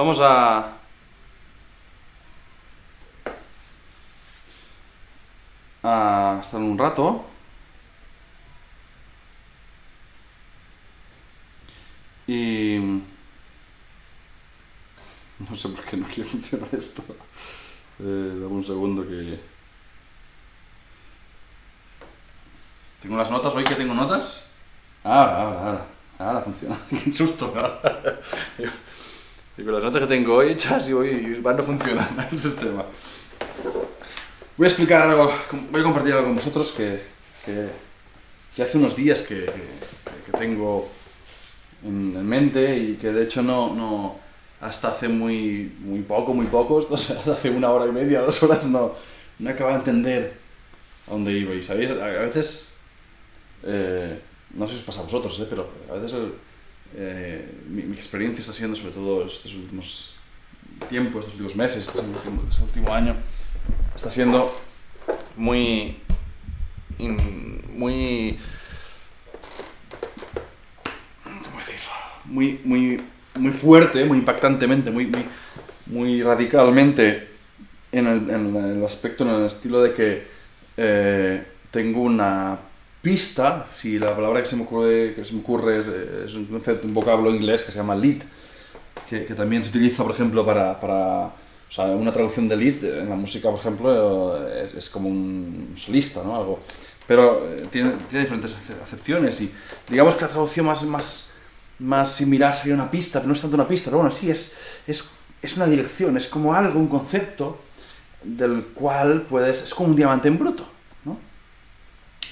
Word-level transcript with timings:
Vamos 0.00 0.18
a... 0.22 0.78
a 5.82 6.38
estar 6.40 6.58
un 6.58 6.78
rato. 6.78 7.22
Y... 12.26 12.78
No 15.38 15.54
sé 15.54 15.68
por 15.68 15.84
qué 15.84 15.98
no 15.98 16.06
quiere 16.06 16.24
funcionar 16.24 16.70
esto. 16.72 17.04
Eh, 17.98 18.38
dame 18.40 18.46
un 18.46 18.64
segundo 18.64 19.06
que... 19.06 19.38
¿Tengo 23.02 23.18
las 23.18 23.30
notas? 23.30 23.54
¿Hoy 23.54 23.64
que 23.64 23.74
tengo 23.74 23.92
notas? 23.92 24.52
Ahora, 25.04 25.42
ahora, 25.42 25.60
ahora. 25.60 25.86
Ahora 26.18 26.40
funciona. 26.40 26.78
Qué 26.88 27.12
susto. 27.12 27.52
Y 29.60 29.62
con 29.62 29.74
las 29.74 29.82
notas 29.82 30.00
que 30.00 30.06
tengo 30.06 30.36
hoy 30.36 30.52
hechas 30.52 30.88
y 30.88 30.94
hoy 30.94 31.38
van 31.42 31.60
a 31.60 31.62
funcionar 31.62 32.08
el 32.32 32.38
sistema. 32.38 32.82
Voy 34.56 34.64
a 34.64 34.68
explicar 34.68 35.02
algo, 35.02 35.30
voy 35.70 35.80
a 35.82 35.84
compartir 35.84 36.14
algo 36.14 36.28
con 36.28 36.36
vosotros 36.36 36.72
que, 36.72 37.02
que, 37.44 37.68
que 38.56 38.62
hace 38.62 38.78
unos 38.78 38.96
días 38.96 39.20
que, 39.20 39.44
que, 40.24 40.32
tengo 40.38 40.88
en, 41.84 42.16
en, 42.16 42.26
mente 42.26 42.74
y 42.74 42.94
que 42.94 43.12
de 43.12 43.24
hecho 43.24 43.42
no, 43.42 43.74
no 43.74 44.18
hasta 44.62 44.88
hace 44.88 45.08
muy, 45.08 45.70
muy 45.80 46.00
poco, 46.00 46.32
muy 46.32 46.46
pocos, 46.46 46.88
sea, 46.98 47.20
hace 47.30 47.50
una 47.50 47.68
hora 47.68 47.86
y 47.86 47.92
media, 47.92 48.22
dos 48.22 48.42
horas, 48.42 48.66
no, 48.66 48.94
no 49.38 49.50
acababa 49.50 49.76
de 49.76 49.80
entender 49.80 50.36
a 51.06 51.10
dónde 51.10 51.32
iba. 51.32 51.54
Y 51.54 51.62
sabéis, 51.62 51.90
a 51.90 52.06
veces, 52.06 52.76
eh, 53.62 54.22
no 54.54 54.66
sé 54.66 54.72
si 54.72 54.80
os 54.80 54.86
pasa 54.86 55.00
a 55.00 55.04
vosotros, 55.04 55.38
eh, 55.38 55.46
pero 55.50 55.68
a 55.90 55.96
veces 55.96 56.14
el, 56.14 56.32
eh, 56.96 57.48
mi, 57.68 57.82
experiencia 57.94 58.40
está 58.40 58.52
siendo, 58.52 58.76
sobre 58.76 58.92
todo 58.92 59.26
estos 59.26 59.54
últimos 59.54 60.16
tiempos, 60.88 61.20
estos 61.20 61.34
últimos 61.34 61.56
meses, 61.56 61.86
este 61.86 62.00
último, 62.00 62.42
este 62.48 62.92
año, 62.92 63.16
está 63.94 64.10
siendo 64.10 64.54
muy. 65.36 65.96
Muy. 66.98 68.38
¿Cómo 71.24 71.58
decirlo? 71.58 71.90
Muy, 72.24 72.60
muy, 72.64 73.00
muy 73.36 73.52
fuerte, 73.52 74.04
muy 74.04 74.18
impactantemente, 74.18 74.90
muy, 74.90 75.10
muy, 75.86 76.22
radicalmente 76.22 77.28
en 77.92 78.06
el, 78.06 78.30
en 78.30 78.56
el, 78.56 78.84
aspecto, 78.84 79.24
en 79.24 79.30
el 79.30 79.46
estilo 79.46 79.80
de 79.80 79.94
que 79.94 80.26
eh, 80.76 81.44
tengo 81.70 82.02
una 82.02 82.58
pista, 83.02 83.66
si 83.72 83.98
la 83.98 84.14
palabra 84.14 84.40
que 84.40 84.46
se 84.46 84.56
me 84.56 84.62
ocurre, 84.62 85.14
que 85.14 85.24
se 85.24 85.34
me 85.34 85.40
ocurre 85.40 85.80
es, 85.80 85.86
es, 85.88 86.34
un 86.34 86.44
concepto, 86.46 86.86
un 86.86 86.94
vocablo 86.94 87.34
inglés 87.34 87.62
que 87.62 87.72
se 87.72 87.78
llama 87.78 87.94
lead, 87.94 88.22
que, 89.08 89.20
también 89.34 89.64
se 89.64 89.70
utiliza, 89.70 90.02
por 90.02 90.12
ejemplo, 90.12 90.44
para, 90.46 90.78
o 90.80 91.32
sea, 91.72 91.86
una 91.86 92.12
traducción 92.12 92.48
de 92.48 92.56
lead 92.56 92.84
en 92.84 93.08
la 93.08 93.16
música, 93.16 93.50
por 93.50 93.58
ejemplo, 93.58 94.46
es, 94.48 94.88
como 94.88 95.08
un 95.08 95.74
solista, 95.76 96.22
¿no? 96.22 96.36
Algo. 96.36 96.60
Pero 97.06 97.44
tiene, 97.70 97.92
tiene 98.08 98.24
diferentes 98.24 98.56
acepciones 98.82 99.40
y 99.40 99.50
digamos 99.88 100.14
que 100.14 100.22
la 100.22 100.28
traducción 100.28 100.66
más, 100.66 100.84
más, 100.84 101.32
más 101.80 102.12
similar 102.12 102.54
sería 102.54 102.74
una 102.74 102.88
pista, 102.88 103.18
pero 103.18 103.28
no 103.28 103.34
es 103.34 103.40
tanto 103.40 103.56
una 103.56 103.66
pista, 103.66 103.86
pero 103.86 103.98
bueno, 103.98 104.12
sí, 104.12 104.30
es, 104.30 104.54
es, 104.86 105.10
es 105.42 105.56
una 105.56 105.66
dirección, 105.66 106.16
es 106.16 106.28
como 106.28 106.54
algo, 106.54 106.78
un 106.78 106.86
concepto 106.86 107.58
del 108.22 108.66
cual 108.66 109.22
puedes, 109.22 109.62
es 109.62 109.74
como 109.74 109.88
un 109.88 109.96
diamante 109.96 110.28
en 110.28 110.38
bruto. 110.38 110.64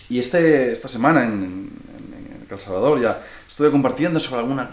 Y 0.08 0.18
este, 0.18 0.72
esta 0.72 0.88
semana 0.88 1.24
en, 1.24 1.32
en, 1.32 2.46
El 2.50 2.60
Salvador 2.60 3.00
ya 3.00 3.22
estuve 3.46 3.70
compartiendo 3.70 4.18
sobre 4.20 4.40
alguna 4.40 4.70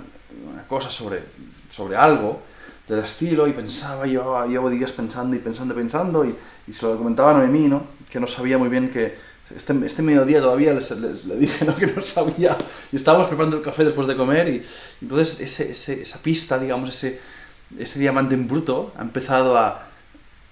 una 0.52 0.68
cosa, 0.68 0.90
sobre, 0.90 1.24
sobre 1.70 1.96
algo 1.96 2.42
del 2.88 3.00
estilo 3.00 3.48
y 3.48 3.54
pensaba, 3.54 4.06
llevaba, 4.06 4.46
llevo 4.48 4.70
días 4.70 4.92
pensando 4.92 5.36
y 5.36 5.40
pensando 5.40 5.74
y 5.74 5.78
pensando 5.78 6.26
y, 6.26 6.36
y 6.68 6.74
se 6.74 6.86
lo 6.86 6.98
comentaba 6.98 7.32
a 7.32 7.34
Noemí, 7.36 7.68
¿no? 7.68 7.88
Que 8.10 8.20
no 8.20 8.28
sabía 8.28 8.58
muy 8.58 8.70
bien 8.70 8.90
que 8.90 9.16
este, 9.54 9.74
este 9.86 10.02
mediodía 10.02 10.42
todavía 10.42 10.74
les, 10.74 10.90
les, 10.92 11.26
le 11.26 11.36
dije 11.36 11.66
¿no? 11.66 11.76
que 11.78 11.88
no 11.88 12.02
sabía 12.02 12.58
y 12.92 12.96
estábamos 12.96 13.28
preparando 13.28 13.58
el 13.58 13.64
café 13.64 13.84
después 13.84 14.08
de 14.08 14.16
comer 14.16 14.48
y, 14.50 14.64
entonces 15.02 15.40
ese, 15.40 16.02
esa 16.02 16.22
pista, 16.22 16.58
digamos, 16.58 16.90
ese, 16.90 17.20
ese 17.78 18.00
diamante 18.00 18.36
en 18.36 18.48
bruto 18.48 18.94
ha 18.98 19.02
empezado 19.02 19.58
a, 19.58 19.88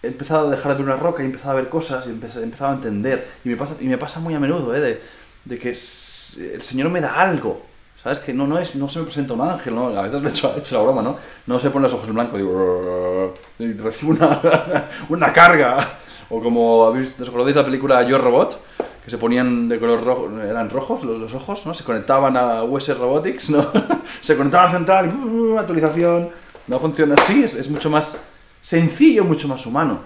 he 0.03 0.07
empezado 0.07 0.47
a 0.47 0.51
dejar 0.51 0.73
de 0.73 0.83
ver 0.83 0.93
una 0.93 1.01
roca 1.01 1.21
y 1.21 1.25
he 1.25 1.27
empezado 1.27 1.53
a 1.53 1.55
ver 1.55 1.69
cosas 1.69 2.05
y 2.05 2.09
he 2.09 2.11
empezado 2.11 2.71
a 2.71 2.73
entender. 2.73 3.25
Y 3.43 3.49
me 3.49 3.55
pasa, 3.55 3.75
y 3.79 3.85
me 3.85 3.97
pasa 3.97 4.19
muy 4.19 4.35
a 4.35 4.39
menudo, 4.39 4.75
¿eh? 4.75 4.81
De, 4.81 5.01
de 5.45 5.59
que 5.59 5.69
el 5.69 6.61
Señor 6.61 6.89
me 6.89 7.01
da 7.01 7.15
algo. 7.15 7.61
¿Sabes? 8.03 8.19
Que 8.19 8.33
no, 8.33 8.45
no, 8.45 8.59
es, 8.59 8.75
no 8.75 8.89
se 8.89 8.99
me 8.99 9.05
presenta 9.05 9.33
un 9.33 9.41
ángel, 9.41 9.73
¿no? 9.73 9.87
A 9.87 10.01
veces 10.01 10.21
le 10.21 10.27
he 10.27 10.31
hecho, 10.31 10.53
he 10.53 10.59
hecho 10.59 10.75
la 10.75 10.83
broma, 10.83 11.01
¿no? 11.01 11.15
No 11.47 11.57
se 11.57 11.69
pone 11.69 11.83
los 11.83 11.93
ojos 11.93 12.09
en 12.09 12.15
blanco 12.15 12.35
digo, 12.35 13.33
y 13.59 13.71
recibo 13.73 14.11
una, 14.11 14.41
una 15.09 15.31
carga. 15.31 15.99
O 16.29 16.41
como, 16.41 16.79
¿os 16.79 17.21
acordáis 17.21 17.55
la 17.55 17.63
película 17.63 18.03
Yo 18.03 18.17
Robot? 18.17 18.59
Que 19.05 19.09
se 19.09 19.17
ponían 19.17 19.69
de 19.69 19.79
color 19.79 20.03
rojo, 20.03 20.29
eran 20.41 20.69
rojos 20.69 21.05
los, 21.05 21.17
los 21.17 21.33
ojos, 21.33 21.65
¿no? 21.65 21.73
Se 21.73 21.85
conectaban 21.85 22.35
a 22.35 22.63
US 22.63 22.97
Robotics, 22.97 23.51
¿no? 23.51 23.71
se 24.21 24.35
conectaban 24.35 24.67
a 24.67 24.71
central, 24.71 25.13
y, 25.13 25.57
actualización. 25.57 26.29
No 26.67 26.79
funciona 26.79 27.15
así, 27.15 27.43
es, 27.43 27.55
es 27.55 27.69
mucho 27.69 27.89
más 27.89 28.21
sencillo, 28.63 29.25
mucho 29.25 29.47
más 29.47 29.65
humano, 29.67 30.01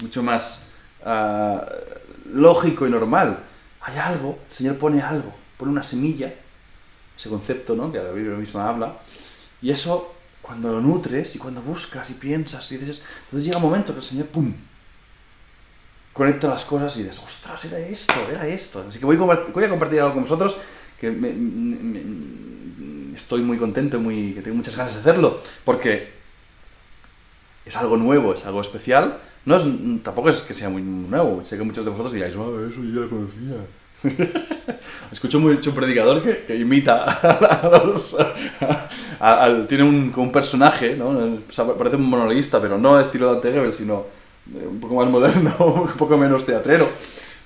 mucho 0.00 0.22
más 0.22 0.68
uh, 1.04 1.58
lógico 2.32 2.86
y 2.86 2.90
normal. 2.90 3.40
Hay 3.82 3.98
algo, 3.98 4.38
el 4.48 4.54
Señor 4.54 4.78
pone 4.78 5.02
algo, 5.02 5.34
pone 5.58 5.72
una 5.72 5.82
semilla, 5.82 6.32
ese 7.16 7.28
concepto 7.28 7.74
¿no? 7.74 7.92
que 7.92 7.98
la 7.98 8.12
Biblia 8.12 8.36
misma 8.36 8.68
habla, 8.68 8.96
y 9.60 9.70
eso 9.70 10.14
cuando 10.40 10.72
lo 10.72 10.80
nutres 10.80 11.34
y 11.36 11.38
cuando 11.38 11.60
buscas 11.60 12.08
y 12.10 12.14
piensas 12.14 12.70
y 12.72 12.78
dices, 12.78 13.02
entonces 13.24 13.44
llega 13.44 13.58
un 13.58 13.64
momento 13.64 13.92
que 13.92 13.98
el 13.98 14.04
Señor, 14.04 14.26
¡pum!, 14.28 14.54
conecta 16.12 16.48
las 16.48 16.64
cosas 16.64 16.96
y 16.96 17.02
dices, 17.02 17.20
ostras, 17.24 17.64
era 17.66 17.78
esto, 17.78 18.14
era 18.30 18.46
esto. 18.46 18.84
Así 18.88 18.98
que 18.98 19.04
voy 19.04 19.16
a, 19.16 19.68
compartir 19.68 20.00
algo 20.00 20.14
con 20.14 20.22
vosotros 20.22 20.58
que 20.98 21.10
me, 21.10 21.28
estoy 23.14 23.42
muy 23.42 23.58
contento, 23.58 24.00
muy, 24.00 24.32
que 24.32 24.42
tengo 24.42 24.56
muchas 24.56 24.76
ganas 24.76 24.94
de 24.94 25.00
hacerlo, 25.00 25.40
porque 25.64 26.17
es 27.68 27.76
algo 27.76 27.96
nuevo, 27.96 28.34
es 28.34 28.44
algo 28.44 28.60
especial. 28.60 29.18
No 29.44 29.56
es, 29.56 29.66
tampoco 30.02 30.30
es 30.30 30.40
que 30.40 30.54
sea 30.54 30.68
muy 30.68 30.82
nuevo. 30.82 31.44
Sé 31.44 31.56
que 31.56 31.62
muchos 31.62 31.84
de 31.84 31.90
vosotros 31.90 32.12
digáis, 32.12 32.34
oh, 32.34 32.66
eso 32.66 32.82
yo 32.82 32.94
ya 32.94 33.00
lo 33.00 33.10
conocía. 33.10 33.56
Escucho 35.12 35.40
mucho 35.40 35.70
un 35.70 35.76
predicador 35.76 36.22
que, 36.22 36.56
imita 36.56 37.04
a 37.04 37.82
los, 37.84 38.16
tiene 39.68 39.84
un, 39.84 40.32
personaje, 40.32 40.96
¿no? 40.96 41.38
parece 41.76 41.96
un 41.96 42.08
monologuista, 42.08 42.60
pero 42.60 42.78
no 42.78 43.00
estilo 43.00 43.32
Dante 43.32 43.52
Gebel, 43.52 43.74
sino 43.74 44.06
un 44.52 44.80
poco 44.80 44.94
más 44.94 45.08
moderno, 45.08 45.54
un 45.58 45.96
poco 45.96 46.16
menos 46.16 46.46
teatrero. 46.46 46.88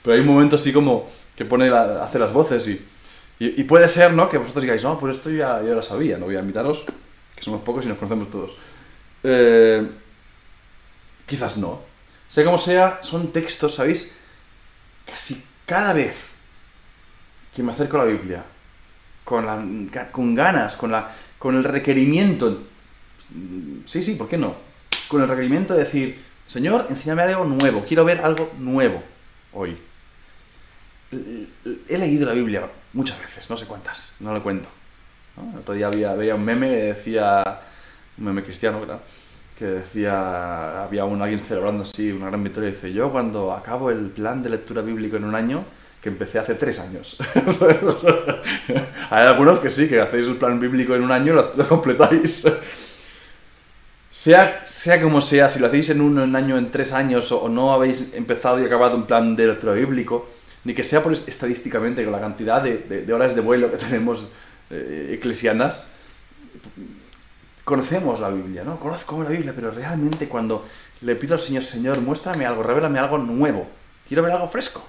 Pero 0.03 0.15
hay 0.15 0.21
un 0.21 0.27
momento 0.27 0.57
así 0.57 0.73
como 0.73 1.07
que 1.35 1.45
pone 1.45 1.69
hace 1.69 2.19
las 2.19 2.33
voces 2.33 2.69
y, 2.69 3.65
puede 3.65 3.89
ser, 3.89 4.13
¿no? 4.13 4.29
Que 4.29 4.39
vosotros 4.39 4.63
digáis, 4.63 4.85
no, 4.85 5.01
pues 5.01 5.17
esto 5.17 5.31
ya, 5.31 5.63
ya 5.63 5.75
lo 5.75 5.83
sabía, 5.83 6.17
no 6.19 6.27
voy 6.27 6.37
a 6.37 6.41
invitaros, 6.41 6.85
que 7.35 7.43
somos 7.43 7.63
pocos 7.63 7.85
y 7.85 7.89
nos 7.89 7.99
conocemos 7.99 8.31
todos. 8.31 8.57
Eh, 9.25 9.89
quizás 11.33 11.57
no. 11.57 11.81
Sea 12.29 12.45
como 12.45 12.59
sea, 12.59 12.99
son 13.01 13.33
textos, 13.33 13.77
¿sabéis? 13.77 14.19
Casi 15.07 15.43
cada 15.65 15.95
vez 15.95 16.33
que 17.55 17.63
me 17.63 17.73
acerco 17.73 17.97
a 17.97 18.05
la 18.05 18.11
Biblia, 18.13 18.45
con, 19.25 19.91
con 20.13 20.35
ganas, 20.35 20.77
con, 20.77 20.93
la, 20.93 21.11
con 21.39 21.57
el 21.57 21.65
requerimiento, 21.65 22.65
sí, 23.87 24.03
sí, 24.03 24.17
¿por 24.17 24.29
qué 24.29 24.37
no? 24.37 24.57
Con 25.09 25.23
el 25.23 25.29
requerimiento 25.29 25.73
de 25.73 25.85
decir, 25.85 26.23
Señor, 26.47 26.89
enséñame 26.91 27.23
algo 27.23 27.47
nuevo, 27.47 27.83
quiero 27.89 28.05
ver 28.05 28.21
algo 28.21 28.53
nuevo 28.59 29.03
hoy. 29.55 29.79
He 31.89 31.97
leído 31.97 32.27
la 32.27 32.35
Biblia 32.35 32.69
muchas 32.93 33.19
veces, 33.19 33.49
no 33.49 33.57
sé 33.57 33.65
cuántas, 33.65 34.17
no 34.21 34.35
lo 34.35 34.43
cuento. 34.43 34.69
El 35.55 35.61
otro 35.61 35.73
día 35.73 35.89
veía 35.89 36.35
un 36.35 36.45
meme 36.45 36.69
que 36.69 36.83
decía, 36.93 37.63
un 38.19 38.25
meme 38.27 38.45
cristiano, 38.45 38.81
¿verdad? 38.81 39.01
Que 39.59 39.67
decía, 39.67 40.83
había 40.83 41.05
un, 41.05 41.21
alguien 41.23 41.41
celebrando 41.41 41.83
así 41.83 42.11
una 42.11 42.27
gran 42.27 42.43
victoria, 42.43 42.71
dice, 42.71 42.93
yo 42.93 43.11
cuando 43.11 43.53
acabo 43.53 43.91
el 43.91 44.11
plan 44.11 44.43
de 44.43 44.51
lectura 44.51 44.83
bíblico 44.83 45.17
en 45.17 45.25
un 45.25 45.35
año, 45.35 45.65
que 46.01 46.09
empecé 46.09 46.39
hace 46.41 46.55
tres 46.55 46.81
años. 46.81 47.17
Hay 49.11 49.27
algunos 49.27 49.61
que 49.61 49.71
sí, 49.71 49.89
que 49.89 50.01
hacéis 50.01 50.27
el 50.27 50.37
plan 50.37 50.59
bíblico 50.59 50.97
en 50.97 51.03
un 51.03 51.13
año, 51.13 51.35
lo, 51.35 51.53
lo 51.55 51.69
completáis. 51.69 52.45
sea, 54.11 54.63
sea 54.67 55.01
como 55.01 55.21
sea, 55.21 55.49
si 55.49 55.61
lo 55.61 55.69
hacéis 55.69 55.91
en 55.91 56.01
un, 56.01 56.19
un 56.19 56.35
año, 56.35 56.59
en 56.59 56.73
tres 56.73 56.93
años, 56.93 57.31
o, 57.31 57.49
no 57.49 57.73
habéis 57.73 58.13
empezado 58.15 58.61
y 58.61 58.65
acabado 58.65 58.97
un 58.97 59.07
plan 59.07 59.37
de 59.37 59.47
lectura 59.47 59.75
bíblico, 59.75 60.29
ni 60.65 60.75
que 60.75 60.83
sea 60.83 61.03
por 61.03 61.13
estadísticamente, 61.13 62.03
con 62.03 62.13
la 62.13 62.21
cantidad 62.21 62.63
de 62.63 63.13
horas 63.13 63.37
de 63.37 63.41
vuelo 63.43 63.71
que 63.71 63.77
tenemos 63.89 64.27
eh, 64.75 65.11
eclesianas, 65.13 65.87
conocemos 67.65 68.21
la 68.21 68.31
Biblia, 68.31 68.65
¿no? 68.65 68.79
Conozco 68.79 69.23
la 69.23 69.31
Biblia, 69.31 69.53
pero 69.55 69.71
realmente 69.71 70.29
cuando 70.29 70.67
le 71.01 71.17
pido 71.17 71.35
al 71.35 71.41
Señor, 71.41 71.63
Señor, 71.63 72.01
muéstrame 72.01 72.47
algo, 72.47 72.63
revélame 72.63 72.99
algo 72.99 73.19
nuevo, 73.19 73.69
quiero 74.07 74.23
ver 74.23 74.33
algo 74.33 74.49
fresco. 74.49 74.85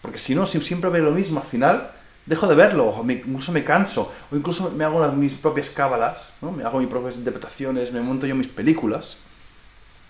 Porque 0.00 0.18
si 0.18 0.34
no, 0.34 0.46
si 0.46 0.60
siempre 0.60 0.90
ve 0.90 1.00
lo 1.00 1.12
mismo, 1.12 1.40
al 1.40 1.46
final 1.46 1.92
dejo 2.26 2.46
de 2.46 2.54
verlo, 2.54 2.88
o 2.88 3.10
incluso 3.10 3.52
me 3.52 3.64
canso, 3.64 4.12
o 4.30 4.36
incluso 4.36 4.70
me 4.72 4.84
hago 4.84 5.10
mis 5.12 5.34
propias 5.34 5.70
cábalas, 5.70 6.34
¿no? 6.40 6.52
me 6.52 6.64
hago 6.64 6.78
mis 6.78 6.88
propias 6.88 7.16
interpretaciones, 7.16 7.92
me 7.92 8.00
monto 8.00 8.26
yo 8.26 8.34
mis 8.34 8.48
películas. 8.48 9.18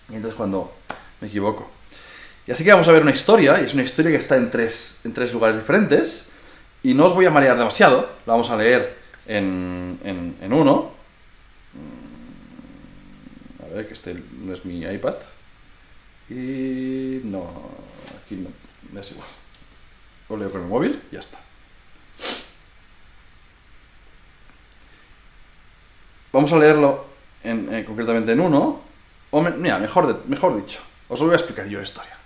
Y 0.09 0.15
entonces 0.15 0.35
cuando 0.35 0.73
me 1.21 1.27
equivoco. 1.27 1.69
Y 2.45 2.51
así 2.51 2.63
que 2.63 2.71
vamos 2.71 2.87
a 2.87 2.91
ver 2.91 3.03
una 3.03 3.11
historia, 3.11 3.61
y 3.61 3.65
es 3.65 3.73
una 3.73 3.83
historia 3.83 4.11
que 4.11 4.17
está 4.17 4.35
en 4.35 4.51
tres, 4.51 5.01
en 5.05 5.13
tres 5.13 5.31
lugares 5.31 5.57
diferentes, 5.57 6.31
y 6.83 6.93
no 6.93 7.05
os 7.05 7.13
voy 7.13 7.25
a 7.25 7.31
marear 7.31 7.57
demasiado, 7.57 8.09
la 8.25 8.33
vamos 8.33 8.49
a 8.51 8.57
leer 8.57 8.97
en, 9.27 9.99
en, 10.03 10.35
en 10.41 10.53
uno. 10.53 10.91
Mm, 11.73 13.63
A 13.63 13.75
ver, 13.75 13.87
que 13.87 13.93
este 13.93 14.13
no 14.39 14.53
es 14.53 14.65
mi 14.65 14.81
iPad. 14.83 15.15
Y 16.29 17.21
no, 17.25 17.49
aquí 18.23 18.35
no, 18.35 18.99
es 18.99 19.11
igual. 19.11 19.27
Lo 20.29 20.37
leo 20.37 20.51
con 20.51 20.61
el 20.61 20.67
móvil, 20.67 21.01
ya 21.11 21.19
está. 21.19 21.39
Vamos 26.31 26.51
a 26.51 26.57
leerlo 26.59 27.05
en- 27.43 27.73
eh, 27.73 27.85
concretamente 27.85 28.31
en 28.31 28.39
uno. 28.39 28.81
O 29.31 29.41
me- 29.41 29.51
mira, 29.51 29.77
mejor, 29.79 30.23
mejor 30.27 30.55
dicho, 30.55 30.79
os 31.09 31.19
voy 31.21 31.31
a 31.31 31.35
explicar 31.35 31.67
yo 31.67 31.77
la 31.77 31.83
historia. 31.83 32.17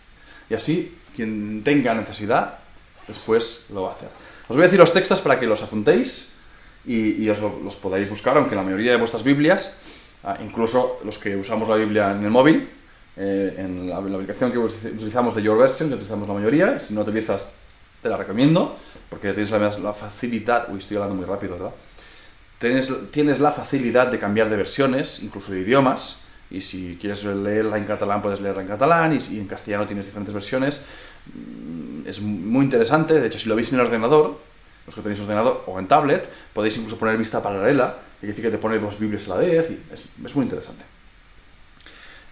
Y 0.50 0.54
así, 0.54 0.98
quien 1.16 1.64
tenga 1.64 1.94
necesidad, 1.94 2.60
después 3.08 3.66
lo 3.72 3.84
va 3.84 3.92
a 3.92 3.96
hacer. 3.96 4.10
Os 4.48 4.56
voy 4.56 4.62
a 4.64 4.68
decir 4.68 4.80
los 4.80 4.94
textos 4.94 5.22
para 5.22 5.40
que 5.40 5.46
los 5.48 5.62
apuntéis 5.64 6.34
y, 6.88 7.24
y 7.24 7.30
os 7.30 7.40
lo- 7.40 7.60
los 7.64 7.76
podáis 7.76 8.10
buscar, 8.10 8.38
aunque 8.38 8.56
la 8.56 8.64
mayoría 8.64 8.92
de 8.92 8.98
vuestras 8.98 9.24
Biblias, 9.24 9.78
ah, 10.24 10.38
incluso 10.42 11.00
los 11.04 11.18
que 11.18 11.36
usamos 11.36 11.68
la 11.68 11.76
Biblia 11.76 12.12
en 12.12 12.24
el 12.24 12.32
móvil, 12.32 12.68
eh, 13.18 13.56
en 13.58 13.90
la, 13.90 14.00
la 14.02 14.16
aplicación 14.16 14.52
que 14.52 14.58
utilizamos 14.58 15.36
de 15.36 15.42
Your 15.44 15.58
Version, 15.58 15.90
que 15.90 15.96
utilizamos 15.96 16.28
la 16.28 16.34
mayoría, 16.34 16.80
si 16.80 16.94
no 16.94 17.02
utilizas, 17.02 17.54
te 18.02 18.10
la 18.10 18.18
recomiendo, 18.18 18.78
porque 19.10 19.34
tienes 19.34 19.52
la, 19.52 19.58
la 19.60 19.94
facilidad, 19.94 20.68
uy, 20.72 20.80
estoy 20.80 20.98
hablando 20.98 21.16
muy 21.16 21.26
rápido, 21.26 21.54
¿verdad? 21.54 21.72
Tienes, 22.60 22.92
tienes 23.12 23.40
la 23.40 23.52
facilidad 23.52 24.08
de 24.08 24.18
cambiar 24.20 24.50
de 24.50 24.56
versiones, 24.58 25.22
incluso 25.24 25.52
de 25.52 25.62
idiomas, 25.62 26.22
y 26.50 26.62
si 26.62 26.98
quieres 27.02 27.24
leerla 27.24 27.78
en 27.78 27.86
catalán 27.86 28.22
puedes 28.22 28.40
leerla 28.40 28.62
en 28.62 28.68
catalán, 28.68 29.14
y, 29.14 29.20
si 29.20 29.38
en 29.40 29.48
castellano 29.48 29.86
tienes 29.86 30.06
diferentes 30.06 30.34
versiones. 30.34 30.84
Mm, 31.34 32.08
Es 32.08 32.22
muy 32.22 32.64
interesante, 32.64 33.20
de 33.20 33.28
hecho 33.28 33.38
si 33.40 33.50
lo 33.50 33.56
veis 33.56 33.74
en 33.74 33.80
el 33.80 33.86
ordenador, 33.86 34.40
los 34.88 34.96
que 34.96 35.02
tenéis 35.02 35.20
ordenador 35.22 35.64
o 35.68 35.78
en 35.80 35.88
tablet, 35.88 36.28
podéis 36.54 36.78
incluso 36.78 36.98
poner 36.98 37.16
vista 37.18 37.44
paralela, 37.44 37.98
que 38.20 38.20
quiere 38.22 38.28
decir 38.34 38.46
que 38.46 38.52
te 38.52 38.58
pone 38.58 38.80
dos 38.80 38.98
Biblias 39.00 39.26
a 39.28 39.30
la 39.30 39.36
vez, 39.36 39.70
es, 39.94 40.06
es 40.26 40.36
muy 40.36 40.44
interesante. 40.44 40.84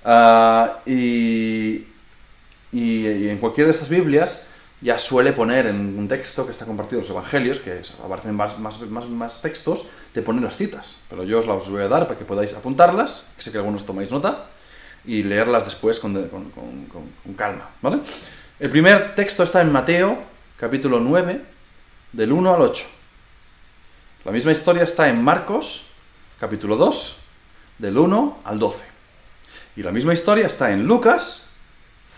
Ah, 0.03 0.79
y, 0.85 1.85
y, 2.71 3.29
en 3.29 3.37
cualquiera 3.39 3.67
de 3.67 3.73
estas 3.73 3.89
Biblias 3.89 4.47
ya 4.81 4.99
suele 4.99 5.33
poner 5.33 5.65
en 5.67 5.97
un 5.97 6.07
texto 6.07 6.45
que 6.45 6.51
está 6.51 6.65
compartido 6.65 7.01
los 7.01 7.09
evangelios, 7.09 7.59
que 7.59 7.81
aparecen 8.03 8.35
más, 8.35 8.59
más, 8.59 8.79
más, 9.09 9.41
textos, 9.41 9.87
te 10.13 10.21
pone 10.21 10.41
las 10.41 10.55
citas. 10.57 11.01
Pero 11.09 11.23
yo 11.23 11.39
os 11.39 11.47
las 11.47 11.67
voy 11.69 11.81
a 11.81 11.87
dar 11.87 12.07
para 12.07 12.19
que 12.19 12.25
podáis 12.25 12.53
apuntarlas, 12.53 13.31
que 13.35 13.41
sé 13.41 13.51
que 13.51 13.57
algunos 13.57 13.85
tomáis 13.85 14.11
nota, 14.11 14.47
y 15.05 15.23
leerlas 15.23 15.65
después 15.65 15.99
con, 15.99 16.13
de- 16.13 16.27
con- 16.29 16.51
con- 16.51 16.85
con- 16.85 17.09
con 17.23 17.33
calma. 17.33 17.69
¿vale? 17.81 17.99
El 18.59 18.69
primer 18.69 19.15
texto 19.15 19.43
está 19.43 19.61
en 19.61 19.71
Mateo, 19.71 20.19
capítulo 20.59 20.99
9, 20.99 21.41
del 22.11 22.31
1 22.31 22.53
al 22.55 22.61
8. 22.61 22.85
La 24.25 24.31
misma 24.31 24.51
historia 24.51 24.83
está 24.83 25.09
en 25.09 25.23
Marcos, 25.23 25.89
capítulo 26.39 26.75
2, 26.77 27.17
del 27.77 27.97
1 27.97 28.39
al 28.43 28.59
12. 28.59 28.85
Y 29.75 29.83
la 29.83 29.91
misma 29.91 30.13
historia 30.13 30.47
está 30.47 30.71
en 30.71 30.85
Lucas 30.85 31.49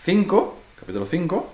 5, 0.04 0.58
capítulo 0.80 1.04
5, 1.06 1.52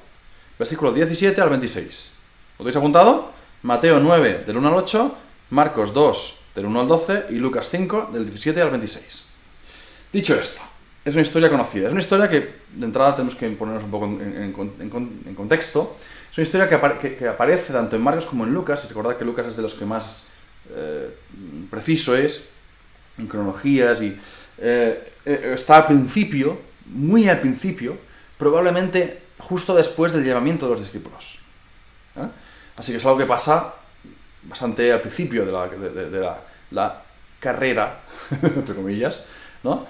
versículo 0.59 0.93
17 0.93 1.41
al 1.41 1.51
26. 1.51 2.17
¿Lo 2.59 2.65
tenéis 2.65 2.77
apuntado? 2.77 3.33
Mateo 3.63 3.99
9, 3.99 4.45
del 4.47 4.57
1 4.59 4.69
al 4.69 4.75
8, 4.75 5.17
Marcos 5.51 5.93
2, 5.95 6.41
del 6.55 6.67
1 6.67 6.81
al 6.83 6.89
12 6.89 7.27
y 7.31 7.35
Lucas 7.35 7.69
5, 7.71 8.11
del 8.13 8.25
17 8.27 8.61
al 8.61 8.71
26. 8.71 9.29
Dicho 10.13 10.35
esto, 10.39 10.61
es 11.05 11.15
una 11.15 11.23
historia 11.23 11.51
conocida. 11.51 11.87
Es 11.87 11.93
una 11.93 12.01
historia 12.03 12.29
que, 12.29 12.55
de 12.71 12.85
entrada, 12.87 13.15
tenemos 13.17 13.35
que 13.35 13.49
ponernos 13.51 13.85
un 13.85 13.91
poco 13.91 14.05
en, 14.05 14.21
en- 14.21 14.55
en- 14.79 14.81
en- 14.93 15.23
en 15.27 15.35
contexto. 15.35 15.97
Es 16.35 16.39
una 16.39 16.43
historia 16.45 16.69
que, 16.69 16.75
apare- 16.77 16.99
que- 16.99 17.17
que 17.17 17.29
aparece 17.29 17.73
tanto 17.73 17.95
en 17.95 18.03
Marcos 18.03 18.27
como 18.27 18.45
en 18.45 18.53
Lucas. 18.53 18.85
Y 18.85 18.89
recordad 18.89 19.17
que 19.17 19.25
Lucas 19.25 19.47
es 19.47 19.57
de 19.57 19.63
los 19.63 19.75
que 19.75 19.85
más 19.85 20.31
eh, 20.75 21.15
preciso 21.71 22.17
es 22.17 22.49
en 23.19 23.29
cronologías 23.29 24.03
y 24.03 24.19
eh, 24.59 25.13
eh, 25.25 25.53
está 25.55 25.77
al 25.77 25.87
principio, 25.87 26.59
muy 26.87 27.29
al 27.29 27.39
principio, 27.41 27.97
probablemente 28.37 29.23
justo 29.39 29.75
después 29.77 30.13
del 30.13 30.25
llevamiento 30.25 30.67
de 30.67 30.73
los 30.73 30.81
discípulos. 30.81 31.39
Así 32.77 32.91
que 32.93 32.99
es 32.99 33.05
algo 33.07 33.19
que 33.19 33.27
pasa 33.27 33.75
bastante 34.43 34.93
al 34.93 35.01
principio 35.01 35.47
de 35.47 35.53
la, 35.53 37.03
carrera, 37.39 38.01
entre 38.43 38.75
comillas, 38.75 39.27
¿no? 39.63 39.87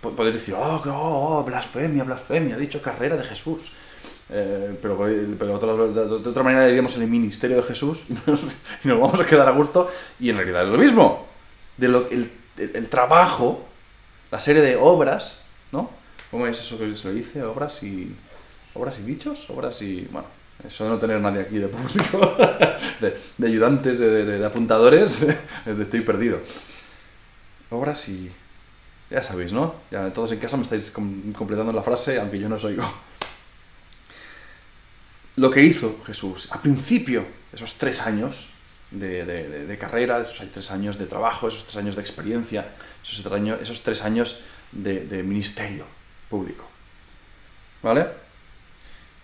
Po- 0.00 0.10
Podéis 0.14 0.36
decir, 0.36 0.54
oh, 0.54 0.82
oh, 0.84 1.38
oh, 1.38 1.44
blasfemia, 1.44 2.04
blasfemia, 2.04 2.56
ha 2.56 2.58
dicho 2.58 2.82
carrera 2.82 3.16
de 3.16 3.24
Jesús. 3.24 3.72
Eh, 4.28 4.76
pero 4.82 4.96
de, 5.06 5.44
otra 5.44 6.42
manera 6.42 6.66
diríamos 6.66 6.96
en 6.96 7.02
el 7.02 7.08
ministerio 7.08 7.58
de 7.58 7.62
Jesús 7.62 8.06
y 8.10 8.14
nos, 8.28 8.46
vamos 8.84 9.20
a 9.20 9.26
quedar 9.26 9.46
a 9.46 9.52
gusto 9.52 9.88
y 10.18 10.30
en 10.30 10.36
realidad 10.36 10.64
es 10.64 10.68
lo 10.70 10.78
mismo. 10.78 11.26
De 11.76 11.88
lo, 11.88 12.08
el, 12.10 12.88
trabajo, 12.88 13.64
la 14.30 14.40
serie 14.40 14.62
de 14.62 14.76
obras, 14.76 15.44
¿no? 15.72 15.90
¿Cómo 16.30 16.46
es 16.46 16.58
eso 16.60 16.78
que 16.78 16.96
se 16.96 17.08
le 17.08 17.14
dice? 17.14 17.42
Obras 17.42 17.82
y... 17.82 18.14
Obras 18.74 18.98
y 18.98 19.02
dichos, 19.02 19.48
obras 19.50 19.80
y... 19.82 20.08
Bueno, 20.10 20.28
eso 20.66 20.84
de 20.84 20.90
no 20.90 20.98
tener 20.98 21.20
nadie 21.20 21.40
aquí 21.42 21.58
de 21.58 21.68
público, 21.68 22.36
de, 23.00 23.46
ayudantes, 23.46 23.98
de, 23.98 24.24
de- 24.24 24.44
apuntadores, 24.44 25.26
estoy 25.66 26.00
perdido. 26.00 26.38
Obras 27.70 28.08
y... 28.08 28.30
Ya 29.08 29.22
sabéis, 29.22 29.52
¿no? 29.52 29.74
Ya 29.90 30.12
todos 30.12 30.32
en 30.32 30.40
casa 30.40 30.56
me 30.56 30.64
estáis 30.64 30.90
com- 30.90 31.32
completando 31.32 31.72
la 31.72 31.82
frase, 31.82 32.18
aunque 32.18 32.38
yo 32.40 32.48
no 32.48 32.56
os 32.56 32.64
oigo. 32.64 32.82
Lo 35.36 35.50
que 35.50 35.62
hizo 35.62 36.00
Jesús, 36.06 36.50
al 36.50 36.60
principio, 36.60 37.24
esos 37.52 37.74
tres 37.74 38.00
años 38.00 38.48
de, 38.90 39.76
carrera, 39.78 40.20
esos 40.20 40.50
tres 40.50 40.70
años 40.70 40.98
de 40.98 41.06
trabajo, 41.06 41.48
esos 41.48 41.64
tres 41.64 41.76
años 41.76 41.96
de 41.96 42.00
experiencia, 42.00 42.68
esos 43.04 43.22
tres 43.22 43.32
años, 43.34 43.58
esos 43.60 43.82
tres 43.82 44.02
años 44.02 44.44
de, 44.72 45.22
ministerio 45.22 45.84
público. 46.30 46.64
¿Vale? 47.82 48.06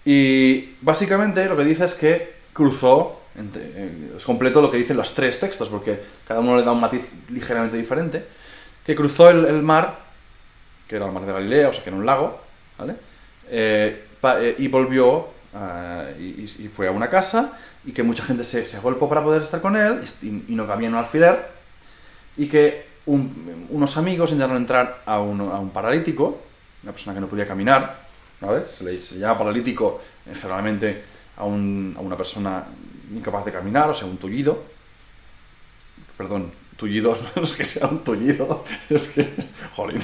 Y 0.04 0.74
básicamente 0.82 1.46
lo 1.46 1.56
que 1.56 1.64
dice 1.64 1.86
es 1.86 1.94
que 1.94 2.34
cruzó, 2.52 3.22
entre- 3.34 3.72
eh, 3.74 4.16
completo 4.26 4.60
lo 4.60 4.70
que 4.70 4.76
dicen 4.76 4.96
los 4.98 5.14
tres 5.14 5.40
textos, 5.40 5.68
porque 5.70 5.98
cada 6.28 6.40
uno 6.40 6.56
le 6.56 6.62
da 6.62 6.72
un 6.72 6.80
matiz 6.80 7.02
ligeramente 7.30 7.76
diferente, 7.76 8.26
que 8.84 8.94
cruzó 8.94 9.30
el, 9.30 9.62
mar, 9.62 9.98
que 10.86 10.96
era 10.96 11.06
el 11.06 11.12
mar 11.12 11.24
de 11.24 11.32
Galilea, 11.32 11.68
o 11.68 11.72
sea 11.72 11.82
que 11.82 11.90
era 11.90 11.96
un 11.96 12.04
lago, 12.04 12.38
¿vale? 12.76 12.96
Eh, 13.48 14.04
eh, 14.22 14.56
y 14.58 14.68
volvió 14.68 15.31
ah, 15.54 16.06
y, 16.18 16.46
fue 16.68 16.88
a 16.88 16.90
una 16.90 17.08
casa 17.08 17.52
y 17.84 17.92
que 17.92 18.02
mucha 18.02 18.24
gente 18.24 18.44
se, 18.44 18.64
se 18.66 18.76
agolpó 18.76 19.08
para 19.08 19.22
poder 19.22 19.42
estar 19.42 19.60
con 19.60 19.76
él 19.76 20.02
y, 20.22 20.54
no 20.54 20.66
cabía 20.66 20.88
un 20.88 20.94
alfiler 20.94 21.48
y 22.36 22.46
que 22.46 22.86
un- 23.06 23.66
unos 23.70 23.96
amigos 23.96 24.30
intentaron 24.30 24.56
entrar 24.56 25.02
a 25.06 25.20
un, 25.20 25.70
paralítico, 25.70 26.40
una 26.82 26.92
persona 26.92 27.14
que 27.14 27.20
no 27.20 27.28
podía 27.28 27.46
caminar, 27.46 27.96
¿vale? 28.40 28.66
Se 28.66 28.84
le, 28.84 28.98
llama 28.98 29.38
paralítico 29.38 30.00
eh, 30.26 30.34
generalmente 30.34 31.02
a 31.36 31.44
una 31.44 32.16
persona 32.16 32.64
incapaz 33.14 33.44
de 33.44 33.52
caminar, 33.52 33.90
o 33.90 33.94
sea, 33.94 34.06
un 34.06 34.16
tullido. 34.16 34.62
Perdón, 36.16 36.52
tullido, 36.76 37.16
no 37.36 37.42
es 37.42 37.52
que 37.52 37.64
sea 37.64 37.86
un 37.88 38.02
tullido, 38.04 38.64
es 38.90 39.08
que, 39.08 39.28
jolín, 39.74 40.00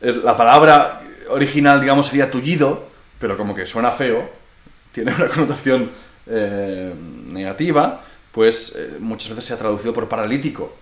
es, 0.00 0.16
la 0.16 0.36
palabra 0.36 1.02
original, 1.28 1.80
digamos, 1.80 2.06
sería 2.06 2.30
tullido, 2.30 2.88
pero 3.18 3.36
como 3.36 3.54
que 3.54 3.66
suena 3.66 3.90
feo, 3.90 4.28
tiene 4.94 5.14
una 5.14 5.28
connotación 5.28 5.90
eh, 6.26 6.94
negativa, 7.26 8.02
pues 8.32 8.74
eh, 8.78 8.96
muchas 9.00 9.30
veces 9.30 9.44
se 9.44 9.54
ha 9.54 9.58
traducido 9.58 9.92
por 9.92 10.08
paralítico, 10.08 10.74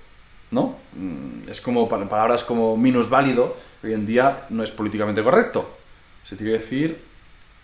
¿no? 0.53 0.79
Mm, 0.95 1.49
Es 1.49 1.61
como 1.61 1.89
pa- 1.89 2.09
palabras 2.09 2.45
como 2.45 2.77
minusválido, 2.77 3.57
hoy 3.83 3.95
en 3.95 4.07
día 4.07 4.47
no 4.51 4.63
es 4.63 4.71
políticamente 4.71 5.23
correcto. 5.23 5.79
Se 6.25 6.37
tiene 6.37 6.53
que 6.53 6.59
decir, 6.61 6.99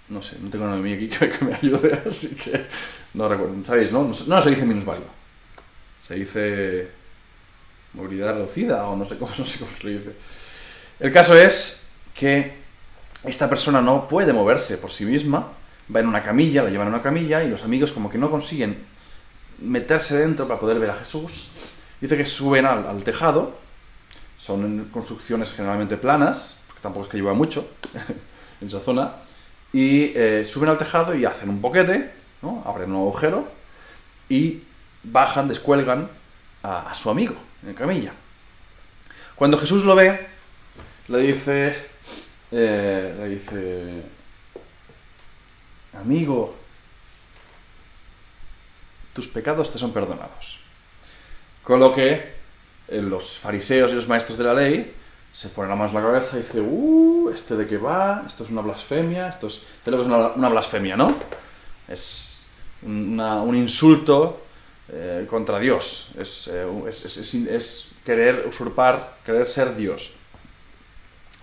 no 0.09 0.23
sé, 0.23 0.39
no 0.41 0.51
tengo 0.51 0.65
nada 0.65 0.79
de 0.79 0.83
mí 0.83 0.93
aquí 0.95 1.09
que, 1.09 1.45
me 1.45 1.55
ayude, 1.55 2.03
así 2.09 2.35
que 2.37 2.67
no 3.15 3.29
recuerdo, 3.29 3.55
¿sabéis, 3.65 3.93
no? 3.93 4.03
No, 4.05 4.11
no 4.27 4.41
se 4.43 4.51
dice 4.51 4.67
minusválido, 4.67 5.09
se 6.03 6.15
dice 6.15 6.89
movilidad 7.95 8.35
reducida 8.35 8.87
o 8.87 8.97
no 8.97 9.05
sé 9.05 9.19
cómo, 9.19 9.31
no 9.39 9.45
sé 9.45 9.59
cómo 9.59 9.71
se 9.73 9.87
le 9.87 9.99
dice. 9.99 10.13
El 11.01 11.13
caso 11.13 11.37
es 11.37 11.87
que 12.15 12.53
esta 13.25 13.49
persona 13.49 13.81
no 13.81 14.09
puede 14.09 14.33
moverse 14.33 14.79
por 14.79 14.93
sí 14.93 15.05
misma, 15.05 15.53
va 15.95 16.01
en 16.01 16.07
una 16.07 16.23
camilla, 16.23 16.63
la 16.63 16.71
llevan 16.71 16.89
en 16.89 16.95
una 16.95 17.03
camilla 17.03 17.43
y 17.43 17.49
los 17.49 17.65
amigos 17.65 17.93
como 17.93 18.11
que 18.11 18.19
no 18.19 18.31
consiguen 18.31 18.79
meterse 19.61 20.19
dentro 20.19 20.47
para 20.47 20.61
poder 20.61 20.79
ver 20.79 20.91
a 20.91 20.95
Jesús. 20.95 21.75
Dice 22.01 22.17
que 22.17 22.27
suben 22.27 22.67
al, 22.67 23.03
tejado, 23.03 23.57
son 24.37 24.89
construcciones 24.93 25.53
generalmente 25.53 25.97
planas, 25.97 26.61
porque 26.67 26.83
tampoco 26.83 27.07
es 27.07 27.11
que 27.11 27.17
lleva 27.17 27.35
mucho 27.35 27.69
en 28.61 28.69
esa 28.69 28.81
zona, 28.81 29.15
y 29.73 30.13
eh, 30.15 30.45
suben 30.47 30.71
al 30.71 30.79
tejado 30.79 31.15
y 31.15 31.25
hacen 31.25 31.49
un 31.49 31.61
boquete, 31.61 32.13
¿no? 32.43 32.63
abren 32.65 32.93
un 32.93 32.97
agujero 32.97 33.49
y 34.29 34.63
bajan, 35.03 35.49
descuelgan 35.49 36.09
a, 36.63 36.95
su 36.95 37.11
amigo 37.11 37.35
en 37.67 37.75
camilla. 37.75 38.13
Cuando 39.35 39.59
Jesús 39.59 39.85
lo 39.85 39.95
ve, 39.95 40.27
le 41.09 41.19
dice, 41.19 41.77
eh, 42.51 43.15
le 43.19 43.29
dice, 43.29 44.03
amigo, 46.01 46.55
tus 49.13 49.29
pecados 49.29 49.73
te 49.73 49.79
son 49.79 49.93
perdonados. 49.93 50.61
Con 51.63 51.81
lo 51.81 51.95
que 51.95 52.39
eh, 52.89 53.03
los 53.03 53.39
fariseos 53.39 53.93
y 53.93 53.95
los 53.95 54.09
maestros 54.09 54.39
de 54.39 54.45
la 54.45 54.55
ley 54.55 54.95
se 55.33 55.51
ponen 55.51 55.71
la 55.71 55.77
mano 55.77 55.91
en 55.91 55.95
la 55.97 56.03
cabeza 56.03 56.37
y 56.37 56.43
dicen, 56.43 56.67
uh, 56.69 57.31
¿este 57.31 57.57
de 57.57 57.67
qué 57.67 57.77
va? 57.77 58.25
Esto 58.27 58.45
es 58.45 58.51
una 58.51 58.63
blasfemia, 58.63 59.29
esto 59.29 59.47
es, 59.47 59.67
lo 59.85 59.97
que 59.97 60.03
es 60.03 60.09
una, 60.09 60.49
blasfemia, 60.49 60.97
¿no? 60.97 61.15
Es 61.87 62.45
un 62.83 63.55
insulto 63.55 64.41
eh, 64.91 65.27
contra 65.29 65.59
Dios, 65.59 66.13
eh, 66.17 66.67
es, 66.89 67.91
querer 68.05 68.47
usurpar, 68.49 69.19
querer 69.25 69.47
ser 69.47 69.77
Dios, 69.77 70.13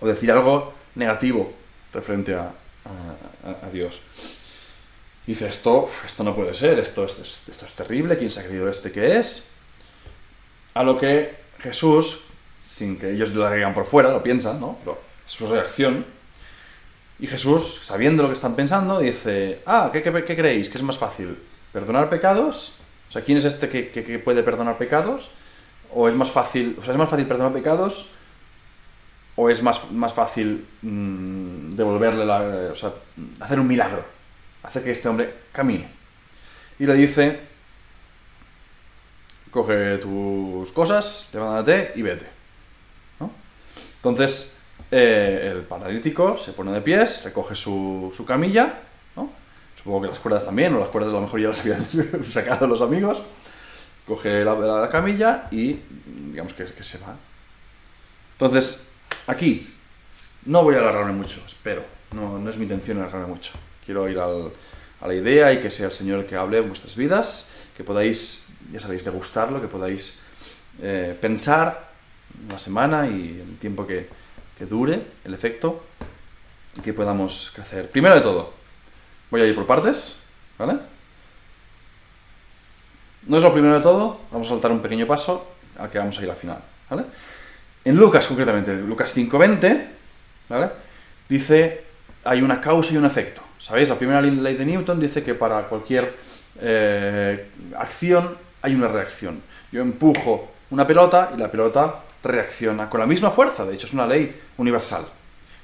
o 0.00 0.06
decir 0.06 0.32
algo 0.32 0.72
negativo 0.96 1.52
referente 1.92 2.34
a, 2.34 2.52
Dios. 3.72 4.02
Dice, 5.26 5.48
esto, 5.48 5.88
esto 6.06 6.22
no 6.22 6.34
puede 6.34 6.54
ser, 6.54 6.78
esto, 6.78 7.04
esto, 7.04 7.22
es 7.48 7.72
terrible, 7.74 8.16
¿quién 8.16 8.30
se 8.30 8.40
ha 8.40 8.46
creído 8.46 8.68
este 8.68 8.92
que 8.92 9.18
es? 9.18 9.50
A 10.74 10.84
lo 10.84 10.98
que 10.98 11.34
Jesús, 11.58 12.26
sin 12.62 12.98
que 12.98 13.10
ellos 13.10 13.34
lo 13.34 13.50
digan 13.50 13.74
por 13.74 13.86
fuera, 13.86 14.10
lo 14.10 14.22
piensan, 14.22 14.60
¿no? 14.60 14.78
Pero 14.80 14.98
es 15.26 15.32
su 15.32 15.48
reacción. 15.48 16.04
Y 17.18 17.26
Jesús, 17.26 17.82
sabiendo 17.84 18.22
lo 18.22 18.28
que 18.28 18.34
están 18.34 18.54
pensando, 18.54 18.98
dice, 19.00 19.62
ah, 19.66 19.90
¿qué, 19.92 20.02
qué, 20.02 20.36
creéis? 20.36 20.68
¿Qué 20.68 20.78
es 20.78 20.84
más 20.84 20.98
fácil? 20.98 21.38
¿Perdonar 21.72 22.08
pecados? 22.08 22.78
O 23.08 23.12
sea, 23.12 23.22
¿quién 23.22 23.38
es 23.38 23.44
este 23.44 23.68
que, 23.68 24.18
puede 24.18 24.42
perdonar 24.42 24.78
pecados? 24.78 25.30
¿O 25.92 26.08
es 26.08 26.14
más 26.14 26.30
fácil, 26.30 26.76
o 26.78 26.82
sea, 26.82 26.92
es 26.92 26.98
más 26.98 27.08
fácil 27.08 27.26
perdonar 27.26 27.52
pecados? 27.52 28.10
¿O 29.34 29.50
es 29.50 29.62
más, 29.62 29.90
más 29.90 30.12
fácil 30.12 30.66
mm, 30.82 31.70
devolverle 31.70 32.24
la... 32.24 32.70
o 32.72 32.76
sea, 32.76 32.92
hacer 33.40 33.60
un 33.60 33.66
milagro? 33.66 34.15
Hacer 34.66 34.82
que 34.82 34.90
este 34.90 35.08
hombre 35.08 35.32
camine. 35.52 35.88
Y 36.78 36.86
le 36.86 36.94
dice, 36.94 37.40
coge 39.50 39.98
tus 39.98 40.70
cosas, 40.72 41.30
levántate 41.32 41.92
y 41.94 42.02
vete. 42.02 42.26
Entonces, 43.96 44.58
eh, 44.90 45.50
el 45.52 45.62
paralítico 45.62 46.38
se 46.38 46.52
pone 46.52 46.70
de 46.70 46.80
pies, 46.80 47.24
recoge 47.24 47.56
su, 47.56 48.24
camilla, 48.26 48.82
supongo 49.74 50.02
que 50.02 50.08
las 50.08 50.18
cuerdas 50.18 50.44
también, 50.44 50.74
o 50.74 50.78
las 50.78 50.90
cuerdas 50.90 51.10
a 51.10 51.14
lo 51.14 51.22
mejor 51.22 51.40
ya 51.40 51.48
las 51.48 51.60
habían 51.60 51.82
sacado 52.22 52.66
los 52.66 52.82
amigos, 52.82 53.22
coge 54.06 54.44
la, 54.44 54.88
camilla 54.92 55.48
y 55.50 55.80
digamos 56.30 56.52
que, 56.54 56.66
que, 56.66 56.84
se 56.84 56.98
va. 56.98 57.16
Entonces, 58.32 58.92
aquí 59.26 59.68
no 60.44 60.62
voy 60.62 60.76
a 60.76 60.78
alargarme 60.78 61.12
mucho, 61.12 61.42
espero, 61.44 61.82
no, 62.12 62.38
no 62.38 62.48
es 62.48 62.58
mi 62.58 62.64
intención 62.64 62.98
alargarme 62.98 63.26
mucho. 63.26 63.54
Quiero 63.86 64.08
ir 64.08 64.18
a 64.18 65.06
la 65.06 65.14
idea 65.14 65.52
y 65.52 65.60
que 65.60 65.70
sea 65.70 65.86
el 65.86 65.92
Señor 65.92 66.26
que 66.26 66.36
hable 66.36 66.58
en 66.58 66.68
vuestras 66.68 66.96
vidas, 66.96 67.50
que 67.76 67.84
podáis 67.84 68.46
ya 68.72 68.80
sabéis, 68.80 69.04
degustarlo, 69.04 69.60
que 69.60 69.68
podáis 69.68 70.20
eh, 70.82 71.16
pensar 71.20 71.90
una 72.48 72.58
semana 72.58 73.06
y 73.06 73.40
el 73.40 73.58
tiempo 73.58 73.86
que, 73.86 74.08
dure 74.68 75.02
el 75.24 75.34
efecto 75.34 75.84
y 76.76 76.80
que 76.80 76.94
podamos 76.94 77.52
crecer. 77.54 77.90
Primero 77.90 78.14
de 78.14 78.22
todo, 78.22 78.54
voy 79.30 79.42
a 79.42 79.46
ir 79.46 79.54
por 79.54 79.66
partes, 79.66 80.24
¿vale? 80.56 80.78
No 83.26 83.36
es 83.36 83.42
lo 83.42 83.52
primero 83.52 83.74
de 83.74 83.82
todo, 83.82 84.20
vamos 84.32 84.48
a 84.48 84.50
saltar 84.50 84.72
un 84.72 84.80
pequeño 84.80 85.06
paso 85.06 85.56
al 85.78 85.90
que 85.90 85.98
vamos 85.98 86.18
a 86.18 86.22
ir 86.22 86.30
al 86.30 86.36
final, 86.36 86.58
¿vale? 86.88 87.04
En 87.84 87.96
Lucas, 87.96 88.26
concretamente, 88.26 88.74
Lucas 88.76 89.14
5.20, 89.14 89.88
¿vale? 90.48 90.70
Dice, 91.28 91.84
hay 92.24 92.40
una 92.40 92.58
causa 92.58 92.94
y 92.94 92.96
un 92.96 93.04
efecto. 93.04 93.42
¿Sabéis? 93.58 93.88
La 93.88 93.96
primera 93.96 94.20
ley 94.20 94.54
de 94.54 94.64
Newton 94.64 95.00
dice 95.00 95.22
que 95.22 95.34
para 95.34 95.68
cualquier 95.68 96.14
eh, 96.60 97.50
acción 97.76 98.36
hay 98.62 98.74
una 98.74 98.88
reacción. 98.88 99.42
Yo 99.72 99.82
empujo 99.82 100.50
una 100.70 100.86
pelota 100.86 101.32
y 101.34 101.38
la 101.38 101.50
pelota 101.50 102.02
reacciona 102.22 102.90
con 102.90 103.00
la 103.00 103.06
misma 103.06 103.30
fuerza, 103.30 103.64
de 103.64 103.74
hecho 103.74 103.86
es 103.86 103.92
una 103.92 104.06
ley 104.06 104.40
universal. 104.56 105.04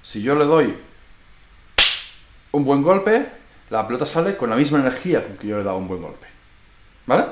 Si 0.03 0.23
yo 0.23 0.35
le 0.35 0.45
doy 0.45 0.77
un 2.53 2.65
buen 2.65 2.83
golpe, 2.83 3.27
la 3.71 3.87
pelota 3.87 4.05
sale 4.05 4.37
con 4.37 4.51
la 4.51 4.57
misma 4.57 4.79
energía 4.79 5.27
con 5.27 5.37
que 5.37 5.47
yo 5.47 5.57
le 5.57 5.63
he 5.63 5.65
dado 5.65 5.79
un 5.79 5.89
buen 5.89 6.03
golpe. 6.03 6.27
¿Vale? 7.07 7.25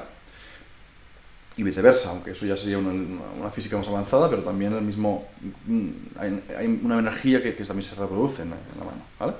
Y 1.56 1.62
viceversa, 1.62 2.10
aunque 2.10 2.30
eso 2.30 2.46
ya 2.46 2.56
sería 2.56 2.78
una, 2.78 3.50
física 3.50 3.76
más 3.76 3.86
avanzada, 3.88 4.30
pero 4.30 4.42
también 4.42 4.72
el 4.72 4.82
mismo. 4.82 5.28
Mm, 5.66 5.90
hay, 6.18 6.80
una 6.82 6.98
energía 6.98 7.42
que, 7.42 7.52
también 7.52 7.88
se 7.88 8.00
reproduce 8.00 8.42
en, 8.42 8.50
la 8.50 8.84
mano. 8.84 9.02
¿vale? 9.18 9.34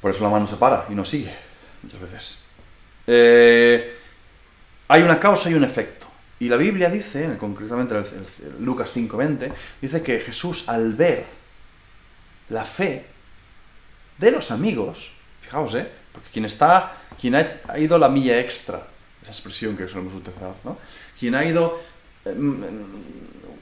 Por 0.00 0.10
eso 0.10 0.24
la 0.24 0.30
mano 0.30 0.46
se 0.46 0.56
para 0.56 0.86
y 0.88 0.94
no 0.94 1.04
sigue, 1.04 1.34
muchas 1.82 2.00
veces. 2.00 2.44
Eh, 3.06 3.96
hay 4.88 5.02
una 5.02 5.18
causa 5.18 5.50
y 5.50 5.54
un 5.54 5.64
efecto. 5.64 6.06
Y 6.40 6.48
la 6.48 6.56
Biblia 6.56 6.88
dice, 6.88 7.36
concretamente 7.38 7.96
el, 7.96 8.04
Lucas 8.64 8.94
5:20, 8.96 9.52
dice 9.80 10.02
que 10.02 10.20
Jesús 10.20 10.68
al 10.68 10.94
ver 10.94 11.24
la 12.50 12.64
fe 12.64 13.06
de 14.18 14.30
los 14.30 14.50
amigos, 14.50 15.12
fijaos, 15.40 15.74
¿eh? 15.74 15.90
Porque 16.12 16.28
quien 16.30 16.44
está, 16.44 16.96
quien 17.20 17.34
ha, 17.34 17.78
ido 17.78 17.98
la 17.98 18.08
milla 18.08 18.38
extra, 18.38 18.86
esa 19.22 19.30
expresión 19.30 19.76
que 19.76 19.88
solemos 19.88 20.14
utilizar, 20.14 20.54
¿no? 20.64 20.78
Quien 21.18 21.34
ha 21.34 21.44
ido 21.44 21.80
em, 22.24 22.62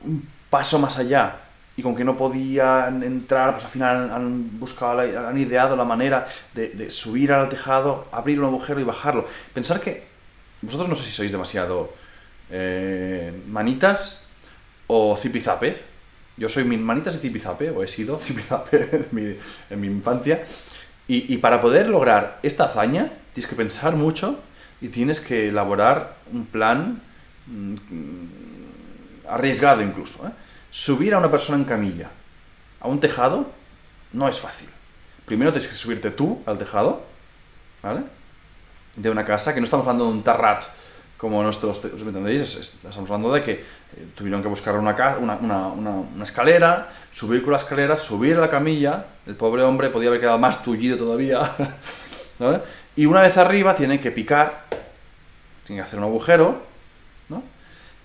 un 0.05 0.29
paso 0.51 0.79
más 0.79 0.99
allá 0.99 1.46
y 1.77 1.83
con 1.83 1.95
que 1.95 2.05
no 2.05 2.17
podían 2.17 3.03
entrar, 3.03 3.53
pues 3.53 3.65
al 3.65 3.71
final 3.71 4.11
han, 4.11 4.59
buscado, 4.59 5.01
han 5.01 5.39
ideado 5.39 5.77
la 5.77 5.85
manera 5.85 6.27
de, 6.55 6.91
subir 6.91 7.33
al 7.33 7.49
tejado, 7.49 8.07
abrir 8.13 8.41
un 8.41 8.47
agujero 8.47 8.81
y 8.81 8.85
bajarlo. 8.85 9.29
Pensar 9.53 9.81
que 9.81 10.05
vosotros 10.63 10.89
no 10.89 10.97
sé 10.97 11.05
si 11.05 11.11
sois 11.11 11.31
demasiado 11.31 11.93
eh, 12.51 13.33
manitas 13.49 14.27
o 14.87 15.17
zipizape. 15.17 15.77
Yo 16.39 16.49
soy 16.49 16.65
manitas 16.65 17.15
y 17.17 17.19
zipizape, 17.19 17.71
o 17.71 17.83
he 17.83 17.89
sido 17.89 18.19
zipizape 18.23 19.07
en 19.71 19.81
mi, 19.81 19.87
infancia. 19.87 20.43
Y, 21.09 21.33
y, 21.33 21.37
para 21.39 21.61
poder 21.61 21.89
lograr 21.89 22.41
esta 22.43 22.65
hazaña, 22.65 23.13
tienes 23.33 23.49
que 23.49 23.55
pensar 23.55 23.95
mucho 23.95 24.41
y 24.81 24.89
tienes 24.89 25.21
que 25.21 25.49
elaborar 25.49 26.17
un 26.33 26.47
plan 26.47 27.01
mm, 27.47 27.75
arriesgado 29.29 29.83
incluso. 29.83 30.27
¿eh? 30.27 30.31
Subir 30.77 31.15
a 31.15 31.19
una 31.19 31.31
persona 31.31 31.57
en 31.57 31.65
camilla 31.65 32.11
a 32.81 32.87
un 32.87 33.01
tejado 33.01 33.47
no 34.13 34.29
es 34.29 34.39
fácil. 34.39 34.69
Primero 35.25 35.51
tienes 35.51 35.69
que 35.69 35.75
subirte 35.75 36.11
tú 36.11 36.43
al 36.45 36.59
tejado, 36.59 37.01
¿vale? 37.83 38.03
de 38.95 39.09
una 39.09 39.25
casa, 39.25 39.55
que 39.55 39.61
no 39.61 39.65
estamos 39.65 39.87
hablando 39.87 40.05
de 40.05 40.11
un 40.11 40.23
tarrat 40.23 40.65
como 41.17 41.43
nuestros, 41.43 41.83
¿me 41.83 42.09
entendéis? 42.09 42.43
Estamos 42.43 43.11
hablando 43.11 43.33
de 43.33 43.43
que 43.43 43.53
eh, 43.53 43.65
tuvieron 44.15 44.43
que 44.43 44.49
buscar 44.49 44.75
una, 44.77 44.95
escalera, 46.23 46.91
subir 47.11 47.43
con 47.43 47.53
la 47.53 47.57
escalera, 47.57 47.97
subir 47.97 48.37
a 48.37 48.41
la 48.43 48.51
camilla, 48.51 49.07
el 49.25 49.35
pobre 49.35 49.63
hombre 49.63 49.89
podía 49.89 50.11
haber 50.11 50.21
quedado 50.21 50.39
más 50.39 50.63
tullido 50.63 50.99
todavía, 50.99 51.53
Y 52.97 53.07
una 53.07 53.23
vez 53.23 53.39
arriba 53.39 53.75
tienen 53.75 53.99
que 53.99 54.11
picar, 54.11 54.65
tienen 55.65 55.83
que 55.83 55.89
hacer 55.89 55.99
un 55.99 56.05
agujero. 56.05 56.76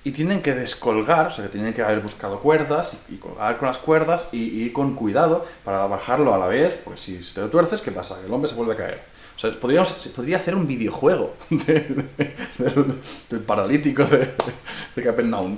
Y 0.03 0.11
tienen 0.11 0.41
que 0.41 0.55
descolgar, 0.55 1.27
o 1.27 1.31
sea, 1.31 1.45
que 1.45 1.51
tienen 1.51 1.75
que 1.75 1.83
haber 1.83 1.99
buscado 1.99 2.39
cuerdas 2.39 3.05
y, 3.09 3.17
colgar 3.17 3.59
con 3.59 3.67
las 3.67 3.77
cuerdas 3.77 4.29
y, 4.31 4.39
ir 4.39 4.73
con 4.73 4.95
cuidado 4.95 5.45
para 5.63 5.85
bajarlo 5.85 6.33
a 6.33 6.39
la 6.39 6.47
vez, 6.47 6.81
pues 6.83 7.01
si, 7.01 7.19
te 7.33 7.41
lo 7.41 7.49
tuerces, 7.49 7.81
¿qué 7.81 7.91
pasa? 7.91 8.19
El 8.25 8.33
hombre 8.33 8.49
se 8.49 8.55
vuelve 8.55 8.73
a 8.73 8.77
caer. 8.77 9.11
O 9.35 9.39
sea, 9.39 9.51
podríamos, 9.59 9.89
se 9.89 10.09
podría 10.09 10.37
hacer 10.37 10.55
un 10.55 10.67
videojuego 10.67 11.35
del, 11.49 12.09
paralítico 13.45 14.03
de, 14.05 14.27
de 14.95 15.03
Capernaum. 15.03 15.57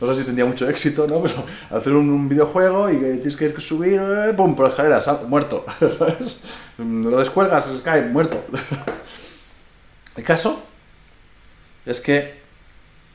No 0.00 0.06
sé 0.06 0.20
si 0.20 0.24
tendría 0.24 0.44
mucho 0.44 0.68
éxito, 0.68 1.06
¿no? 1.06 1.22
Pero 1.22 1.44
hacer 1.70 1.94
un, 1.94 2.28
videojuego 2.28 2.90
y 2.90 2.98
tienes 2.98 3.36
que 3.36 3.58
subir, 3.58 4.00
eh, 4.00 4.34
pum, 4.36 4.54
por 4.54 4.68
escaleras, 4.68 5.10
muerto. 5.28 5.64
¿Sabes? 5.78 6.44
Lo 6.78 7.18
descuelgas, 7.18 7.80
cae, 7.82 8.02
muerto. 8.02 8.42
El 10.16 10.24
caso 10.24 10.62
es 11.86 12.00
que 12.00 12.41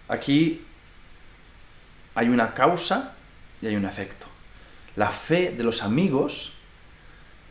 aquí 0.07 0.65
hay 2.15 2.29
una 2.29 2.53
causa 2.53 3.13
y 3.61 3.67
hay 3.67 3.75
un 3.75 3.85
efecto. 3.85 4.27
La 4.95 5.09
fe 5.09 5.51
de 5.51 5.63
los 5.63 5.83
amigos 5.83 6.57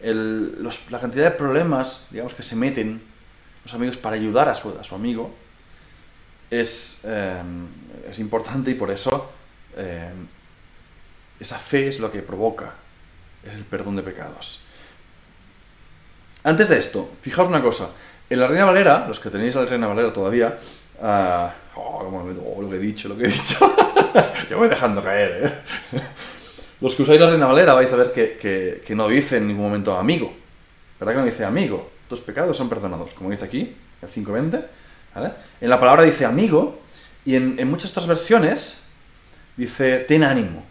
la 0.03 1.01
cantidad 1.01 1.25
de 1.25 1.31
problemas, 1.31 2.07
digamos, 2.11 2.35
que 2.35 2.43
se 2.43 2.55
meten 2.57 3.01
los 3.65 3.75
amigos 3.75 3.97
para 3.97 4.17
ayudar 4.17 4.49
a 4.49 4.55
su, 4.55 4.77
a 4.79 4.85
su 4.85 4.95
amigo 4.95 5.35
es, 6.51 7.05
em, 7.05 7.67
es, 8.09 8.19
importante 8.19 8.71
y 8.71 8.75
por 8.75 8.91
eso 8.91 9.33
em, 9.77 10.27
esa 11.41 11.59
fe 11.59 11.89
es 11.89 11.99
lo 11.99 12.13
que 12.13 12.23
provoca 12.23 12.75
es 13.45 13.55
el 13.55 13.65
perdón 13.65 13.97
de 13.97 14.03
pecados. 14.03 14.61
Antes 16.43 16.69
de 16.69 16.79
esto, 16.79 17.13
fijaos 17.23 17.49
una 17.49 17.63
cosa, 17.63 17.91
en 18.29 18.41
la 18.41 18.47
Reina 18.47 18.65
Valera, 18.65 19.07
los 19.07 19.21
que 19.21 19.31
tenéis 19.31 19.55
la 19.55 19.65
Reina 19.65 19.87
Valera 19.87 20.13
todavía, 20.13 20.57
ah, 21.03 21.53
oh, 21.77 22.55
oh, 22.57 22.63
lo 22.63 22.71
que 22.71 22.77
he 22.77 22.81
dicho, 22.81 23.09
lo 23.09 23.17
que 23.17 23.25
he 23.25 23.29
dicho. 23.29 23.75
Yo 24.51 24.59
voy 24.59 24.69
dejando 24.69 25.03
caer, 25.03 25.45
¿eh? 25.45 25.99
Los 26.81 26.95
que 26.95 27.03
usáis 27.03 27.19
la 27.19 27.31
Reina 27.31 27.47
Valera 27.47 27.73
vais 27.73 27.91
a 27.93 27.97
ver 27.97 28.13
que, 28.13 28.95
no 28.95 29.09
dice 29.09 29.39
en 29.39 29.49
ningún 29.49 29.65
momento 29.65 29.97
amigo. 29.97 30.35
¿Verdad 31.01 31.15
que 31.15 31.21
no 31.21 31.25
dice 31.25 31.45
amigo? 31.45 31.91
Tus 32.09 32.21
pecados 32.21 32.57
son 32.57 32.69
perdonados, 32.69 33.15
como 33.15 33.31
dice 33.31 33.47
aquí, 33.47 33.75
el 34.03 34.09
520. 34.09 34.65
¿vale? 35.15 35.33
En 35.61 35.71
la 35.71 35.81
palabra 35.81 36.03
dice 36.03 36.27
amigo, 36.27 36.79
y 37.25 37.35
en, 37.35 37.69
muchas 37.69 37.91
otras 37.93 38.07
versiones 38.07 38.85
dice 39.57 40.01
ten 40.01 40.23
ánimo. 40.23 40.65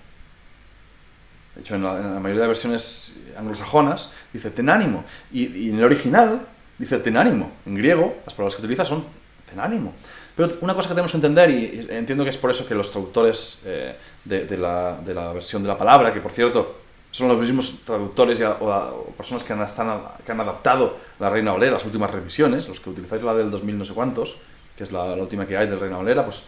De 1.55 1.62
hecho, 1.62 1.75
en 1.75 1.83
la, 1.83 2.19
mayoría 2.19 2.43
de 2.43 2.47
versiones 2.50 3.19
anglosajonas 3.35 4.13
dice 4.31 4.51
ten 4.51 4.69
ánimo. 4.69 5.03
Y, 5.31 5.69
en 5.69 5.79
el 5.79 5.83
original 5.83 6.45
dice 6.77 7.00
ten 7.00 7.17
ánimo. 7.17 7.51
En 7.65 7.75
griego, 7.75 8.17
las 8.25 8.35
palabras 8.35 8.55
que 8.55 8.62
utiliza 8.62 8.85
son 8.85 9.05
ten 9.50 9.59
ánimo. 9.59 9.93
Pero 10.36 10.58
una 10.62 10.74
cosa 10.74 10.89
que 10.89 10.96
tenemos 10.96 11.12
que 11.12 11.18
entender, 11.18 11.50
y 11.50 11.88
entiendo 11.89 12.24
que 12.24 12.30
es 12.30 12.38
por 12.38 12.51
eso 12.51 12.68
que 12.68 12.75
los 12.75 12.92
traductores 12.92 13.62
eh, 13.65 13.96
de, 14.25 14.58
la, 14.58 15.00
versión 15.34 15.62
de 15.62 15.70
la 15.70 15.77
palabra, 15.77 16.13
que 16.13 16.20
por 16.20 16.32
cierto 16.32 16.75
son 17.12 17.30
los 17.30 17.39
mismos 17.39 17.84
traductores 17.86 18.42
o, 18.42 19.13
personas 19.15 19.44
que 19.44 19.54
han, 19.54 19.62
están, 19.62 20.01
que 20.25 20.32
han 20.34 20.42
adaptado 20.42 20.98
la 21.20 21.30
Reina 21.30 21.54
Valera, 21.54 21.74
las 21.74 21.86
últimas 21.86 22.12
revisiones, 22.12 22.68
los 22.68 22.82
que 22.82 22.89
utilizáis 22.89 23.24
la 23.24 23.34
del 23.34 23.50
2000 23.50 23.77
no 23.77 23.86
sé 23.86 23.94
cuántos, 23.94 24.38
que 24.77 24.84
es 24.84 24.92
la, 24.92 25.04
última 25.13 25.48
que 25.48 25.56
hay 25.56 25.68
del 25.68 25.80
Reina 25.80 25.98
Valera, 25.98 26.25
pues 26.25 26.44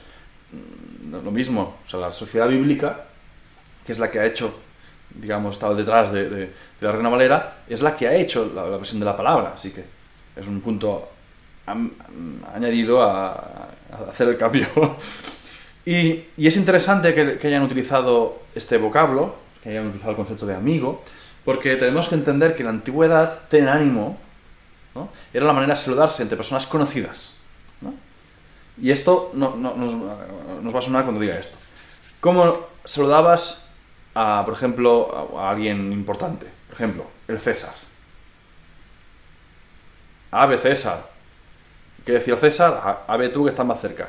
mm, 0.51 1.23
lo 1.23 1.31
mismo, 1.31 1.77
o 1.85 1.87
sea, 1.87 2.01
la 2.01 2.11
sociedad 2.11 2.49
bíblica, 2.49 3.05
que 3.85 3.93
es 3.93 3.99
la 3.99 4.11
que 4.11 4.19
ha 4.19 4.25
hecho, 4.25 4.53
digamos, 5.15 5.55
estaba 5.55 5.73
detrás 5.73 6.11
de, 6.11 6.51
la 6.81 6.91
Reina 6.91 7.07
Valera, 7.07 7.59
es 7.69 7.81
la 7.81 7.95
que 7.95 8.09
ha 8.09 8.13
hecho 8.13 8.51
la, 8.53 8.63
versión 8.63 8.99
de 8.99 9.05
la 9.05 9.15
palabra, 9.15 9.53
así 9.55 9.71
que 9.71 9.85
es 10.35 10.45
un 10.45 10.59
punto 10.59 11.07
añadido 12.53 13.01
a, 13.03 13.69
hacer 14.09 14.27
el 14.29 14.37
cambio. 14.37 14.67
y, 15.85 16.25
es 16.37 16.57
interesante 16.57 17.13
que, 17.13 17.47
hayan 17.47 17.63
utilizado 17.63 18.41
este 18.55 18.77
vocablo, 18.77 19.35
que 19.63 19.69
hayan 19.69 19.87
utilizado 19.87 20.11
el 20.11 20.17
concepto 20.17 20.45
de 20.45 20.55
amigo, 20.55 21.03
porque 21.45 21.75
tenemos 21.75 22.09
que 22.09 22.15
entender 22.15 22.55
que 22.55 22.63
en 22.63 22.65
la 22.65 22.71
antigüedad, 22.71 23.47
tener 23.49 23.69
ánimo, 23.69 24.17
era 25.33 25.45
la 25.45 25.53
manera 25.53 25.75
de 25.75 25.79
saludarse 25.79 26.23
entre 26.23 26.37
personas 26.37 26.65
conocidas. 26.65 27.37
Y 28.81 28.91
esto 28.91 29.31
no, 29.33 29.55
nos, 29.55 30.75
va 30.75 30.79
a 30.79 30.81
sonar 30.81 31.03
cuando 31.03 31.19
diga 31.19 31.37
esto. 31.37 31.57
¿Cómo 32.19 32.67
saludabas 32.85 33.65
a, 34.13 34.43
por 34.45 34.53
ejemplo, 34.53 35.35
a, 35.37 35.49
alguien 35.49 35.91
importante? 35.91 36.47
Por 36.67 36.75
ejemplo, 36.75 37.05
el 37.27 37.39
César. 37.39 37.73
Ave 40.31 40.57
César. 40.57 41.16
¿Qué 42.07 42.13
decía 42.13 42.37
César? 42.37 43.03
Ave 43.05 43.27
tú 43.27 43.43
que 43.43 43.49
estás 43.49 43.65
más 43.65 43.81
cerca. 43.81 44.07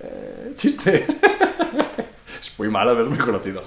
Eh, 0.00 0.52
chiste. 0.54 1.04
es 2.40 2.56
muy 2.56 2.68
malo 2.68 2.92
haberme 2.92 3.18
conocido. 3.18 3.64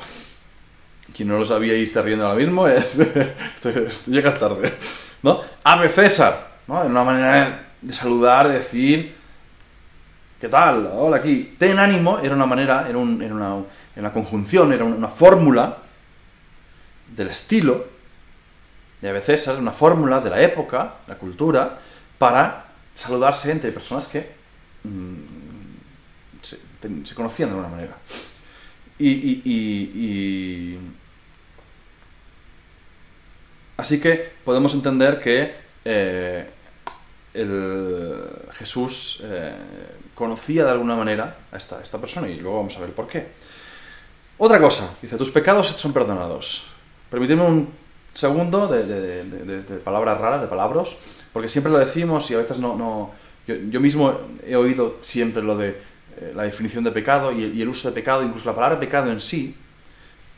Quien 1.14 1.28
no 1.28 1.38
lo 1.38 1.46
sabía 1.46 1.76
y 1.76 1.84
está 1.84 2.02
riendo 2.02 2.26
ahora 2.26 2.40
mismo 2.40 2.70
es. 2.70 2.98
llegas 4.08 4.40
tarde. 4.40 4.74
¿No? 5.22 5.42
Ave 5.62 5.90
César. 5.90 6.52
¿no? 6.68 6.80
Una 6.84 7.04
manera 7.04 7.68
de 7.82 7.94
saludar, 7.94 8.48
de 8.48 8.54
decir 8.54 9.14
¿Qué 10.40 10.48
tal? 10.48 10.90
Hola 10.94 11.18
aquí. 11.18 11.58
Ten 11.60 11.80
ánimo 11.80 12.20
era 12.20 12.36
una 12.36 12.46
manera, 12.46 12.88
era, 12.88 12.98
una, 12.98 14.14
conjunción, 14.14 14.72
era 14.72 14.86
una 14.86 15.10
fórmula 15.10 15.80
del 17.14 17.28
estilo 17.28 17.86
de 19.02 19.10
a 19.10 19.20
César, 19.20 19.58
una 19.60 19.74
fórmula 19.74 20.22
de 20.22 20.30
la 20.30 20.42
época, 20.42 20.94
la 21.08 21.16
cultura, 21.16 21.78
para 22.18 22.69
saludarse 23.00 23.52
entre 23.52 23.72
personas 23.72 24.08
que 24.08 24.20
mm, 24.84 26.42
se, 26.42 27.16
conocían 27.16 27.50
de 27.50 27.56
alguna 27.56 27.70
manera. 27.70 27.98
Y, 29.00 30.78
Así 33.78 34.02
que 34.02 34.34
podemos 34.44 34.74
entender 34.74 35.22
que 35.22 35.56
eh, 35.86 36.50
el 37.34 38.26
Jesús 38.52 39.24
eh, 39.24 39.56
conocía 40.14 40.66
de 40.66 40.72
alguna 40.72 40.98
manera 40.98 41.38
a 41.50 41.56
esta, 41.56 41.82
esta 41.82 41.98
persona 41.98 42.28
y 42.28 42.42
luego 42.42 42.58
vamos 42.58 42.76
a 42.76 42.82
ver 42.82 42.92
por 42.92 43.08
qué. 43.08 43.28
Otra 44.38 44.60
cosa, 44.60 44.94
dice, 45.02 45.16
tus 45.16 45.32
pecados 45.32 45.68
son 45.68 45.94
perdonados. 45.94 46.68
Permitidme 47.10 47.44
un 47.44 47.74
segundo 48.20 48.68
de, 48.68 49.80
palabras 49.84 50.20
raras, 50.20 50.42
de 50.42 50.48
palabras, 50.48 50.98
porque 51.32 51.48
siempre 51.48 51.72
lo 51.72 51.80
decimos 51.80 52.30
y 52.32 52.36
a 52.36 52.40
veces 52.40 52.60
no... 52.60 52.76
no 52.76 53.12
yo, 53.48 53.80
mismo 53.80 54.20
he 54.46 54.56
oído 54.56 54.98
siempre 55.02 55.42
lo 55.42 55.58
de 55.58 55.70
eh, 55.70 56.34
la 56.36 56.44
definición 56.44 56.84
de 56.84 56.92
pecado 56.92 57.32
y, 57.32 57.46
y, 57.46 57.62
el 57.64 57.70
uso 57.70 57.88
de 57.90 57.96
pecado, 57.96 58.22
incluso 58.22 58.48
la 58.48 58.54
palabra 58.54 58.80
pecado 58.80 59.12
en 59.12 59.20
sí, 59.20 59.56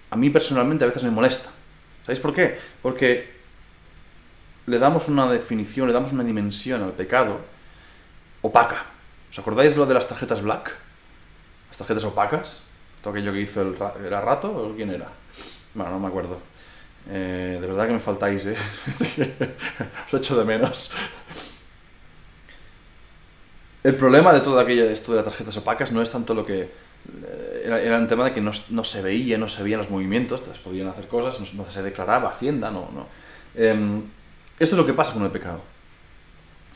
a 0.10 0.16
mí 0.16 0.30
personalmente 0.30 0.86
a 0.86 0.88
veces 0.88 1.04
me 1.04 1.12
molesta. 1.12 1.50
¿Sabéis 2.04 2.20
por 2.20 2.34
qué? 2.34 2.58
Porque 2.82 3.32
le 4.68 4.80
damos 4.80 5.10
una 5.10 5.30
definición, 5.30 5.88
le 5.88 5.94
damos 5.94 6.14
una 6.14 6.24
dimensión 6.24 6.84
al 6.84 6.94
pecado 6.94 7.40
opaca. 8.42 8.86
¿Os 9.30 9.40
acordáis 9.40 9.76
lo 9.76 9.86
de 9.86 9.94
las 9.94 10.08
tarjetas 10.08 10.42
black? 10.42 10.76
Las 11.70 11.78
tarjetas 11.78 12.04
opacas. 12.06 12.64
Todo 13.02 13.12
aquello 13.12 13.34
que 13.34 13.42
hizo 13.42 13.62
el 13.62 13.76
¿Era 14.06 14.22
rato 14.22 14.52
o 14.52 14.76
quién 14.76 14.90
era? 14.90 15.10
Bueno, 15.74 15.92
no 15.92 16.00
me 16.00 16.08
acuerdo. 16.08 16.51
Eh, 17.10 17.58
de 17.60 17.68
verdad 17.68 17.88
que 17.88 17.94
me 17.94 18.00
faltáis, 18.00 18.46
¿eh? 18.46 18.56
Os 20.08 20.14
echo 20.14 20.38
de 20.38 20.46
menos. 20.46 20.92
El 23.84 23.96
problema 23.96 24.32
de 24.34 24.42
todo 24.42 24.60
aquello 24.60 24.86
de 24.86 24.94
esto 24.94 25.12
de 25.12 25.18
las 25.18 25.26
tarjetas 25.26 25.58
opacas 25.58 25.92
no 25.92 26.02
es 26.02 26.12
tanto 26.12 26.34
lo 26.34 26.46
que... 26.46 26.62
Eh, 26.62 27.64
era, 27.66 27.82
era 27.82 27.98
un 27.98 28.08
tema 28.08 28.26
de 28.26 28.34
que 28.34 28.42
no, 28.42 28.54
se 28.54 29.02
veía, 29.02 29.38
no 29.38 29.50
se 29.50 29.64
veían 29.64 29.80
los 29.80 29.90
movimientos, 29.90 30.42
entonces 30.42 30.64
podían 30.64 30.88
hacer 30.88 31.08
cosas, 31.08 31.54
no, 31.54 31.70
se 31.70 31.82
declaraba 31.82 32.30
Hacienda, 32.30 32.70
no... 32.70 32.90
no. 32.94 33.08
Em, 33.56 34.04
esto 34.60 34.76
es 34.76 34.80
lo 34.80 34.86
que 34.86 34.94
pasa 34.94 35.14
con 35.14 35.24
el 35.24 35.32
pecado 35.32 35.62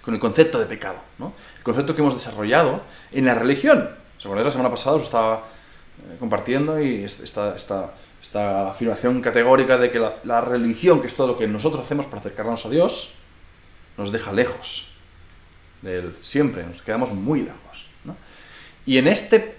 con 0.05 0.13
el 0.13 0.19
concepto 0.19 0.59
de 0.59 0.65
pecado, 0.65 0.97
¿no? 1.17 1.33
El 1.57 1.63
concepto 1.63 1.95
que 1.95 2.01
hemos 2.01 2.13
desarrollado 2.13 2.83
en 3.11 3.25
la 3.25 3.33
religión. 3.33 3.89
¿Os 4.19 4.25
acordáis? 4.25 4.45
La 4.45 4.51
semana 4.51 4.69
pasada 4.69 4.97
os 4.97 5.03
estaba 5.03 5.37
eh, 5.37 6.17
compartiendo 6.19 6.79
y 6.79 7.03
esta, 7.03 7.55
esta, 7.55 7.91
esta, 8.25 8.69
afirmación 8.69 9.21
categórica 9.21 9.77
de 9.77 9.91
que 9.91 9.99
la, 9.99 10.41
religión, 10.41 10.99
que 10.99 11.07
es 11.07 11.15
todo 11.15 11.27
lo 11.27 11.37
que 11.37 11.47
nosotros 11.47 11.81
hacemos 11.81 12.07
para 12.07 12.21
acercarnos 12.21 12.65
a 12.65 12.69
Dios, 12.69 13.15
nos 13.97 14.11
deja 14.11 14.33
lejos 14.33 14.95
de 15.83 15.99
Él. 15.99 16.17
Siempre, 16.21 16.65
nos 16.65 16.81
quedamos 16.81 17.13
muy 17.13 17.41
lejos. 17.43 17.89
Y 18.87 18.97
en 18.97 19.07
este 19.07 19.55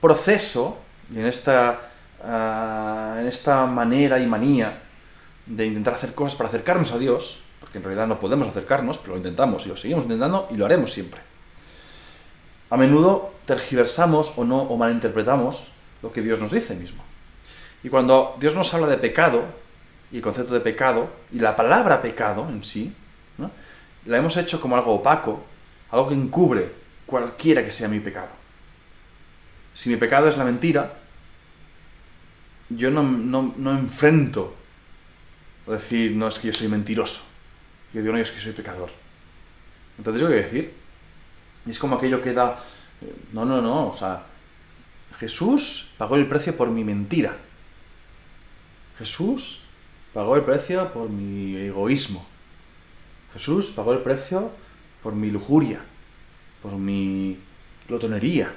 proceso, 0.00 0.78
y 1.12 1.18
en 1.18 1.26
esta, 1.26 1.80
ah, 2.22 3.18
en 3.20 3.26
esta 3.26 3.66
manera 3.66 4.18
y 4.18 4.26
manía 4.26 4.82
de 5.46 5.66
intentar 5.66 5.94
hacer 5.94 6.14
cosas 6.14 6.36
para 6.36 6.48
acercarnos 6.48 6.92
a 6.92 6.98
Dios, 6.98 7.44
porque 7.60 7.78
en 7.78 7.84
realidad 7.84 8.06
no 8.06 8.18
podemos 8.18 8.48
acercarnos, 8.48 8.98
pero 8.98 9.12
lo 9.12 9.18
intentamos 9.18 9.66
y 9.66 9.68
lo 9.68 9.76
seguimos 9.76 10.04
intentando 10.04 10.48
y 10.50 10.56
lo 10.56 10.64
haremos 10.64 10.92
siempre. 10.92 11.20
A 12.70 12.76
menudo 12.76 13.34
tergiversamos 13.46 14.32
o 14.36 14.44
no 14.44 14.62
o 14.62 14.76
malinterpretamos 14.76 15.68
lo 16.02 16.12
que 16.12 16.22
Dios 16.22 16.40
nos 16.40 16.50
dice 16.50 16.74
mismo. 16.74 17.05
Y 17.82 17.88
cuando 17.88 18.36
Dios 18.40 18.54
nos 18.54 18.72
habla 18.74 18.86
de 18.86 18.98
pecado, 18.98 19.44
y 20.10 20.16
el 20.16 20.22
concepto 20.22 20.54
de 20.54 20.60
pecado, 20.60 21.10
y 21.32 21.38
la 21.38 21.54
palabra 21.54 22.02
pecado 22.02 22.48
en 22.48 22.64
sí, 22.64 22.94
la 24.06 24.18
hemos 24.18 24.36
hecho 24.36 24.60
como 24.60 24.76
algo 24.76 24.94
opaco, 24.94 25.44
algo 25.90 26.08
que 26.08 26.14
encubre 26.14 26.70
cualquiera 27.06 27.64
que 27.64 27.70
sea 27.70 27.88
mi 27.88 28.00
pecado. 28.00 28.30
Si 29.74 29.90
mi 29.90 29.96
pecado 29.96 30.28
es 30.28 30.38
la 30.38 30.44
mentira, 30.44 30.94
yo 32.70 32.90
no, 32.90 33.02
no, 33.02 33.54
no 33.56 33.72
enfrento 33.72 34.54
o 35.66 35.72
decir, 35.72 36.12
no 36.12 36.28
es 36.28 36.38
que 36.38 36.48
yo 36.48 36.52
soy 36.52 36.68
mentiroso. 36.68 37.24
Yo 37.92 38.00
digo, 38.00 38.12
no, 38.12 38.18
es 38.18 38.30
que 38.30 38.40
soy 38.40 38.52
pecador. 38.52 38.90
Entonces, 39.98 40.26
¿qué 40.26 40.32
a 40.32 40.36
decir? 40.36 40.74
es 41.66 41.78
como 41.78 41.96
aquello 41.96 42.22
que 42.22 42.32
da... 42.32 42.58
Eh, 43.02 43.14
no, 43.32 43.44
no, 43.44 43.60
no, 43.60 43.88
o 43.88 43.94
sea, 43.94 44.22
Jesús 45.18 45.90
pagó 45.98 46.16
el 46.16 46.26
precio 46.26 46.56
por 46.56 46.70
mi 46.70 46.84
mentira. 46.84 47.36
Jesús 48.98 49.64
pagó 50.14 50.36
el 50.36 50.42
precio 50.42 50.92
por 50.92 51.08
mi 51.08 51.56
egoísmo. 51.56 52.26
Jesús 53.32 53.70
pagó 53.70 53.92
el 53.92 54.00
precio 54.00 54.50
por 55.02 55.14
mi 55.14 55.30
lujuria, 55.30 55.80
por 56.62 56.72
mi 56.72 57.38
glotonería, 57.86 58.52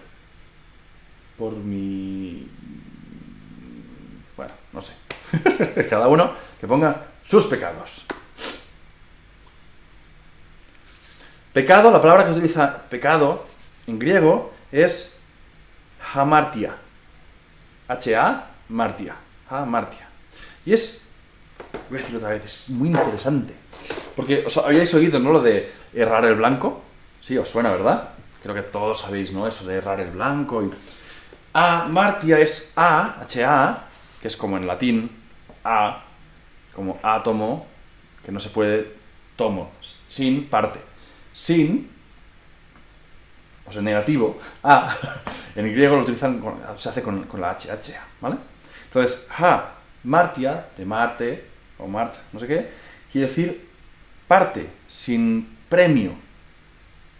por 1.37 1.53
mi... 1.53 2.47
Bueno, 4.37 4.53
no 4.71 4.81
sé. 4.81 4.95
Cada 5.89 6.07
uno 6.07 6.33
que 6.59 6.67
ponga 6.67 7.07
sus 7.25 7.45
pecados. 7.45 8.05
Pecado, 11.53 11.91
la 11.91 12.01
palabra 12.01 12.25
que 12.25 12.31
utiliza 12.31 12.83
pecado 12.89 13.45
en 13.87 13.99
griego 13.99 14.53
es 14.71 15.19
hamartia. 16.13 16.75
H-A, 17.87 18.47
martia. 18.69 19.15
Hamartia. 19.49 20.08
Y 20.65 20.73
es, 20.73 21.11
voy 21.89 21.97
a 21.97 22.01
decirlo 22.01 22.19
otra 22.19 22.29
vez, 22.29 22.45
es 22.45 22.69
muy 22.69 22.89
interesante. 22.89 23.53
Porque 24.15 24.43
os 24.45 24.57
habíais 24.57 24.93
oído, 24.93 25.19
¿no? 25.19 25.31
Lo 25.31 25.41
de 25.41 25.71
errar 25.93 26.25
el 26.25 26.35
blanco. 26.35 26.81
Sí, 27.21 27.37
os 27.37 27.47
suena, 27.47 27.71
¿verdad? 27.71 28.09
Creo 28.41 28.55
que 28.55 28.61
todos 28.61 28.99
sabéis, 28.99 29.33
¿no? 29.33 29.47
Eso 29.47 29.65
de 29.65 29.75
errar 29.75 29.99
el 29.99 30.11
blanco 30.11 30.63
y... 30.63 30.71
A, 31.53 31.87
Martia 31.89 32.39
es 32.39 32.73
A, 32.75 33.21
H-A, 33.21 33.85
que 34.21 34.27
es 34.27 34.37
como 34.37 34.57
en 34.57 34.67
latín, 34.67 35.09
A, 35.63 36.03
como 36.73 36.99
átomo, 37.01 37.65
que 38.23 38.31
no 38.31 38.39
se 38.39 38.49
puede, 38.49 38.93
tomo, 39.35 39.71
sin 40.07 40.47
parte. 40.47 40.79
Sin, 41.33 41.89
o 43.65 43.71
sea, 43.71 43.81
negativo, 43.81 44.37
A, 44.63 44.95
en 45.55 45.71
griego 45.71 45.95
lo 45.95 46.03
utilizan, 46.03 46.41
se 46.77 46.89
hace 46.89 47.01
con, 47.01 47.27
la 47.39 47.51
H, 47.51 47.71
H-A, 47.71 48.07
¿vale? 48.21 48.37
Entonces, 48.85 49.27
ha, 49.39 49.71
Martia, 50.03 50.67
de 50.77 50.85
Marte, 50.85 51.45
o 51.77 51.87
Mart, 51.87 52.15
no 52.33 52.39
sé 52.39 52.47
qué, 52.47 52.69
quiere 53.11 53.27
decir 53.27 53.69
parte, 54.27 54.67
sin 54.87 55.57
premio, 55.69 56.13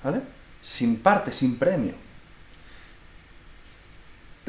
¿vale? 0.04 0.22
Sin 0.62 1.00
parte, 1.00 1.32
sin 1.32 1.58
premio 1.58 1.94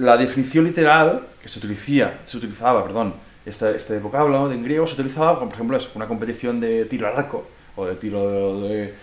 la 0.01 0.17
definición 0.17 0.65
literal 0.65 1.27
que 1.43 1.49
se, 1.49 1.59
utilizaba, 1.59 2.83
perdón, 2.83 3.15
este, 3.45 3.77
este 3.77 3.99
vocablo 3.99 4.51
en 4.51 4.63
griego 4.65 4.87
se 4.87 4.95
utilizaba, 4.95 5.39
por 5.39 5.53
ejemplo, 5.53 5.77
es 5.77 5.95
una 5.95 6.09
competición 6.09 6.59
de 6.59 6.87
tiro 6.87 7.07
al 7.07 7.17
arco, 7.17 7.47
o 7.77 7.85
de 7.87 7.97
tiro 7.97 8.61
de, 8.63 8.95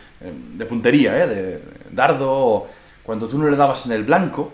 de, 0.55 0.65
puntería, 0.65 1.23
¿eh? 1.23 1.27
de 1.27 1.61
dardo, 1.91 2.31
o 2.31 2.67
cuando 3.03 3.27
tú 3.27 3.37
no 3.37 3.49
le 3.49 3.55
dabas 3.55 3.85
en 3.85 3.91
el 3.91 4.03
blanco, 4.03 4.51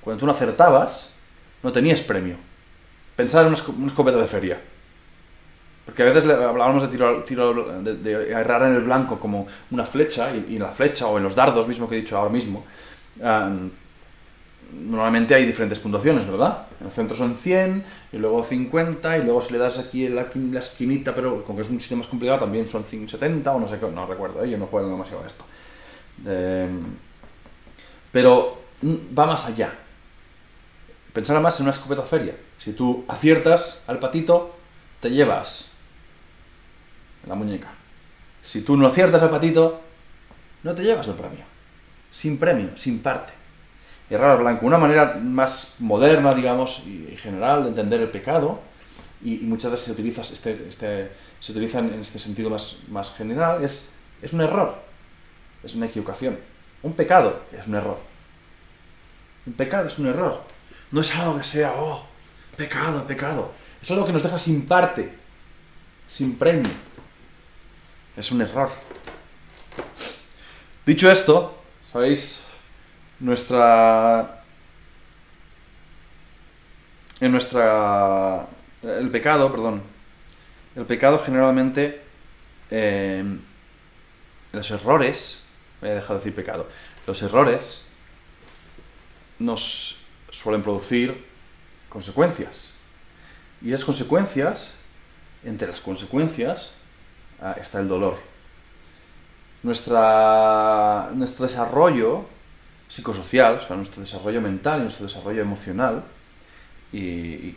cuando 0.00 0.20
tú 0.20 0.26
no 0.26 0.32
acertabas, 0.32 1.16
no 1.62 1.72
tenías 1.72 2.00
premio. 2.02 2.36
Pensar 3.16 3.46
en 3.46 3.54
una, 3.54 3.86
escopeta 3.86 4.18
de 4.18 4.26
feria. 4.26 4.60
Porque 5.84 6.02
a 6.02 6.06
veces 6.06 6.24
hablábamos 6.30 6.82
de 6.82 6.88
tiro, 6.88 7.24
tiro 7.24 7.82
de, 7.82 8.30
errar 8.30 8.62
en 8.62 8.76
el 8.76 8.82
blanco 8.82 9.18
como 9.18 9.46
una 9.70 9.84
flecha, 9.84 10.30
y, 10.34 10.56
en 10.56 10.62
la 10.62 10.70
flecha, 10.70 11.06
o 11.06 11.18
en 11.18 11.24
los 11.24 11.34
dardos 11.34 11.66
mismo 11.66 11.88
que 11.88 11.96
he 11.96 12.00
dicho 12.00 12.16
ahora 12.16 12.30
mismo, 12.30 12.64
normalmente 14.72 15.34
hay 15.34 15.44
diferentes 15.44 15.78
puntuaciones, 15.78 16.26
¿verdad? 16.26 16.66
En 16.80 16.86
el 16.86 16.92
centro 16.92 17.16
son 17.16 17.36
100, 17.36 17.84
y 18.12 18.16
luego 18.16 18.42
50, 18.42 19.18
y 19.18 19.24
luego 19.24 19.40
si 19.40 19.52
le 19.52 19.58
das 19.58 19.78
aquí 19.78 20.06
en 20.06 20.14
la, 20.14 20.60
esquinita, 20.60 21.14
pero 21.14 21.44
como 21.44 21.56
que 21.56 21.62
es 21.62 21.70
un 21.70 21.80
sitio 21.80 21.96
más 21.96 22.06
complicado, 22.06 22.38
también 22.40 22.66
son 22.66 22.84
70 22.84 23.52
o 23.52 23.60
no 23.60 23.68
sé 23.68 23.78
qué, 23.78 23.86
no 23.86 24.06
recuerdo, 24.06 24.44
¿eh? 24.44 24.50
yo 24.50 24.58
no 24.58 24.66
juego 24.66 24.88
demasiado 24.88 25.22
a 25.22 25.26
esto. 25.26 25.44
Em, 26.26 26.80
pero 28.10 28.62
va 29.16 29.26
más 29.26 29.46
allá. 29.46 29.72
Pensar 31.12 31.40
más 31.40 31.58
en 31.60 31.64
una 31.64 31.72
escopeta 31.72 32.02
feria. 32.02 32.34
Si 32.58 32.72
tú 32.72 33.04
aciertas 33.08 33.82
al 33.86 33.98
patito, 33.98 34.56
te 35.00 35.10
llevas 35.10 35.70
la 37.26 37.34
muñeca. 37.34 37.72
Si 38.42 38.62
tú 38.62 38.76
no 38.76 38.86
aciertas 38.86 39.22
al 39.22 39.30
patito, 39.30 39.80
no 40.62 40.74
te 40.74 40.82
llevas 40.82 41.06
el 41.08 41.14
premio. 41.14 41.44
Sin 42.10 42.38
premio, 42.38 42.76
sin 42.76 43.00
parte 43.00 43.32
errar 44.14 44.38
blanco. 44.38 44.66
Una 44.66 44.78
manera 44.78 45.18
más 45.22 45.76
moderna, 45.78 46.34
digamos, 46.34 46.84
y 46.86 47.16
general 47.16 47.64
de 47.64 47.68
entender 47.70 48.00
el 48.00 48.10
pecado, 48.10 48.60
y, 49.22 49.36
muchas 49.38 49.70
veces 49.70 49.86
se 49.86 49.92
utiliza, 49.92 50.22
este, 50.22 50.66
este, 50.68 51.12
se 51.40 51.52
utiliza 51.52 51.78
en 51.78 52.00
este 52.00 52.18
sentido 52.18 52.50
más, 52.50 52.78
más 52.88 53.14
general, 53.14 53.62
es, 53.64 53.94
es 54.20 54.32
un 54.32 54.40
error, 54.40 54.82
es 55.62 55.74
una 55.74 55.86
equivocación. 55.86 56.38
Un 56.82 56.94
pecado 56.94 57.42
es 57.52 57.66
un 57.66 57.76
error. 57.76 57.98
Un 59.46 59.52
pecado 59.54 59.86
es 59.86 59.98
un 59.98 60.08
error. 60.08 60.42
No 60.92 61.00
es 61.00 61.14
algo 61.16 61.38
que 61.38 61.44
sea, 61.44 61.72
oh, 61.76 62.06
pecado, 62.56 63.04
pecado. 63.06 63.52
Es 63.80 63.90
algo 63.90 64.06
que 64.06 64.12
nos 64.12 64.22
deja 64.22 64.38
sin 64.38 64.66
parte, 64.66 65.12
sin 66.06 66.36
premio. 66.36 66.70
Es 68.16 68.30
un 68.30 68.42
error. 68.42 68.70
Dicho 70.84 71.10
esto, 71.10 71.58
¿sabéis? 71.92 72.46
nuestra... 73.22 74.42
En 77.20 77.32
nuestra... 77.32 78.46
El 78.82 79.10
pecado, 79.10 79.50
perdón. 79.50 79.82
El 80.76 80.84
pecado 80.84 81.18
generalmente... 81.24 82.02
Eh, 82.70 83.24
los 84.52 84.70
errores... 84.70 85.48
Voy 85.80 85.90
a 85.90 85.94
dejar 85.94 86.10
de 86.10 86.16
decir 86.16 86.34
pecado. 86.34 86.68
Los 87.06 87.22
errores 87.22 87.88
nos 89.38 90.01
suelen 90.32 90.62
producir 90.62 91.24
consecuencias. 91.88 92.74
Y 93.60 93.68
esas 93.68 93.84
consecuencias, 93.84 94.78
entre 95.44 95.68
las 95.68 95.80
consecuencias, 95.80 96.78
ah, 97.40 97.54
está 97.60 97.78
el 97.78 97.86
dolor. 97.86 98.18
Nuestra, 99.62 101.10
nuestro 101.14 101.44
desarrollo 101.44 102.26
psicosocial, 102.88 103.56
o 103.56 103.66
sea, 103.66 103.76
nuestro 103.76 104.00
desarrollo 104.00 104.40
mental 104.40 104.80
y 104.80 104.82
nuestro 104.82 105.06
desarrollo 105.06 105.42
emocional 105.42 106.02
y, 106.92 107.56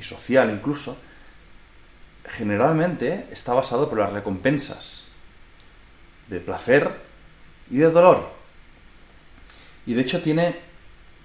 social 0.00 0.50
incluso, 0.50 0.98
generalmente 2.26 3.26
está 3.30 3.54
basado 3.54 3.88
por 3.88 3.98
las 3.98 4.12
recompensas 4.12 5.08
de 6.28 6.40
placer 6.40 6.90
y 7.70 7.78
de 7.78 7.90
dolor. 7.90 8.30
Y 9.86 9.94
de 9.94 10.02
hecho 10.02 10.20
tiene 10.20 10.56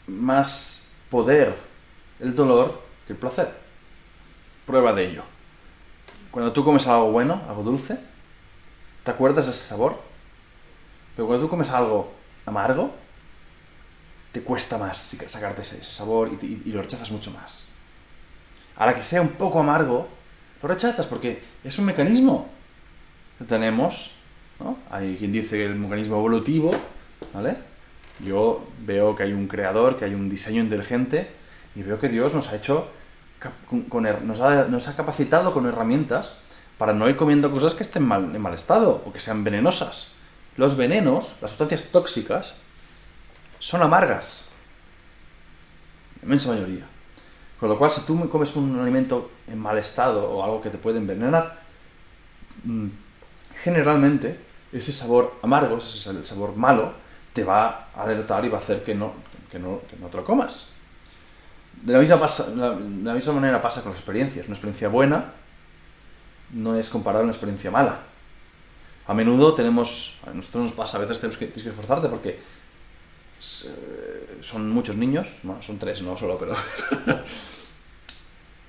más 0.10 0.88
poder 1.10 1.56
el 2.20 2.36
dolor 2.36 2.82
que 3.08 3.14
el 3.14 3.20
placer. 3.20 3.54
Prueba 4.66 4.94
de 4.94 5.10
ello. 5.10 5.24
Cuando 6.32 6.52
tú 6.52 6.64
comes 6.64 6.86
algo 6.88 7.12
bueno, 7.12 7.42
algo 7.48 7.64
dulce, 7.64 7.98
¿te 9.04 9.12
acuerdas 9.12 9.46
de 9.46 9.52
ese 9.52 9.66
sabor? 9.66 10.00
Pero 11.16 11.28
cuando 11.28 11.46
tú 11.46 11.50
comes 11.50 11.70
algo 11.70 12.14
amargo, 12.46 12.94
te 14.32 14.42
cuesta 14.42 14.78
más 14.78 15.16
sacarte 15.28 15.64
ese, 15.64 15.82
sabor 15.84 16.30
y, 16.42 16.72
lo 16.72 16.82
rechazas 16.82 17.12
mucho 17.12 17.32
más. 17.32 17.68
Ahora 18.76 18.96
que 18.96 19.04
sea 19.04 19.22
un 19.22 19.30
poco 19.30 19.60
amargo, 19.60 20.08
lo 20.62 20.70
rechazas 20.70 21.08
porque 21.08 21.42
es 21.64 21.80
un 21.80 21.86
mecanismo 21.86 22.48
que 23.38 23.46
tenemos, 23.46 24.16
¿no? 24.60 24.78
Hay 24.92 25.18
quien 25.18 25.32
dice 25.32 25.58
que 25.58 25.66
el 25.66 25.76
mecanismo 25.76 26.18
evolutivo, 26.18 26.72
¿vale? 27.34 27.58
Yo 28.26 28.66
veo 28.86 29.16
que 29.16 29.24
hay 29.24 29.34
un 29.34 29.48
creador, 29.48 29.98
que 29.98 30.06
hay 30.06 30.14
un 30.14 30.30
diseño 30.30 30.62
inteligente 30.62 31.32
y 31.76 31.84
veo 31.84 32.00
que 32.00 32.10
Dios 32.10 32.34
nos 32.34 32.50
ha 32.50 32.56
hecho, 32.56 32.90
nos, 34.24 34.40
ha, 34.42 34.66
nos, 34.66 34.88
ha, 34.88 34.96
capacitado 34.96 35.54
con 35.54 35.66
herramientas 35.66 36.38
para 36.78 36.94
no 36.94 37.08
ir 37.08 37.16
comiendo 37.16 37.52
cosas 37.52 37.74
que 37.74 37.84
estén 37.84 38.04
mal, 38.04 38.36
en 38.36 38.42
mal 38.42 38.54
estado 38.54 39.02
o 39.06 39.14
que 39.14 39.20
sean 39.20 39.44
venenosas. 39.44 40.16
Los 40.58 40.76
venenos, 40.76 41.36
las 41.42 41.52
sustancias 41.52 41.92
tóxicas, 41.92 42.58
son 43.60 43.82
amargas. 43.82 44.50
La 46.22 46.26
inmensa 46.26 46.50
mayoría. 46.50 46.86
Con 47.60 47.70
lo 47.70 47.78
cual, 47.78 47.92
si 47.92 48.02
tú 48.02 48.30
comes 48.30 48.56
un 48.56 48.80
alimento 48.80 49.32
en 49.48 49.60
mal 49.60 49.78
estado 49.78 50.30
o 50.30 50.44
algo 50.44 50.62
que 50.62 50.70
te 50.70 50.78
puede 50.78 50.98
envenenar, 50.98 51.60
mm, 52.64 52.88
generalmente 53.64 54.40
ese 54.72 54.94
sabor 54.94 55.36
amargo, 55.42 55.78
ese 55.78 56.26
sabor 56.26 56.56
malo, 56.56 56.94
te 57.34 57.44
va 57.44 57.90
a 57.96 58.04
alertar 58.04 58.44
y 58.46 58.50
va 58.50 58.58
a 58.58 58.62
hacer 58.62 58.84
que 58.84 58.96
no, 58.96 59.14
que 59.52 59.60
no, 59.60 59.82
que 59.90 59.98
no 59.98 60.08
te 60.08 60.18
lo 60.18 60.26
comas. 60.26 60.70
De 61.82 61.94
la, 61.94 62.00
misma 62.00 62.20
pasa, 62.20 62.50
la, 62.56 62.74
misma 62.74 63.34
manera 63.34 63.62
pasa 63.62 63.82
con 63.82 63.92
las 63.92 64.00
experiencias. 64.00 64.46
Una 64.46 64.56
experiencia 64.56 64.90
buena 64.90 65.34
no 66.52 66.76
es 66.76 66.90
comparable 66.90 67.22
a 67.22 67.24
una 67.26 67.32
experiencia 67.32 67.72
mala. 67.72 68.00
A 69.08 69.14
menudo 69.14 69.54
tenemos, 69.54 70.20
a 70.28 70.32
nosotros 70.32 70.64
nos 70.64 70.74
pasa, 70.74 70.98
a 70.98 71.02
veces 71.02 71.20
tienes 71.20 71.38
que 71.38 71.70
esforzarte 71.70 72.10
porque 72.10 72.40
son 74.42 74.70
muchos 74.70 74.96
niños, 74.96 75.36
bueno, 75.44 75.64
son 75.64 75.80
tres, 75.80 76.02
no 76.02 76.18
solo, 76.18 76.38
pero 76.38 76.54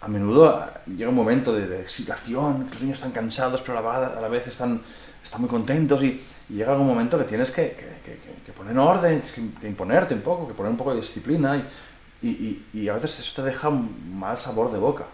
a 0.00 0.08
menudo 0.08 0.70
llega 0.86 1.08
un 1.08 1.16
momento 1.16 1.52
de, 1.52 1.80
excitación, 1.80 2.68
los 2.70 2.80
niños 2.80 2.98
están 2.98 3.12
cansados, 3.12 3.62
pero 3.62 3.78
a 3.78 4.20
la, 4.20 4.28
vez 4.28 4.46
están, 4.46 4.80
están 5.22 5.40
muy 5.40 5.50
contentos 5.50 6.02
y, 6.02 6.20
llega 6.48 6.72
algún 6.72 6.88
momento 6.88 7.16
que 7.16 7.24
tienes 7.24 7.52
que, 7.52 7.76
que, 8.44 8.52
poner 8.52 8.76
orden, 8.76 9.22
que, 9.60 9.68
imponerte 9.68 10.14
un 10.14 10.20
poco, 10.20 10.48
que 10.48 10.54
poner 10.54 10.72
un 10.72 10.76
poco 10.76 10.90
de 10.90 11.00
disciplina 11.00 11.64
y, 12.22 12.62
y, 12.74 12.88
a 12.88 12.94
veces 12.94 13.20
eso 13.20 13.42
te 13.42 13.48
deja 13.48 13.68
un 13.68 14.18
mal 14.18 14.38
sabor 14.40 14.72
de 14.72 14.78
boca. 14.78 15.06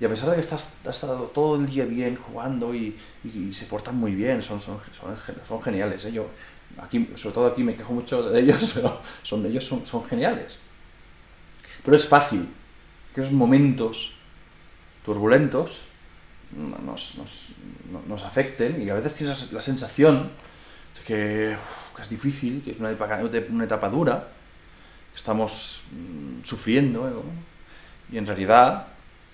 Y 0.00 0.04
a 0.04 0.08
pesar 0.08 0.30
de 0.30 0.36
que 0.36 0.40
estás, 0.40 0.78
has 0.86 0.94
estado 0.94 1.24
todo 1.26 1.56
el 1.56 1.66
día 1.66 1.84
bien 1.84 2.16
jugando 2.16 2.74
y, 2.74 2.96
se 3.52 3.66
portan 3.66 3.96
muy 3.96 4.14
bien, 4.14 4.42
son, 4.42 4.60
son, 4.60 4.78
son, 4.98 5.16
son 5.44 5.62
geniales. 5.62 6.04
¿eh? 6.06 6.12
Yo, 6.12 6.26
aquí, 6.80 7.10
sobre 7.14 7.34
todo 7.34 7.46
aquí 7.46 7.62
me 7.62 7.74
quejo 7.74 7.92
mucho 7.92 8.22
de 8.30 8.40
ellos, 8.40 8.72
pero 8.74 9.00
son, 9.22 9.44
ellos 9.44 9.64
son, 9.64 9.84
son 9.84 10.04
geniales. 10.04 10.58
Pero 11.84 11.96
es 11.96 12.06
fácil 12.06 12.48
que 13.14 13.20
esos 13.20 13.32
momentos 13.32 14.16
turbulentos 15.04 15.82
nos, 16.56 17.18
nos, 18.08 18.24
afecten 18.24 18.82
y 18.82 18.90
a 18.90 18.94
veces 18.94 19.14
tienes 19.14 19.52
la 19.52 19.60
sensación 19.60 20.30
de 20.98 21.04
que, 21.04 21.56
es 22.00 22.08
difícil, 22.08 22.62
que 22.62 22.70
es 22.72 22.80
una 22.80 22.90
etapa, 22.90 23.20
una 23.50 23.64
etapa 23.64 23.88
dura, 23.88 24.28
que 25.12 25.16
estamos 25.16 25.84
mm, 25.92 26.44
sufriendo, 26.44 27.08
¿eh? 27.08 27.12
y 28.12 28.18
en 28.18 28.26
realidad 28.26 28.86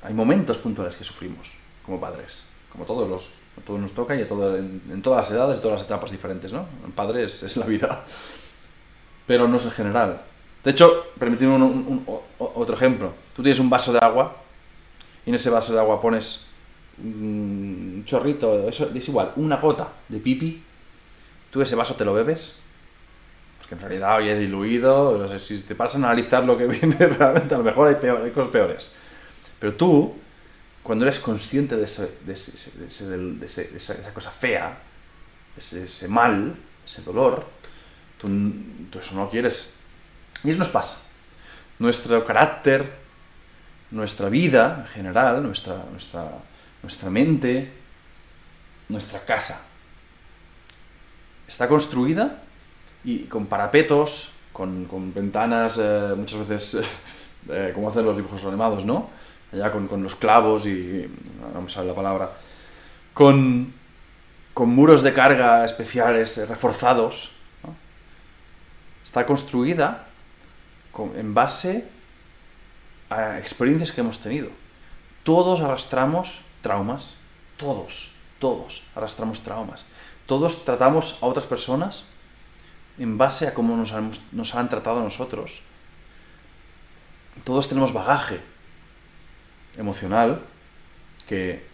hay 0.03 0.15
momentos 0.15 0.59
puntuales 0.59 0.97
que 0.97 1.05
sufrimos 1.05 1.53
como 1.85 2.01
padres, 2.01 2.45
como 2.73 2.85
todos 2.85 3.09
los 3.09 3.45
a 3.57 3.61
todos 3.61 3.81
nos 3.81 3.93
toca 3.93 4.17
y 4.17 4.21
en, 4.21 5.03
todas 5.03 5.29
las 5.29 5.31
edades, 5.31 5.61
todas 5.61 5.79
las 5.79 5.87
etapas 5.87 6.11
diferentes, 6.11 6.53
¿no? 6.53 6.67
El 6.85 6.93
padre 6.93 7.25
es, 7.25 7.57
la 7.57 7.67
vida. 7.67 8.05
pero 9.27 9.47
no 9.47 9.57
es 9.57 9.65
el 9.65 9.71
general. 9.71 10.23
De 10.63 10.71
hecho, 10.71 11.13
permíteme 11.19 11.55
otro 12.39 12.75
ejemplo. 12.75 13.13
Tú 13.37 13.43
tienes 13.43 13.61
un 13.61 13.71
vaso 13.71 13.93
de 13.93 13.99
agua 14.01 14.37
y 15.25 15.31
en 15.31 15.37
ese 15.37 15.51
vaso 15.51 15.73
de 15.73 15.79
agua 15.79 16.01
pones 16.01 16.49
un 17.03 18.03
chorrito, 18.07 18.69
eso 18.69 18.91
es 18.95 19.09
igual, 19.09 19.33
una 19.37 19.57
gota 19.57 19.93
de 20.09 20.19
pipi, 20.19 20.63
tú 21.51 21.63
ese 21.63 21.75
vaso 21.75 21.95
te 21.95 22.05
lo 22.05 22.15
bebes, 22.15 22.57
porque 23.59 23.75
en 23.75 23.81
realidad 23.81 24.17
hoy 24.19 24.29
es 24.29 24.39
diluido, 24.39 25.19
no 25.19 25.29
sé, 25.29 25.39
si 25.39 25.63
te 25.63 25.75
pasas 25.75 26.03
a 26.03 26.07
analizar 26.07 26.45
lo 26.45 26.59
que 26.59 26.67
viene 26.69 26.97
realmente, 27.07 27.55
a 27.55 27.59
lo 27.59 27.65
mejor 27.65 27.89
hay, 27.89 28.31
cosas 28.31 28.51
peores. 28.51 28.95
Pero 29.59 29.75
tú, 29.75 30.15
cuando 30.83 31.05
eres 31.07 31.19
consciente 31.21 31.77
de, 31.77 31.85
esa, 31.85 32.07
cosa 34.13 34.31
fea, 34.31 34.79
ese, 35.57 35.85
ese 35.85 36.09
mal, 36.09 36.55
ese 36.85 37.03
dolor, 37.03 37.47
tú, 38.19 38.29
tú 38.91 38.99
eso 38.99 39.15
no 39.15 39.31
quieres. 39.31 39.75
Y 40.43 40.51
eso 40.51 40.59
nos 40.59 40.69
pasa. 40.69 41.01
Nuestro 41.79 42.25
carácter, 42.25 42.85
nuestra 43.91 44.29
vida 44.29 44.81
en 44.81 44.87
general, 44.93 45.43
nuestra, 45.43 45.85
nuestra, 45.91 46.29
nuestra 46.85 47.09
mente, 47.09 47.73
nuestra 48.91 49.25
casa, 49.25 49.67
está 51.49 51.67
construida 51.67 52.43
y 53.05 53.21
con 53.21 53.47
parapetos, 53.47 54.35
con, 54.53 54.87
ventanas 55.15 55.81
eh, 55.81 56.13
muchas 56.15 56.47
veces 56.47 56.85
eh, 57.49 57.73
como 57.75 57.89
hacen 57.89 58.05
los 58.05 58.17
dibujos 58.17 58.45
animados, 58.45 58.85
¿no? 58.85 59.09
Allá 59.51 59.73
con, 59.73 59.89
con 59.89 60.03
los 60.03 60.15
clavos 60.15 60.67
y... 60.67 61.09
no 61.55 61.63
me 61.63 61.71
sale 61.71 61.89
la 61.89 61.95
palabra. 61.95 62.31
Con, 63.15 63.73
con 64.53 64.69
muros 64.69 65.03
de 65.03 65.15
carga 65.15 65.65
especiales 65.65 66.37
eh, 66.37 66.45
reforzados. 66.45 67.33
Está 69.03 69.25
construida 69.25 70.07
en 71.17 71.33
base 71.33 71.89
a 73.09 73.39
experiencias 73.39 73.91
que 73.93 74.03
hemos 74.03 74.19
tenido. 74.19 74.51
Todos 75.23 75.63
arrastramos 75.63 76.45
traumas, 76.65 77.21
todos, 77.61 78.17
todos 78.41 78.89
arrastramos 78.97 79.45
traumas. 79.45 79.85
Todos 80.25 80.65
tratamos 80.65 81.21
a 81.21 81.27
otras 81.27 81.45
personas 81.45 82.07
en 82.97 83.19
base 83.19 83.47
a 83.47 83.53
cómo 83.53 83.77
nos 83.77 84.55
han, 84.55 84.69
tratado 84.69 85.01
a 85.01 85.05
nosotros. 85.05 85.61
Todos 87.45 87.69
tenemos 87.69 87.93
bagaje 87.93 88.41
emocional 89.77 90.41
que, 91.29 91.67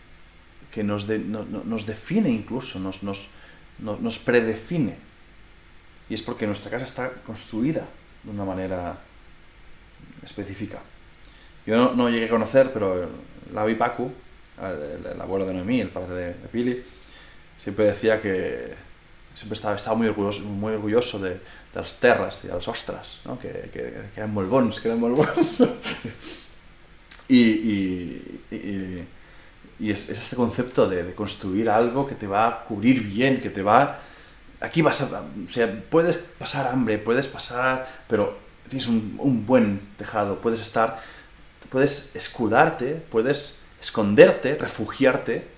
que 0.72 0.83
nos, 0.83 1.07
nos, 1.07 1.87
define 1.87 2.29
incluso, 2.31 2.81
nos, 2.81 3.05
nos, 3.05 3.29
nos 3.79 4.18
predefine. 4.18 4.96
Y 6.09 6.14
es 6.14 6.22
porque 6.22 6.46
nuestra 6.46 6.70
casa 6.72 6.85
está 6.85 7.12
construida 7.22 7.87
de 8.24 8.31
una 8.31 8.44
manera 8.44 8.98
específica. 10.24 10.81
Yo 11.66 11.94
no, 11.94 12.09
llegué 12.09 12.26
a 12.26 12.31
conocer, 12.31 12.72
pero 12.72 13.09
Lavi 13.53 13.74
Pacu, 13.74 14.11
el, 14.61 15.20
abuelo 15.20 15.46
de 15.46 15.55
Noemí, 15.55 15.81
el 15.81 15.88
padre 15.88 16.14
de, 16.14 16.49
Pili, 16.51 16.83
siempre 17.59 17.87
decía 17.87 18.20
que 18.20 18.75
siempre 19.35 19.55
estaba, 19.55 19.77
estaba 19.77 19.96
muy 19.96 20.09
orgulloso, 20.09 20.42
muy 20.44 20.75
orgulloso 20.75 21.18
de, 21.18 21.40
las 21.75 22.01
terras 22.01 22.44
y 22.44 22.49
de 22.49 22.55
las 22.55 22.66
ostras, 22.66 23.20
¿no? 23.25 23.38
que, 23.38 23.70
que, 23.73 23.94
eran 24.16 24.33
muy 24.33 24.44
bons, 24.44 24.81
que 24.81 24.88
eran 24.88 25.01
muy 25.01 25.11
bons. 25.11 25.61
y, 27.29 27.38
y, 27.38 28.40
y, 28.51 29.09
y 29.79 29.90
es, 29.90 30.11
es, 30.11 30.20
este 30.20 30.37
concepto 30.37 30.88
de, 30.88 31.05
de, 31.05 31.14
construir 31.14 31.70
algo 31.70 32.07
que 32.07 32.16
te 32.16 32.27
va 32.27 32.49
a 32.49 32.64
cubrir 32.64 33.03
bien, 33.03 33.40
que 33.40 33.51
te 33.51 33.62
va... 33.62 34.01
Aquí 34.61 34.83
vas 34.83 35.01
a... 35.01 35.20
O 35.20 35.49
sea, 35.49 35.83
puedes 35.88 36.18
pasar 36.38 36.66
hambre, 36.66 36.99
puedes 36.99 37.29
pasar... 37.29 37.88
pero 38.09 38.37
tienes 38.68 38.88
un, 38.88 39.16
un 39.18 39.46
buen 39.46 39.81
tejado, 39.96 40.40
puedes 40.40 40.61
estar, 40.61 41.01
puedes 41.70 42.14
escudarte, 42.14 43.03
puedes 43.11 43.60
esconderte, 43.81 44.57
refugiarte 44.57 45.49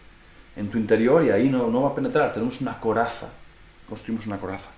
en 0.57 0.71
tu 0.71 0.79
interior 0.79 1.25
y 1.25 1.31
ahí 1.31 1.49
no, 1.49 1.69
no 1.69 1.83
va 1.83 1.91
a 1.91 1.95
penetrar. 1.95 2.33
Tenemos 2.33 2.61
una 2.61 2.79
coraza, 2.79 3.31
construimos 3.89 4.27
una 4.27 4.39
coraza. 4.39 4.71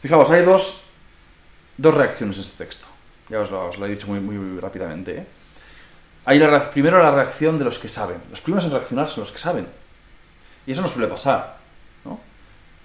Fijaos, 0.00 0.30
hay 0.30 0.44
dos, 0.44 0.84
dos 1.76 1.94
reacciones 1.94 2.36
en 2.36 2.42
este 2.42 2.64
texto. 2.64 2.86
Ya 3.28 3.40
os 3.40 3.50
lo, 3.50 3.86
he 3.86 3.88
dicho 3.88 4.08
muy, 4.08 4.60
rápidamente. 4.60 5.18
¿eh? 5.18 5.26
Hay 6.24 6.38
la, 6.38 6.70
primero 6.70 7.02
la 7.02 7.12
reacción 7.12 7.58
de 7.58 7.64
los 7.64 7.78
que 7.78 7.88
saben. 7.88 8.20
Los 8.30 8.40
primeros 8.40 8.64
en 8.64 8.72
reaccionar 8.72 9.08
son 9.08 9.22
los 9.22 9.32
que 9.32 9.38
saben. 9.38 9.66
Y 10.66 10.72
eso 10.72 10.82
no 10.82 10.88
suele 10.88 11.08
pasar 11.08 11.62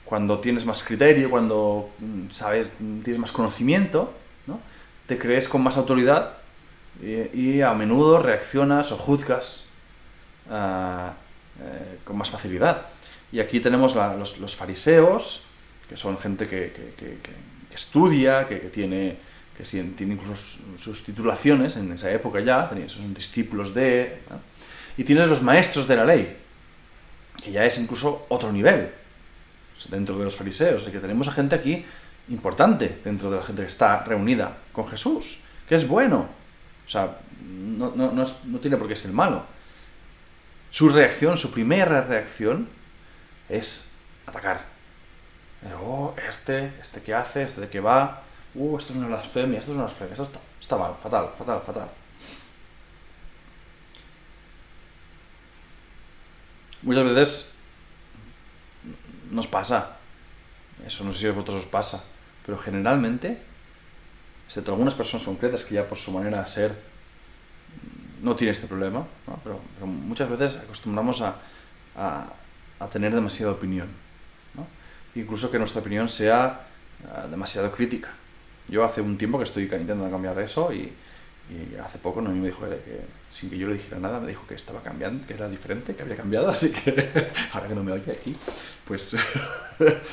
cuando 0.07 0.39
tienes 0.39 0.65
más 0.65 0.83
criterio, 0.83 1.29
cuando 1.29 1.89
mm, 1.99 2.29
sabes, 2.31 2.71
tienes 2.77 3.19
más 3.19 3.31
conocimiento, 3.31 4.13
¿no? 4.47 4.59
te 5.05 5.19
crees 5.19 5.47
con 5.49 5.61
más 5.61 5.77
autoridad 5.77 6.37
y, 7.01 7.61
a 7.61 7.73
menudo 7.73 8.21
reaccionas 8.21 8.91
o 8.91 8.97
juzgas 8.97 9.65
ah, 10.49 11.13
eh, 11.61 11.99
con 12.03 12.17
más 12.17 12.29
facilidad. 12.29 12.85
Y 13.31 13.39
aquí 13.39 13.59
tenemos 13.59 13.95
los, 13.95 14.55
fariseos, 14.55 15.45
que 15.89 15.97
son 15.97 16.17
gente 16.17 16.47
que, 16.47 16.71
estudia, 17.73 18.47
que, 18.47 18.55
tiene, 18.55 19.17
que 19.57 19.63
tiene 19.63 20.13
incluso 20.13 20.35
sus 20.77 21.03
titulaciones 21.03 21.77
en 21.77 21.91
esa 21.91 22.11
época 22.11 22.39
ya, 22.39 22.69
son 22.87 23.13
discípulos 23.13 23.73
de... 23.73 24.19
Y 24.97 25.03
tienes 25.03 25.27
los 25.27 25.43
maestros 25.43 25.87
de 25.87 25.95
la 25.95 26.05
ley, 26.05 26.37
que 27.43 27.51
ya 27.51 27.65
es 27.65 27.77
incluso 27.77 28.25
otro 28.29 28.51
nivel 28.51 28.89
dentro 29.89 30.17
de 30.17 30.25
los 30.25 30.35
fariseos, 30.35 30.87
y 30.87 30.91
que 30.91 30.99
tenemos 30.99 31.27
a 31.27 31.31
gente 31.33 31.55
aquí 31.55 31.85
importante 32.29 32.99
dentro 33.03 33.29
de 33.29 33.37
la 33.37 33.43
gente 33.43 33.61
que 33.61 33.67
está 33.67 34.03
reunida 34.03 34.57
con 34.71 34.87
Jesús, 34.87 35.39
que 35.67 35.75
es 35.75 35.87
bueno. 35.87 36.29
O 36.87 36.89
sea, 36.89 37.17
no, 37.41 37.91
no, 37.95 38.11
no, 38.11 38.59
tiene 38.59 38.77
por 38.77 38.87
qué 38.87 38.95
ser 38.95 39.11
malo. 39.11 39.43
Su 40.71 40.89
reacción, 40.89 41.37
su 41.37 41.51
primera 41.51 42.01
reacción 42.01 42.69
es 43.49 43.85
atacar. 44.25 44.65
Oh, 45.83 46.13
este, 46.27 46.73
este 46.79 47.01
que 47.01 47.13
hace, 47.13 47.43
este 47.43 47.61
de 47.61 47.69
que 47.69 47.81
va, 47.81 48.21
uh, 48.55 48.77
esto 48.77 48.93
es 48.93 48.99
una 48.99 49.07
blasfemia, 49.07 49.59
esto 49.59 49.71
es 49.71 49.75
una 49.75 49.85
blasfemia, 49.85 50.13
esto 50.13 50.23
está, 50.23 50.39
está 50.59 50.77
mal, 50.77 50.95
fatal, 51.01 51.31
fatal, 51.37 51.61
fatal. 51.65 51.89
Muchas 56.83 57.03
veces 57.03 57.57
nos 59.31 59.47
pasa. 59.47 59.97
Eso 60.85 61.03
no 61.03 61.11
sé 61.11 61.19
si 61.19 61.27
a 61.27 61.31
vosotros 61.31 61.57
os 61.57 61.65
pasa. 61.65 62.03
Pero 62.45 62.57
generalmente, 62.57 63.41
excepto 64.47 64.71
algunas 64.71 64.95
personas 64.95 65.25
concretas 65.25 65.63
que 65.63 65.75
ya 65.75 65.87
por 65.87 65.97
su 65.97 66.11
manera 66.11 66.41
de 66.41 66.47
ser 66.47 66.75
no 68.21 68.35
tienen 68.35 68.53
este 68.53 68.67
problema, 68.67 69.05
pero, 69.43 69.59
muchas 69.85 70.29
veces 70.29 70.57
acostumbramos 70.57 71.21
a, 71.21 71.35
a, 71.95 72.87
tener 72.89 73.13
demasiada 73.13 73.51
opinión. 73.51 73.87
Incluso 75.15 75.49
que 75.49 75.57
nuestra 75.57 75.81
opinión 75.81 76.09
sea 76.09 76.67
ah, 77.11 77.27
demasiado 77.29 77.71
crítica. 77.71 78.09
Yo 78.67 78.83
hace 78.83 79.01
un 79.01 79.17
tiempo 79.17 79.37
que 79.37 79.45
estoy 79.45 79.63
intentando 79.63 80.09
cambiar 80.09 80.39
eso 80.39 80.71
y, 80.73 80.93
hace 81.81 81.97
poco 81.99 82.21
me 82.21 82.45
dijo 82.45 82.67
sin 83.31 83.49
que 83.49 83.57
yo 83.57 83.69
le 83.69 83.75
dijera 83.75 83.99
nada, 83.99 84.19
me 84.19 84.27
dijo 84.27 84.45
que 84.45 84.55
estaba 84.55 84.81
cambiando, 84.81 85.25
que 85.25 85.33
era 85.33 85.47
diferente, 85.47 85.95
que 85.95 86.03
había 86.03 86.17
cambiado, 86.17 86.49
así 86.55 86.71
que 86.71 87.31
ahora 87.53 87.69
que 87.69 87.75
no 87.75 87.83
me 87.83 87.93
oye 87.93 88.11
aquí, 88.11 88.35
pues 88.85 89.15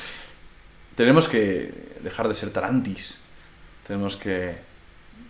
tenemos 0.95 1.27
que 1.27 1.97
dejar 2.01 2.29
de 2.29 2.33
ser 2.33 2.51
tarantis, 2.51 3.24
tenemos 3.85 4.15
que, 4.15 4.57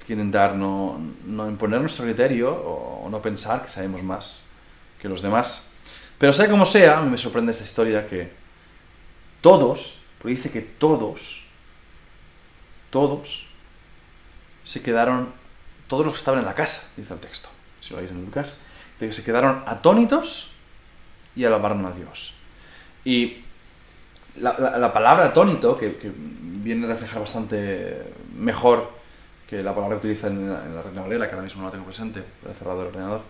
intentar 0.07 0.55
no, 0.55 0.99
no, 1.25 1.47
imponer 1.47 1.81
nuestro 1.81 2.05
criterio 2.05 2.51
o, 2.53 3.09
no 3.09 3.21
pensar 3.21 3.63
que 3.63 3.69
sabemos 3.69 4.03
más 4.03 4.45
que 4.99 5.09
los 5.09 5.21
demás. 5.21 5.71
Pero 6.17 6.33
sea 6.33 6.49
como 6.49 6.65
sea, 6.65 7.01
me 7.01 7.17
sorprende 7.17 7.51
esta 7.51 7.63
historia 7.63 8.07
que 8.07 8.31
todos, 9.41 10.05
porque 10.17 10.35
dice 10.35 10.51
que 10.51 10.61
todos, 10.61 11.47
todos 12.89 13.49
se 14.63 14.81
quedaron 14.81 15.33
todos 15.87 16.05
los 16.05 16.13
que 16.15 16.19
estaban 16.19 16.39
en 16.39 16.45
la 16.45 16.55
casa, 16.55 16.91
dice 16.97 17.13
el 17.13 17.19
texto. 17.19 17.49
Si 17.79 17.93
lo 17.93 17.99
veis 17.99 18.11
en 18.11 18.25
Lucas, 18.25 18.61
dice 18.93 19.07
que 19.07 19.11
se 19.11 19.23
quedaron 19.23 19.63
atónitos 19.67 20.53
y 21.35 21.45
alabaron 21.45 21.85
a 21.85 21.91
Dios. 21.91 22.33
Y 23.03 23.43
la, 24.37 24.91
palabra 24.91 25.25
atónito, 25.25 25.77
que, 25.77 25.95
viene 26.65 26.85
a 26.85 26.89
reflejar 26.89 27.19
bastante 27.19 28.01
mejor 28.35 28.91
que 29.49 29.61
la 29.61 29.73
palabra 29.73 29.95
que 29.95 30.07
utiliza 30.07 30.27
en, 30.27 30.49
la 30.51 30.81
Reina 30.81 31.01
Valera, 31.01 31.27
que 31.27 31.33
ahora 31.33 31.43
mismo 31.43 31.61
no 31.61 31.67
la 31.67 31.71
tengo 31.71 31.85
presente, 31.85 32.23
he 32.49 32.53
cerrado 32.53 32.81
el 32.81 32.87
ordenador. 32.87 33.21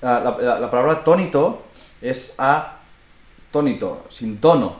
La, 0.00 0.70
palabra 0.70 0.92
atónito 0.92 1.64
es 2.00 2.36
atónito, 2.38 4.06
sin 4.10 4.38
tono, 4.38 4.76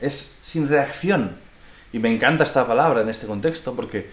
es 0.00 0.38
sin 0.42 0.68
reacción. 0.68 1.38
Y 1.92 1.98
me 1.98 2.12
encanta 2.12 2.44
esta 2.44 2.66
palabra 2.66 3.00
en 3.00 3.08
este 3.08 3.26
contexto 3.26 3.74
porque 3.74 4.10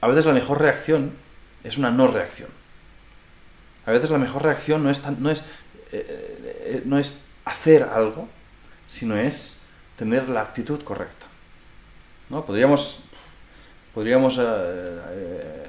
a 0.00 0.08
veces 0.08 0.26
la 0.26 0.32
mejor 0.32 0.60
reacción 0.60 1.12
es 1.64 1.78
una 1.78 1.90
no 1.90 2.08
reacción. 2.08 2.48
A 3.86 3.92
veces 3.92 4.10
la 4.10 4.18
mejor 4.18 4.42
reacción 4.42 4.82
no 4.82 4.90
es, 4.90 5.06
no 5.18 5.30
es, 5.30 5.40
eh, 5.92 6.54
eh, 6.64 6.82
no 6.84 6.98
es 6.98 7.24
hacer 7.44 7.84
algo, 7.84 8.28
sino 8.86 9.16
es 9.16 9.60
tener 9.96 10.28
la 10.28 10.42
actitud 10.42 10.82
correcta. 10.82 11.26
¿no? 12.28 12.44
Podríamos, 12.44 13.04
podríamos 14.00 14.38
eh, 14.38 14.42
eh, 14.42 15.66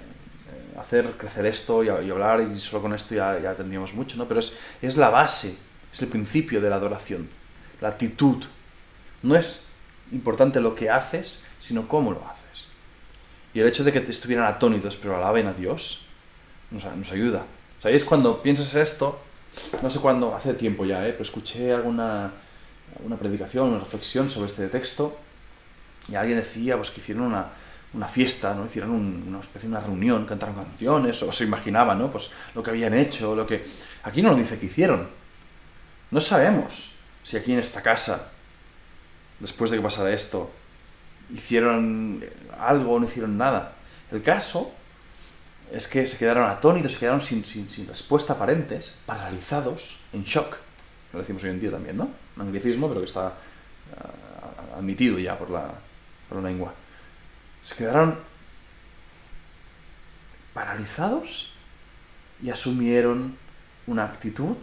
hacer 0.80 1.17
crecer 1.17 1.46
esto 1.48 1.84
y, 1.84 1.89
hablar 1.89 2.39
y 2.39 2.58
solo 2.62 2.82
con 2.82 2.94
esto 2.94 3.13
ya, 3.13 3.54
tendríamos 3.56 3.94
mucho, 3.94 4.15
¿no? 4.15 4.26
pero 4.26 4.39
es, 4.39 4.58
es 4.82 4.96
la 4.96 5.10
base, 5.10 5.58
es 5.91 6.02
el 6.02 6.08
principio 6.08 6.62
de 6.62 6.70
la 6.70 6.78
adoración, 6.78 7.28
la 7.82 7.89
actitud. 7.89 8.41
No 9.22 9.36
es 9.36 9.63
importante 10.13 10.62
lo 10.62 10.76
que 10.76 10.89
haces, 10.89 11.44
sino 11.60 11.89
cómo 11.89 12.13
lo 12.13 12.26
haces. 12.26 12.70
Y 13.54 13.60
el 13.60 13.67
hecho 13.67 13.84
de 13.84 13.91
que 13.91 14.00
te 14.00 14.12
estuvieran 14.12 14.46
atónitos 14.46 14.96
pero 14.96 15.17
alaben 15.17 15.48
a 15.48 15.54
Dios 15.54 16.06
nos, 16.70 16.86
nos 16.86 17.12
ayuda. 17.12 17.44
¿Sabéis? 17.80 18.06
Cuando 18.06 18.41
piensas 18.41 18.74
esto, 18.76 19.20
no 19.82 19.89
sé 19.89 20.00
cuándo, 20.00 20.34
hace 20.34 20.54
tiempo 20.54 20.86
ya, 20.86 21.06
¿eh? 21.06 21.12
pero 21.12 21.24
escuché 21.24 21.74
alguna 21.74 22.32
una 23.04 23.17
predicación, 23.17 23.72
una 23.72 23.80
reflexión 23.80 24.30
sobre 24.30 24.48
este 24.48 24.70
texto 24.70 25.17
y 26.08 26.15
alguien 26.15 26.38
decía 26.38 26.78
pues, 26.78 26.91
que 26.91 27.02
hicieron 27.02 27.26
una, 27.26 27.52
una 27.93 28.08
fiesta, 28.08 28.54
¿no? 28.54 28.65
hicieron 28.65 28.91
una 28.91 29.39
especie 29.39 29.69
de 29.69 29.75
una 29.75 29.86
reunión, 29.86 30.25
cantaron 30.25 30.56
canciones 30.56 31.21
o 31.23 31.32
se 31.32 31.43
imaginaban 31.43 31.99
¿no? 31.99 32.12
pues, 32.12 32.32
lo 32.56 32.63
que 32.63 32.69
habían 32.69 32.93
hecho, 32.93 33.36
lo 33.36 33.45
que... 33.45 33.63
Aquí 34.04 34.21
no 34.21 34.30
lo 34.30 34.36
dice 34.36 34.58
que 34.58 34.67
hicieron. 34.67 35.10
No 36.10 36.21
sabemos 36.21 36.95
si 37.23 37.38
aquí 37.38 37.54
en 37.54 37.60
esta 37.60 37.82
casa, 37.82 38.32
después 39.39 39.71
de 39.71 39.77
que 39.77 39.84
pasara 39.84 40.12
esto, 40.12 40.51
hicieron 41.34 42.23
algo 42.60 42.93
o 42.93 42.99
no 42.99 43.06
hicieron 43.06 43.38
nada. 43.38 43.73
El 44.12 44.21
caso 44.21 44.73
es 45.71 45.88
que 45.88 46.06
se 46.06 46.17
quedaron 46.17 46.49
atónitos, 46.49 46.93
se 46.93 46.99
quedaron 46.99 47.21
sin, 47.21 47.45
sin, 47.45 47.69
sin 47.69 47.88
respuesta 47.88 48.34
aparentes, 48.34 48.95
paralizados, 49.06 49.99
en 50.13 50.23
shock. 50.23 50.58
Lo 51.13 51.19
decimos 51.19 51.43
hoy 51.43 51.51
en 51.51 51.60
día 51.60 51.71
también, 51.71 51.97
¿no? 51.97 52.10
Un 52.36 52.41
anglicismo, 52.41 52.88
pero 52.88 53.01
que 53.01 53.06
está 53.06 53.27
uh, 53.27 54.77
admitido 54.77 55.19
ya 55.19 55.38
por 55.38 55.49
la, 55.49 55.71
por 56.27 56.41
la 56.41 56.49
lengua. 56.49 56.73
Se 57.63 57.76
quedaron 57.76 58.17
paralizados 60.54 61.54
y 62.41 62.50
asumieron 62.50 63.38
una 63.88 64.06
actitud 64.06 64.58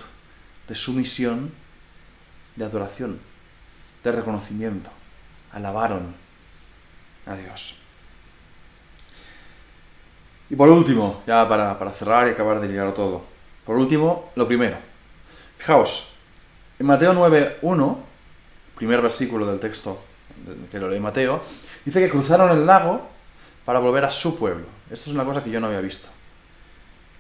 de 0.66 0.74
sumisión, 0.74 1.52
de 2.56 2.64
adoración, 2.64 3.20
de 4.04 4.12
reconocimiento. 4.12 4.90
Alabaron 5.52 6.14
a 7.26 7.37
Dios. 7.37 7.82
Y 10.50 10.56
por 10.56 10.68
último, 10.68 11.22
ya 11.26 11.48
para, 11.48 11.78
para 11.78 11.90
cerrar 11.90 12.26
y 12.26 12.30
acabar 12.30 12.61
de 12.61 12.68
llegar 12.68 12.92
todo, 12.94 13.24
por 13.64 13.76
último, 13.76 14.32
lo 14.34 14.46
primero. 14.46 14.78
Fijaos, 15.58 16.14
en 16.78 16.87
Mateo 16.87 17.12
9.1, 17.12 17.98
primer 18.76 19.02
versículo 19.02 19.46
del 19.46 19.61
texto 19.61 20.02
que 20.70 20.79
lo 20.79 20.88
lee 20.88 21.01
Mateo, 21.01 21.40
dice 21.85 22.01
que 22.01 22.11
cruzaron 22.11 22.51
el 22.51 22.66
lago 22.66 23.09
para 23.64 23.79
volver 23.79 24.05
a 24.05 24.11
su 24.11 24.38
pueblo. 24.38 24.66
Esto 24.90 25.11
es 25.11 25.14
una 25.14 25.24
cosa 25.24 25.42
que 25.42 25.51
yo 25.51 25.61
no 25.61 25.66
había 25.66 25.81
visto. 25.81 26.09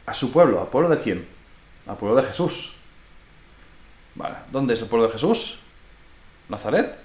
¿A 0.06 0.14
su 0.14 0.32
pueblo? 0.32 0.60
¿A 0.60 0.70
pueblo 0.70 0.88
de 0.88 1.00
quién? 1.00 1.28
Al 1.86 1.96
pueblo 1.96 2.16
de 2.16 2.26
Jesús. 2.26 2.76
Vale, 4.14 4.36
¿dónde 4.50 4.74
es 4.74 4.82
el 4.82 4.88
pueblo 4.88 5.06
de 5.06 5.12
Jesús? 5.12 5.60
Nazaret. 6.48 6.98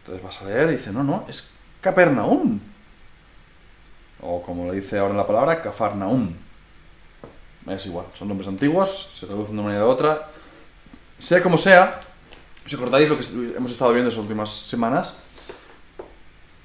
Entonces 0.00 0.22
vas 0.22 0.42
a 0.42 0.44
leer 0.44 0.68
y 0.68 0.72
dice, 0.72 0.92
no, 0.92 1.02
no, 1.02 1.24
es 1.28 1.50
Capernaum 1.80 2.60
o 4.20 4.42
como 4.42 4.66
lo 4.66 4.72
dice 4.72 4.98
ahora 4.98 5.12
en 5.12 5.16
la 5.16 5.26
palabra, 5.26 5.62
Cafarnaum. 5.62 6.32
Es 7.66 7.86
igual, 7.86 8.06
son 8.14 8.28
nombres 8.28 8.48
antiguos, 8.48 9.10
se 9.14 9.26
traducen 9.26 9.54
de 9.54 9.60
una 9.60 9.68
manera 9.70 9.86
u 9.86 9.90
otra. 9.90 10.30
Sea 11.18 11.42
como 11.42 11.58
sea, 11.58 12.00
si 12.64 12.76
acordáis 12.76 13.08
lo 13.08 13.18
que 13.18 13.56
hemos 13.56 13.70
estado 13.70 13.92
viendo 13.92 14.08
estas 14.08 14.22
últimas 14.22 14.50
semanas, 14.50 15.18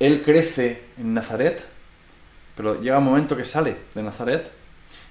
él 0.06 0.22
crece 0.22 0.84
en 0.98 1.14
Nazaret, 1.14 1.66
pero 2.58 2.82
llega 2.82 2.98
un 2.98 3.06
momento 3.06 3.38
que 3.38 3.46
sale 3.46 3.78
de 3.96 4.04
Nazaret 4.04 4.52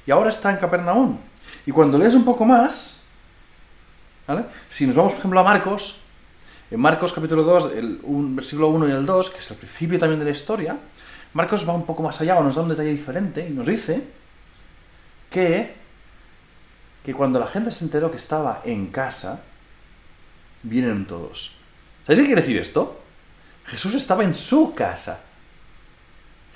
y 0.07 0.11
ahora 0.11 0.29
está 0.29 0.51
en 0.51 0.59
Capernaum. 0.59 1.17
Y 1.65 1.71
cuando 1.71 1.97
lees 1.97 2.13
un 2.13 2.27
poco 2.27 2.45
más, 2.45 3.05
¿vale? 4.27 4.45
si 4.69 4.87
nos 4.87 4.95
vamos 4.95 5.13
por 5.13 5.21
ejemplo 5.21 5.41
a 5.41 5.45
Marcos, 5.45 6.03
en 6.71 6.79
Marcos 6.79 7.15
capítulo 7.15 7.43
2, 7.43 7.73
el 7.75 8.01
un, 8.03 8.37
versículo 8.37 8.69
1 8.69 8.89
y 8.89 8.93
el 8.93 9.07
2, 9.07 9.31
que 9.31 9.39
es 9.39 9.51
el 9.51 9.57
principio 9.57 9.99
también 9.99 10.19
de 10.19 10.27
la 10.27 10.31
historia, 10.31 10.77
Marcos 11.33 11.67
va 11.67 11.73
un 11.73 11.87
poco 11.87 12.03
más 12.03 12.21
allá 12.21 12.39
o 12.39 12.43
nos 12.43 12.55
da 12.55 12.63
un 12.63 12.69
detalle 12.69 12.91
diferente 12.91 13.47
y 13.49 13.51
nos 13.51 13.67
dice 13.67 14.03
que, 15.31 15.75
que 17.03 17.15
cuando 17.15 17.41
la 17.41 17.47
gente 17.47 17.71
se 17.71 17.87
enteró 17.87 18.11
que 18.11 18.19
estaba 18.19 18.61
en 18.67 18.89
casa, 18.89 19.43
vienen 20.63 21.07
todos. 21.07 21.57
¿Sabéis 22.03 22.21
qué 22.21 22.27
quiere 22.27 22.43
decir 22.43 22.59
esto? 22.59 23.02
Jesús 23.67 23.95
estaba 23.95 24.25
en 24.25 24.35
su 24.35 24.75
casa. 24.75 25.21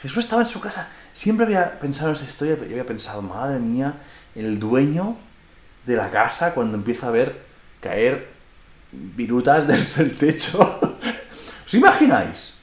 Jesús 0.03 0.19
estaba 0.19 0.43
en 0.43 0.49
su 0.49 0.61
casa. 0.61 0.89
Siempre 1.13 1.47
había 1.47 1.79
pensado 1.79 2.09
en 2.11 2.15
esta 2.15 2.27
historia 2.27 2.59
y 2.61 2.73
había 2.73 2.87
pensado, 2.87 3.23
madre 3.23 3.59
mía, 3.59 3.95
el 4.35 4.59
dueño 4.59 5.17
de 5.87 5.97
la 5.97 6.11
casa 6.11 6.53
cuando 6.53 6.77
empieza 6.77 7.09
a 7.09 7.11
ver 7.11 7.41
caer 7.81 8.29
virutas 8.93 9.67
desde 9.69 10.03
el 10.03 10.15
techo. 10.15 10.79
¿Os 11.65 11.75
imagináis? 11.75 12.63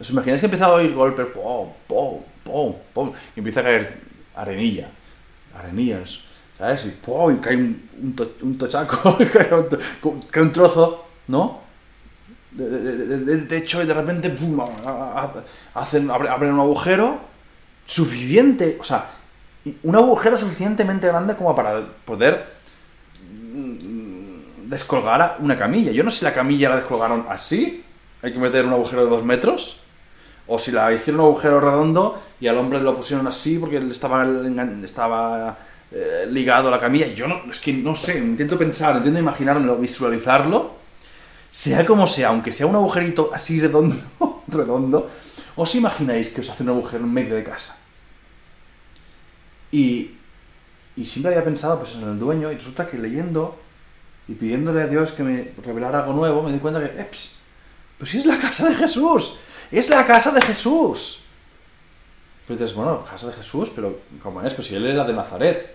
¿Os 0.00 0.10
imagináis 0.10 0.40
que 0.40 0.46
empezaba 0.46 0.74
a 0.74 0.76
oír 0.76 0.92
golpes? 0.94 1.26
¡Pum, 1.26 1.68
pum, 1.86 2.22
pum, 2.42 2.74
pum! 2.92 3.12
Y 3.36 3.40
empieza 3.40 3.60
a 3.60 3.64
caer 3.64 4.00
arenilla. 4.34 4.88
Arenillas. 5.56 6.24
¿Sabes? 6.58 6.86
Y, 6.86 6.90
¡pum! 6.90 7.36
y 7.36 7.38
cae 7.38 7.56
un, 7.56 7.88
un, 8.42 8.58
tochaco, 8.58 9.18
cae, 9.32 9.50
un, 10.40 10.52
trozo, 10.52 11.04
¿no? 11.28 11.63
De, 12.54 13.36
techo 13.48 13.82
y 13.82 13.86
de 13.86 13.94
repente. 13.94 14.34
Hacen, 15.74 16.10
abren 16.10 16.52
un 16.52 16.60
agujero 16.60 17.20
suficiente, 17.86 18.78
o 18.80 18.84
sea, 18.84 19.06
un 19.82 19.96
agujero 19.96 20.36
suficientemente 20.36 21.06
grande 21.06 21.36
como 21.36 21.54
para 21.54 21.86
poder 22.04 22.46
mm, 23.20 24.66
descolgar 24.66 25.38
una 25.40 25.56
camilla. 25.56 25.92
Yo 25.92 26.04
no 26.04 26.10
sé 26.10 26.20
si 26.20 26.24
la 26.24 26.34
camilla 26.34 26.70
la 26.70 26.76
descolgaron 26.76 27.26
así, 27.28 27.84
hay 28.22 28.32
que 28.32 28.38
meter 28.38 28.64
un 28.64 28.72
agujero 28.72 29.04
de 29.04 29.10
dos 29.10 29.24
metros, 29.24 29.80
o 30.46 30.58
si 30.58 30.72
la 30.72 30.92
hicieron 30.92 31.20
un 31.20 31.26
agujero 31.28 31.60
redondo 31.60 32.20
y 32.40 32.48
al 32.48 32.58
hombre 32.58 32.80
lo 32.80 32.94
pusieron 32.94 33.26
así 33.26 33.58
porque 33.58 33.78
estaba, 33.78 34.26
estaba 34.82 35.58
eh, 35.90 36.26
ligado 36.30 36.68
a 36.68 36.70
la 36.70 36.78
camilla. 36.78 37.06
Yo 37.08 37.26
no, 37.26 37.42
es 37.50 37.58
que 37.58 37.72
no 37.72 37.94
sé, 37.94 38.18
intento 38.18 38.58
pensar, 38.58 38.96
intento 38.96 39.18
imaginarlo, 39.18 39.76
visualizarlo. 39.76 40.83
Sea 41.54 41.86
como 41.86 42.08
sea, 42.08 42.30
aunque 42.30 42.50
sea 42.50 42.66
un 42.66 42.74
agujerito 42.74 43.30
así 43.32 43.60
redondo, 43.60 43.94
redondo, 44.48 45.08
¿os 45.54 45.72
imagináis 45.76 46.30
que 46.30 46.40
os 46.40 46.50
hace 46.50 46.64
un 46.64 46.70
agujero 46.70 47.04
en 47.04 47.12
medio 47.12 47.36
de 47.36 47.44
casa? 47.44 47.78
Y, 49.70 50.18
y 50.96 51.06
siempre 51.06 51.30
había 51.30 51.44
pensado 51.44 51.78
pues 51.78 51.94
en 51.94 52.08
el 52.08 52.18
dueño 52.18 52.50
y 52.50 52.56
resulta 52.56 52.88
que 52.88 52.98
leyendo 52.98 53.56
y 54.26 54.34
pidiéndole 54.34 54.82
a 54.82 54.88
Dios 54.88 55.12
que 55.12 55.22
me 55.22 55.52
revelara 55.64 56.00
algo 56.00 56.12
nuevo, 56.14 56.42
me 56.42 56.50
di 56.50 56.58
cuenta 56.58 56.80
que, 56.80 57.00
¡eps! 57.00 57.36
Pues 57.98 58.10
si 58.10 58.18
es 58.18 58.26
la 58.26 58.40
casa 58.40 58.68
de 58.68 58.74
Jesús 58.74 59.38
es 59.70 59.88
la 59.88 60.04
casa 60.04 60.32
de 60.32 60.42
Jesús. 60.42 61.20
Pero 62.48 62.58
dices, 62.58 62.74
bueno, 62.74 63.04
casa 63.04 63.28
de 63.28 63.32
Jesús, 63.32 63.70
pero 63.72 64.00
¿cómo 64.20 64.42
es? 64.42 64.54
Pues 64.54 64.66
si 64.66 64.74
él 64.74 64.86
era 64.86 65.04
de 65.04 65.12
Nazaret. 65.12 65.72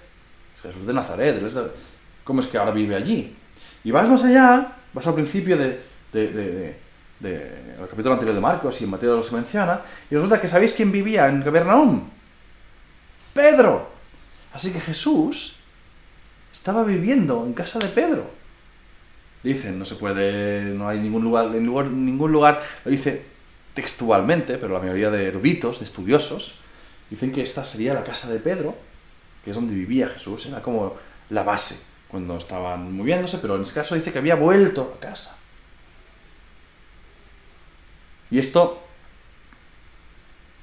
Es 0.55 0.61
Jesús 0.61 0.85
de 0.85 0.93
Nazaret. 0.93 1.41
¿Cómo 2.25 2.41
es 2.41 2.47
que 2.47 2.57
ahora 2.57 2.71
vive 2.71 2.95
allí? 2.95 3.33
Y 3.83 3.91
vas 3.91 4.09
más 4.09 4.25
allá, 4.25 4.75
vas 4.93 5.07
al 5.07 5.13
principio 5.13 5.57
de, 5.57 5.81
de, 6.11 6.75
el 7.21 7.87
capítulo 7.89 8.13
anterior 8.13 8.35
de 8.35 8.41
Marcos 8.41 8.79
y 8.81 8.85
en 8.85 8.89
Mateo 8.89 9.21
se 9.21 9.35
menciona, 9.35 9.81
y 10.09 10.15
resulta 10.15 10.39
que 10.39 10.47
¿sabéis 10.47 10.73
quién 10.73 10.91
vivía 10.91 11.27
en 11.27 11.41
Capernaum? 11.41 12.09
Pedro. 13.33 13.89
Así 14.53 14.71
que 14.71 14.79
Jesús 14.79 15.57
estaba 16.51 16.83
viviendo 16.83 17.45
en 17.45 17.53
casa 17.53 17.79
de 17.79 17.87
Pedro. 17.87 18.29
Dicen, 19.43 19.79
no 19.79 19.85
se 19.85 19.95
puede, 19.95 20.63
no 20.73 20.89
hay 20.89 20.99
ningún 20.99 21.23
lugar, 21.23 21.55
en 21.55 21.65
lugar, 21.65 21.87
ningún 21.87 22.31
lugar, 22.31 22.61
lo 22.83 22.91
dice 22.91 23.23
textualmente, 23.73 24.57
pero 24.57 24.73
la 24.73 24.79
mayoría 24.79 25.09
de 25.09 25.27
eruditos, 25.27 25.79
de 25.79 25.85
estudiosos, 25.85 26.61
dicen 27.09 27.31
que 27.31 27.41
esta 27.41 27.63
sería 27.63 27.93
la 27.93 28.03
casa 28.03 28.29
de 28.29 28.39
Pedro, 28.39 28.75
que 29.43 29.51
es 29.51 29.55
donde 29.55 29.73
vivía 29.73 30.09
Jesús, 30.09 30.47
era 30.47 30.61
como 30.61 30.95
la 31.29 31.43
base 31.43 31.88
cuando 32.09 32.37
estaban 32.37 32.91
moviéndose, 32.95 33.37
pero 33.37 33.55
en 33.55 33.63
este 33.63 33.75
caso 33.75 33.95
dice 33.95 34.11
que 34.11 34.19
había 34.19 34.35
vuelto 34.35 34.95
a 34.97 34.99
casa. 34.99 35.37
Y 38.31 38.39
esto 38.39 38.81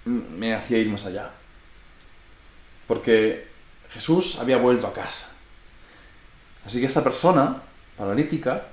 me 0.04 0.54
hacía 0.54 0.78
ir 0.78 0.88
más 0.88 1.06
allá. 1.06 1.30
Porque 2.86 3.48
Jesús 3.90 4.38
había 4.38 4.56
vuelto 4.56 4.86
a 4.86 4.92
casa. 4.92 5.34
Así 6.64 6.80
que 6.80 6.86
esta 6.86 7.02
persona 7.02 7.62
paralítica 7.96 8.68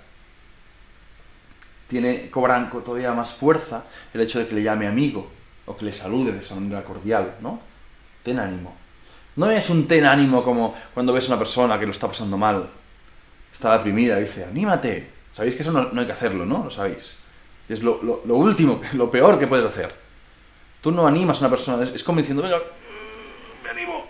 tiene, 1.87 2.29
cobran 2.29 2.69
todavía 2.69 3.13
más 3.13 3.33
fuerza 3.33 3.83
el 4.13 4.21
hecho 4.21 4.39
de 4.39 4.47
que 4.47 4.55
le 4.55 4.63
llame 4.63 4.87
amigo 4.87 5.31
o 5.65 5.77
que 5.77 5.85
le 5.85 5.93
salude 5.93 6.31
de 6.31 6.39
esa 6.39 6.55
manera 6.55 6.83
cordial, 6.83 7.35
¿no? 7.41 7.59
Ten 8.23 8.39
ánimo. 8.39 8.82
No 9.35 9.49
es 9.49 9.69
un 9.69 9.87
ten 9.87 10.05
ánimo 10.05 10.43
como 10.43 10.75
cuando 10.93 11.13
ves 11.13 11.25
a 11.25 11.33
una 11.33 11.39
persona 11.39 11.79
que 11.79 11.85
lo 11.85 11.91
está 11.91 12.07
pasando 12.07 12.37
mal, 12.37 12.69
está 13.51 13.75
deprimida, 13.77 14.17
y 14.19 14.23
dice, 14.23 14.45
anímate. 14.45 15.11
Sabéis 15.33 15.55
que 15.55 15.63
eso 15.63 15.71
no, 15.71 15.99
hay 15.99 16.05
que 16.05 16.11
hacerlo, 16.11 16.45
¿no? 16.45 16.65
Lo 16.65 16.69
sabéis. 16.69 17.17
Es 17.67 17.81
lo, 17.81 18.01
lo, 18.03 18.35
último, 18.35 18.81
lo 18.93 19.09
peor 19.09 19.39
que 19.39 19.47
puedes 19.47 19.65
hacer. 19.65 19.93
Tú 20.81 20.91
no 20.91 21.07
animas 21.07 21.37
a 21.37 21.39
una 21.41 21.49
persona, 21.49 21.83
es, 21.83 22.03
como 22.03 22.19
diciendo, 22.19 22.43
venga, 22.43 22.59
me 23.63 23.69
animo. 23.69 24.05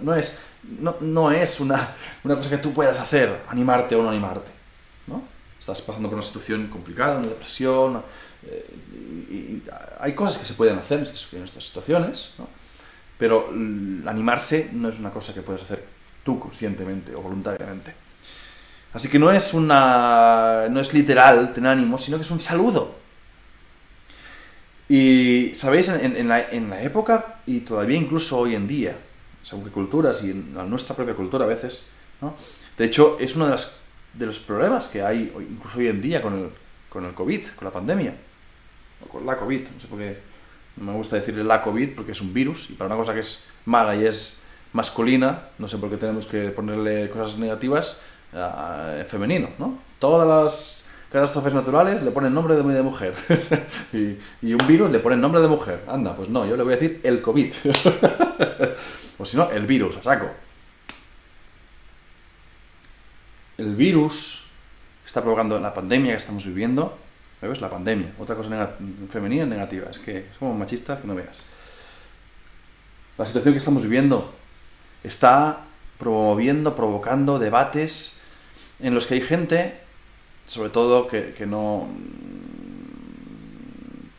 No, 0.00 0.14
es, 0.14 0.42
no, 0.80 0.96
no 1.00 1.30
es 1.30 1.60
una, 1.60 1.94
una, 2.22 2.36
cosa 2.36 2.48
que 2.48 2.58
tú 2.58 2.72
puedas 2.72 2.98
hacer, 3.00 3.42
animarte 3.48 3.94
o 3.96 4.02
no 4.02 4.08
animarte. 4.08 4.52
¿no? 5.08 5.22
Estás 5.60 5.82
pasando 5.82 6.08
por 6.08 6.14
una 6.14 6.22
situación 6.22 6.68
complicada, 6.68 7.18
una 7.18 7.26
depresión, 7.26 8.02
eh, 8.46 8.66
y, 9.30 9.62
hay 10.00 10.14
cosas 10.14 10.38
que 10.38 10.46
se 10.46 10.54
pueden 10.54 10.78
hacer 10.78 10.98
en 10.98 11.04
estas, 11.04 11.32
en 11.34 11.44
estas 11.44 11.64
situaciones, 11.64 12.34
¿no? 12.38 12.48
Pero 13.24 13.48
animarse 13.48 14.68
no 14.74 14.90
es 14.90 14.98
una 14.98 15.10
cosa 15.10 15.32
que 15.32 15.40
puedes 15.40 15.62
hacer 15.62 15.82
tú 16.22 16.38
conscientemente 16.38 17.14
o 17.14 17.22
voluntariamente. 17.22 17.94
Así 18.92 19.08
que 19.08 19.18
no 19.18 19.30
es 19.30 19.54
una. 19.54 20.66
no 20.68 20.78
es 20.78 20.92
literal 20.92 21.54
tener 21.54 21.72
ánimo, 21.72 21.96
sino 21.96 22.18
que 22.18 22.20
es 22.20 22.30
un 22.30 22.38
saludo. 22.38 22.96
Y, 24.90 25.52
¿sabéis? 25.54 25.88
En, 25.88 26.28
la, 26.28 26.50
en, 26.50 26.68
la, 26.68 26.82
época, 26.82 27.36
y 27.46 27.60
todavía 27.60 27.96
incluso 27.96 28.40
hoy 28.40 28.56
en 28.56 28.68
día, 28.68 28.94
según 29.40 29.70
culturas 29.70 30.22
y 30.22 30.32
en 30.32 30.52
nuestra 30.68 30.94
propia 30.94 31.14
cultura 31.14 31.46
a 31.46 31.48
veces, 31.48 31.92
¿no? 32.20 32.34
De 32.76 32.84
hecho, 32.84 33.16
es 33.18 33.36
uno 33.36 33.46
de, 33.46 33.52
las, 33.52 33.78
de 34.12 34.26
los 34.26 34.38
problemas 34.40 34.88
que 34.88 35.00
hay, 35.00 35.32
incluso 35.50 35.78
hoy 35.78 35.88
en 35.88 36.02
día, 36.02 36.20
con 36.20 36.34
el, 36.38 36.50
con 36.90 37.06
el 37.06 37.14
COVID, 37.14 37.40
con 37.56 37.64
la 37.64 37.72
pandemia. 37.72 38.14
O 39.02 39.08
con 39.08 39.24
la 39.24 39.38
COVID, 39.38 39.62
no 39.62 39.80
sé 39.80 39.86
por 39.86 39.98
qué 39.98 40.33
me 40.76 40.92
gusta 40.92 41.16
decirle 41.16 41.44
la 41.44 41.62
COVID 41.62 41.94
porque 41.94 42.12
es 42.12 42.20
un 42.20 42.32
virus, 42.32 42.70
y 42.70 42.74
para 42.74 42.88
una 42.88 42.96
cosa 42.96 43.14
que 43.14 43.20
es 43.20 43.46
mala 43.64 43.94
y 43.96 44.06
es 44.06 44.42
masculina, 44.72 45.48
no 45.58 45.68
sé 45.68 45.78
por 45.78 45.90
qué 45.90 45.96
tenemos 45.96 46.26
que 46.26 46.50
ponerle 46.50 47.08
cosas 47.10 47.38
negativas, 47.38 48.02
uh, 48.32 49.04
femenino, 49.06 49.50
¿no? 49.58 49.78
Todas 49.98 50.26
las 50.26 50.84
catástrofes 51.12 51.54
naturales 51.54 52.02
le 52.02 52.10
ponen 52.10 52.34
nombre 52.34 52.56
de, 52.56 52.82
mujer. 52.82 53.14
y, 53.92 54.18
y, 54.42 54.52
un 54.52 54.66
virus 54.66 54.90
le 54.90 54.98
ponen 54.98 55.20
nombre 55.20 55.40
de 55.40 55.46
mujer. 55.46 55.84
Anda, 55.86 56.16
pues 56.16 56.28
no, 56.28 56.44
yo 56.44 56.56
le 56.56 56.64
voy 56.64 56.74
a 56.74 56.76
decir 56.76 57.00
el 57.04 57.22
COVID. 57.22 57.54
o 59.18 59.24
si 59.24 59.36
no, 59.36 59.48
el 59.52 59.64
virus, 59.64 59.96
a 59.98 60.02
saco. 60.02 60.28
El 63.56 63.76
virus 63.76 64.48
está 65.06 65.20
provocando 65.22 65.60
la 65.60 65.72
pandemia 65.72 66.12
que 66.12 66.18
estamos 66.18 66.44
viviendo. 66.44 66.98
¿Ves? 67.48 67.60
La 67.60 67.70
pandemia. 67.70 68.12
Otra 68.18 68.34
cosa 68.34 68.48
femenina 68.48 69.08
femenina 69.10 69.46
negativa. 69.46 69.90
Es 69.90 69.98
que 69.98 70.26
somos 70.38 70.58
machistas 70.58 71.00
que 71.00 71.06
no 71.06 71.14
veas. 71.14 71.40
La 73.16 73.24
situación 73.24 73.54
que 73.54 73.58
estamos 73.58 73.82
viviendo 73.82 74.32
está 75.04 75.60
promoviendo, 75.98 76.74
provocando 76.74 77.38
debates 77.38 78.20
en 78.80 78.94
los 78.94 79.06
que 79.06 79.14
hay 79.14 79.20
gente, 79.20 79.78
sobre 80.46 80.70
todo 80.70 81.06
que, 81.06 81.34
no 81.46 81.88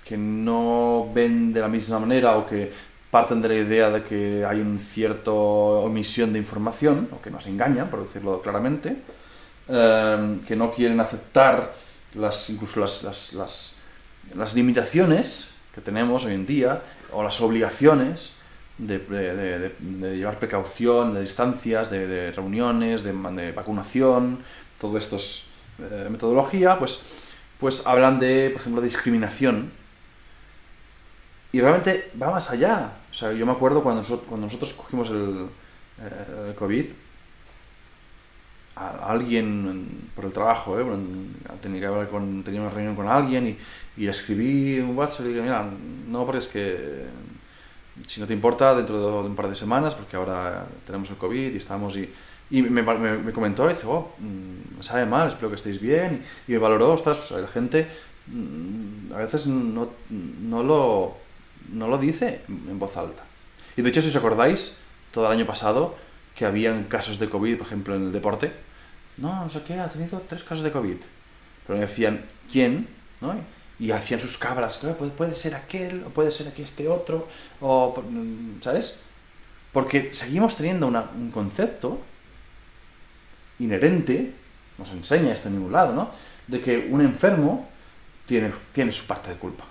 que 0.05 0.17
no 0.17 1.11
ven 1.13 1.51
de 1.51 1.59
la 1.59 1.67
misma 1.67 1.99
manera 1.99 2.37
o 2.37 2.45
que 2.45 2.71
parten 3.11 3.41
de 3.41 3.49
la 3.49 3.55
idea 3.55 3.89
de 3.89 4.03
que 4.03 4.45
hay 4.45 4.59
una 4.59 4.79
cierta 4.79 5.31
omisión 5.31 6.33
de 6.33 6.39
información, 6.39 7.09
o 7.11 7.21
que 7.21 7.31
nos 7.31 7.47
engañan, 7.47 7.89
por 7.89 8.03
decirlo 8.03 8.41
claramente, 8.41 8.97
eh, 9.67 10.39
que 10.47 10.55
no 10.55 10.71
quieren 10.71 10.99
aceptar 10.99 11.73
las, 12.15 12.49
incluso 12.49 12.79
las, 12.79 13.03
las, 13.33 13.77
las, 14.33 14.55
limitaciones 14.55 15.55
que 15.73 15.81
tenemos 15.81 16.25
hoy 16.25 16.33
en 16.33 16.45
día, 16.45 16.81
o 17.11 17.23
las 17.23 17.41
obligaciones 17.41 18.33
de, 18.77 19.73
llevar 20.15 20.39
precaución, 20.39 21.13
de 21.13 21.21
distancias, 21.21 21.89
de, 21.89 22.31
reuniones, 22.31 23.03
de, 23.03 23.51
vacunación, 23.51 24.39
todo 24.79 24.97
esto 24.97 25.17
es 25.17 25.49
eh, 25.79 26.07
metodología, 26.09 26.79
pues, 26.79 27.25
pues 27.59 27.85
hablan 27.85 28.19
de, 28.19 28.49
por 28.51 28.61
ejemplo, 28.61 28.81
discriminación. 28.81 29.71
Y 31.51 31.61
realmente 31.61 32.11
va 32.21 32.31
más 32.31 32.51
allá. 32.51 32.97
O 33.09 33.13
sea, 33.13 33.31
yo 33.31 33.45
me 33.45 33.53
acuerdo 33.53 33.81
cuando, 33.81 34.01
cuando 34.27 34.47
nosotros 34.47 34.73
cogimos 34.73 35.09
el, 35.09 35.47
eh, 36.01 36.49
el 36.49 36.55
COVID, 36.55 36.85
a 38.75 39.11
alguien 39.11 40.09
por 40.15 40.25
el 40.25 40.33
trabajo, 40.33 40.79
¿eh? 40.79 40.85
tenía, 41.61 41.79
que 41.79 41.85
hablar 41.85 42.09
con, 42.09 42.43
tenía 42.43 42.61
una 42.61 42.69
reunión 42.69 42.95
con 42.95 43.07
alguien 43.07 43.47
y, 43.47 43.57
y 44.01 44.07
escribí 44.07 44.79
un 44.79 44.97
WhatsApp 44.97 45.27
y 45.27 45.29
dije, 45.29 45.41
mira, 45.41 45.65
no, 46.07 46.25
porque 46.25 46.39
es 46.39 46.47
que 46.47 47.05
si 48.07 48.19
no 48.19 48.27
te 48.27 48.33
importa, 48.33 48.75
dentro 48.75 49.21
de 49.21 49.27
un 49.29 49.35
par 49.35 49.47
de 49.47 49.55
semanas, 49.55 49.95
porque 49.95 50.17
ahora 50.17 50.65
tenemos 50.85 51.09
el 51.09 51.17
COVID 51.17 51.53
y 51.53 51.57
estamos 51.57 51.95
y, 51.95 52.09
y 52.49 52.61
me, 52.61 52.83
me, 52.83 53.31
comentó 53.31 53.65
y 53.65 53.69
dice, 53.69 53.87
oh, 53.87 54.13
mm, 54.19 54.81
sabe 54.81 55.05
mal, 55.05 55.29
espero 55.29 55.49
que 55.49 55.55
estéis 55.55 55.81
bien. 55.81 56.21
Y, 56.47 56.53
me 56.53 56.57
valoró, 56.57 56.93
ostras, 56.93 57.17
pues 57.17 57.41
la 57.41 57.47
gente 57.47 57.87
mm, 58.27 59.13
a 59.13 59.17
veces 59.17 59.47
no, 59.47 59.89
no, 60.09 60.63
lo, 60.63 61.17
no 61.71 61.87
lo 61.87 61.97
dice 61.97 62.41
en 62.47 62.77
voz 62.77 62.97
alta. 62.97 63.23
Y 63.77 63.81
de 63.81 63.89
hecho, 63.89 64.01
si 64.01 64.09
os 64.09 64.15
acordáis, 64.15 64.79
todo 65.11 65.25
el 65.25 65.31
año 65.31 65.45
pasado, 65.45 65.95
que 66.35 66.45
habían 66.45 66.83
casos 66.85 67.19
de 67.19 67.29
COVID, 67.29 67.57
por 67.57 67.67
ejemplo, 67.67 67.95
en 67.95 68.03
el 68.03 68.11
deporte, 68.11 68.51
no, 69.17 69.45
no 69.45 69.49
sé 69.49 69.61
qué, 69.63 69.79
ha 69.79 69.87
tenido 69.87 70.21
tres 70.27 70.43
casos 70.43 70.63
de 70.63 70.71
COVID. 70.71 70.97
Pero 71.65 71.79
me 71.79 71.85
decían, 71.85 72.25
¿quién? 72.51 72.87
¿No? 73.21 73.35
Y 73.79 73.91
hacían 73.91 74.19
sus 74.19 74.37
cabras, 74.37 74.77
claro, 74.77 74.97
puede, 74.97 75.11
puede 75.11 75.35
ser 75.35 75.55
aquel, 75.55 76.03
o 76.03 76.09
puede 76.09 76.31
ser 76.31 76.47
aquí 76.47 76.61
este 76.61 76.87
otro, 76.87 77.27
o, 77.61 78.03
¿sabes? 78.61 78.99
Porque 79.71 80.13
seguimos 80.13 80.55
teniendo 80.55 80.87
un 80.87 81.31
concepto 81.31 81.99
inherente, 83.59 84.33
nos 84.77 84.91
enseña 84.91 85.33
esto 85.33 85.47
en 85.47 85.55
ningún 85.55 85.71
lado, 85.71 85.93
¿no? 85.93 86.11
De 86.47 86.61
que 86.61 86.87
un 86.89 87.01
enfermo 87.01 87.67
tiene, 88.25 88.51
tiene 88.71 88.91
su 88.91 89.05
parte 89.05 89.29
de 89.29 89.37
culpa. 89.37 89.65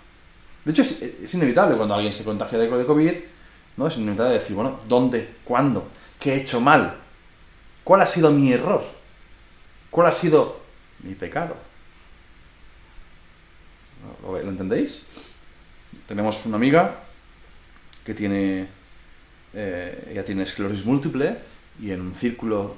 De 0.64 0.72
hecho, 0.72 0.82
es, 0.82 1.34
inevitable 1.34 1.76
cuando 1.76 1.94
alguien 1.94 2.12
se 2.12 2.24
contagia 2.24 2.58
de 2.58 2.68
COVID, 2.68 3.12
¿no? 3.76 3.86
Es 3.86 3.96
inevitable 3.96 4.34
decir, 4.34 4.56
bueno, 4.56 4.80
¿dónde? 4.88 5.36
¿Cuándo? 5.44 5.88
¿Qué 6.18 6.34
he 6.34 6.36
hecho 6.36 6.60
mal? 6.60 6.96
¿Cuál 7.82 8.02
ha 8.02 8.06
sido 8.06 8.30
mi 8.30 8.52
error? 8.52 8.84
¿Cuál 9.90 10.08
ha 10.08 10.12
sido 10.12 10.60
mi 11.02 11.14
pecado? 11.14 11.56
¿Lo, 14.22 14.38
entendéis? 14.38 15.32
Tenemos 16.06 16.44
una 16.46 16.56
amiga 16.56 16.96
que 18.04 18.14
tiene, 18.14 18.68
eh, 19.54 20.08
ella 20.10 20.24
tiene 20.24 20.42
esclerosis 20.42 20.84
múltiple 20.84 21.38
y 21.80 21.90
en 21.90 22.00
un 22.00 22.14
círculo 22.14 22.76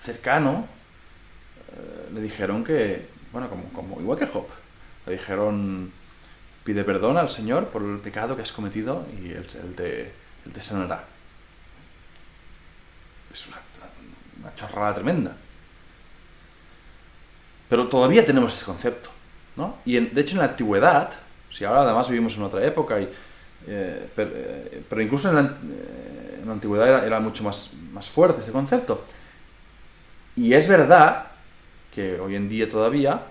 cercano 0.00 0.66
eh, 1.72 2.10
le 2.14 2.20
dijeron 2.20 2.64
que, 2.64 3.06
bueno, 3.32 3.48
como, 3.48 3.64
como 3.72 4.00
igual 4.00 4.18
que 4.18 4.26
Job, 4.26 4.46
le 5.06 5.12
dijeron, 5.12 5.92
pide 6.64 6.84
perdón 6.84 7.16
al 7.16 7.28
Señor 7.28 7.68
por 7.68 7.82
el 7.82 7.98
pecado 7.98 8.34
que 8.34 8.42
has 8.42 8.52
cometido 8.52 9.06
y 9.22 9.30
Él, 9.30 9.46
te, 9.76 10.12
te, 10.52 10.62
sanará. 10.62 11.04
Es 13.32 13.46
una, 13.48 14.54
chorrada 14.54 14.94
tremenda. 14.94 15.36
Pero 17.68 17.88
todavía 17.88 18.24
tenemos 18.24 18.54
ese 18.54 18.64
concepto, 18.64 19.10
¿no? 19.56 19.78
Y 19.84 19.98
de 19.98 20.20
hecho 20.20 20.34
en 20.34 20.38
la 20.38 20.50
antigüedad, 20.50 21.10
si 21.50 21.64
ahora 21.64 21.82
además 21.82 22.08
vivimos 22.08 22.36
en 22.36 22.42
otra 22.44 22.64
época, 22.64 23.00
y, 23.00 23.04
eh, 23.66 24.08
eh, 24.16 24.84
pero, 24.88 25.02
incluso 25.02 25.28
en 25.30 25.34
la, 25.34 25.42
la 26.46 26.52
antigüedad 26.52 27.04
era, 27.04 27.20
mucho 27.20 27.42
más, 27.44 27.74
más 27.92 28.08
fuerte 28.08 28.40
ese 28.40 28.52
concepto. 28.52 29.04
Y 30.36 30.52
es 30.52 30.68
verdad 30.68 31.26
que 31.94 32.20
hoy 32.20 32.36
en 32.36 32.48
día 32.48 32.70
todavía 32.70 33.22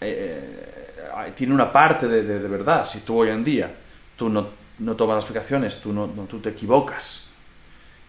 eh, 0.00 0.94
eh, 1.26 1.32
tiene 1.34 1.54
una 1.54 1.72
parte 1.72 2.06
de, 2.06 2.48
verdad. 2.48 2.86
Si 2.86 3.00
tú 3.00 3.18
hoy 3.18 3.30
en 3.30 3.42
día 3.42 3.74
tú 4.16 4.28
no, 4.28 4.48
no 4.78 4.96
tomas 4.96 5.16
las 5.16 5.24
explicaciones, 5.24 5.80
tú, 5.80 5.92
no, 5.92 6.08
tú 6.28 6.40
te 6.40 6.50
equivocas, 6.50 7.30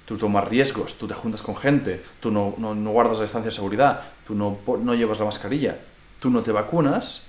tú 0.05 0.17
tomas 0.17 0.47
riesgos, 0.47 0.97
tú 0.97 1.07
te 1.07 1.13
juntas 1.13 1.41
con 1.41 1.55
gente, 1.55 2.03
tú 2.19 2.31
no, 2.31 2.55
no, 2.57 2.91
guardas 2.91 3.17
la 3.17 3.23
distancia 3.23 3.49
de 3.49 3.55
seguridad, 3.55 4.01
tú 4.25 4.35
no, 4.35 4.93
llevas 4.95 5.19
la 5.19 5.25
mascarilla, 5.25 5.79
tú 6.19 6.29
no 6.29 6.41
te 6.41 6.51
vacunas, 6.51 7.27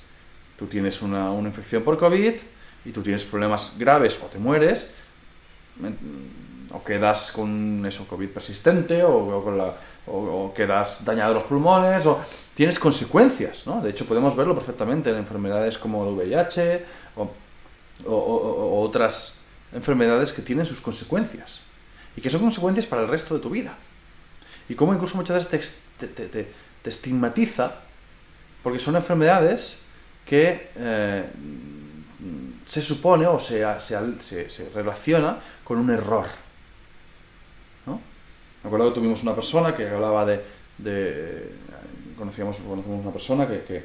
tú 0.58 0.66
tienes 0.66 1.02
una, 1.02 1.30
una 1.30 1.48
infección 1.48 1.82
por 1.82 1.98
COVID 1.98 2.32
y 2.84 2.92
tú 2.92 3.02
tienes 3.02 3.24
problemas 3.24 3.74
graves 3.78 4.20
o 4.22 4.26
te 4.26 4.38
mueres, 4.38 4.96
o 6.72 6.82
quedas 6.82 7.32
con 7.32 7.84
eso, 7.86 8.06
COVID 8.06 8.28
persistente, 8.28 9.02
o, 9.02 9.42
con 9.42 9.58
la, 9.58 9.74
o, 10.06 10.52
quedas 10.54 11.04
dañado 11.04 11.34
los 11.34 11.44
pulmones, 11.44 12.06
o 12.06 12.20
tienes 12.54 12.78
consecuencias, 12.78 13.66
¿no? 13.66 13.80
De 13.80 13.90
hecho, 13.90 14.06
podemos 14.06 14.36
verlo 14.36 14.54
perfectamente 14.54 15.10
en 15.10 15.16
enfermedades 15.16 15.78
como 15.78 16.08
el 16.08 16.14
VIH 16.14 16.84
o 18.04 18.82
otras 18.82 19.40
enfermedades 19.72 20.32
que 20.32 20.42
tienen 20.42 20.66
sus 20.66 20.80
consecuencias 20.80 21.62
y 22.16 22.20
que 22.20 22.30
son 22.30 22.40
consecuencias 22.40 22.86
para 22.86 23.02
el 23.02 23.08
resto 23.08 23.34
de 23.34 23.40
tu 23.40 23.50
vida. 23.50 23.76
Y 24.68 24.74
como 24.74 24.94
incluso 24.94 25.16
muchas 25.16 25.50
veces 25.50 25.84
te, 25.98 26.48
estigmatiza 26.84 27.74
porque 28.62 28.78
son 28.78 28.96
enfermedades 28.96 29.84
que 30.24 30.70
eh, 30.74 31.24
se 32.66 32.82
supone 32.82 33.26
o 33.26 33.38
se, 33.38 33.64
se, 33.80 34.70
relaciona 34.74 35.38
con 35.62 35.78
un 35.78 35.90
error. 35.90 36.26
Me 37.86 38.68
acuerdo 38.68 38.88
que 38.88 38.94
tuvimos 38.96 39.22
una 39.22 39.34
persona 39.34 39.76
que 39.76 39.88
hablaba 39.88 40.26
de... 40.26 40.44
de 40.78 41.52
conocíamos, 42.18 42.58
una 42.60 43.12
persona 43.12 43.46
que, 43.46 43.84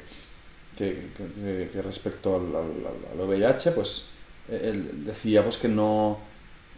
que, 0.76 1.80
respecto 1.82 2.36
al, 2.36 3.20
al, 3.20 3.28
VIH, 3.28 3.72
pues 3.72 4.10
él 4.48 5.04
decía 5.04 5.42
pues 5.42 5.56
que 5.56 5.68
no, 5.68 6.18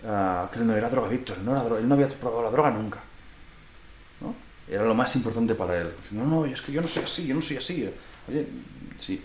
uh, 0.03 0.51
que 0.53 0.59
él 0.59 0.66
no 0.66 0.76
era 0.76 0.90
drogadicto, 0.90 1.34
él 1.34 1.45
no, 1.45 1.53
era, 1.53 1.78
él 1.78 1.88
no 1.88 1.95
había 1.95 2.09
probado 2.09 2.42
la 2.42 2.51
droga 2.51 2.70
nunca. 2.70 3.01
¿no? 4.20 4.34
Era 4.68 4.84
lo 4.84 4.95
más 4.95 5.14
importante 5.16 5.55
para 5.55 5.80
él. 5.80 5.92
No, 6.11 6.24
no, 6.24 6.45
es 6.47 6.61
que 6.61 6.72
yo 6.72 6.80
no 6.80 6.88
soy 6.88 7.05
así, 7.05 7.26
yo 7.26 7.34
no 7.34 7.42
soy 7.42 7.57
así. 7.57 7.88
Oye, 8.28 8.47
sí, 8.99 9.22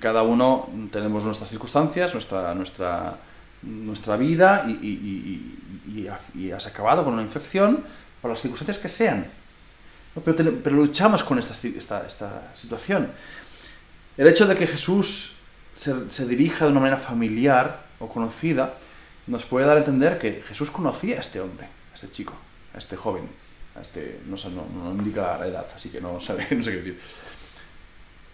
cada 0.00 0.22
uno 0.22 0.68
tenemos 0.90 1.24
nuestras 1.24 1.50
circunstancias, 1.50 2.12
nuestra, 2.12 2.54
nuestra, 2.54 3.18
nuestra 3.62 4.16
vida 4.16 4.64
y, 4.66 4.72
y, 4.72 6.08
y, 6.34 6.50
has 6.50 6.66
acabado 6.66 7.04
con 7.04 7.14
una 7.14 7.22
infección 7.22 7.84
por 8.20 8.30
las 8.30 8.40
circunstancias 8.40 8.78
que 8.78 8.88
sean. 8.88 9.26
Pero, 10.24 10.52
pero 10.62 10.76
luchamos 10.76 11.22
con 11.22 11.38
esta, 11.38 11.52
esta, 11.68 12.06
esta, 12.06 12.50
situación. 12.54 13.10
El 14.16 14.28
hecho 14.28 14.46
de 14.46 14.56
que 14.56 14.66
Jesús 14.66 15.36
se, 15.76 16.26
dirija 16.26 16.64
de 16.64 16.70
una 16.70 16.80
manera 16.80 16.98
familiar 16.98 17.86
o 17.98 18.08
conocida 18.08 18.74
nos 19.26 19.44
puede 19.44 19.66
dar 19.66 19.76
a 19.76 19.80
entender 19.80 20.18
que 20.18 20.42
Jesús 20.46 20.70
conocía 20.70 21.18
a 21.18 21.20
este 21.20 21.40
hombre, 21.40 21.66
a 21.66 21.94
este 21.94 22.10
chico, 22.10 22.34
a 22.74 22.78
este 22.78 22.96
joven, 22.96 23.28
a 23.74 23.80
este, 23.80 24.20
no, 24.26 24.36
no, 24.50 24.84
no 24.84 24.90
indica 24.92 25.36
la 25.38 25.46
edad, 25.46 25.66
así 25.74 25.90
que 25.90 26.00
no, 26.02 26.20
sé 26.20 26.36
qué 26.48 26.54
decir. 26.54 27.00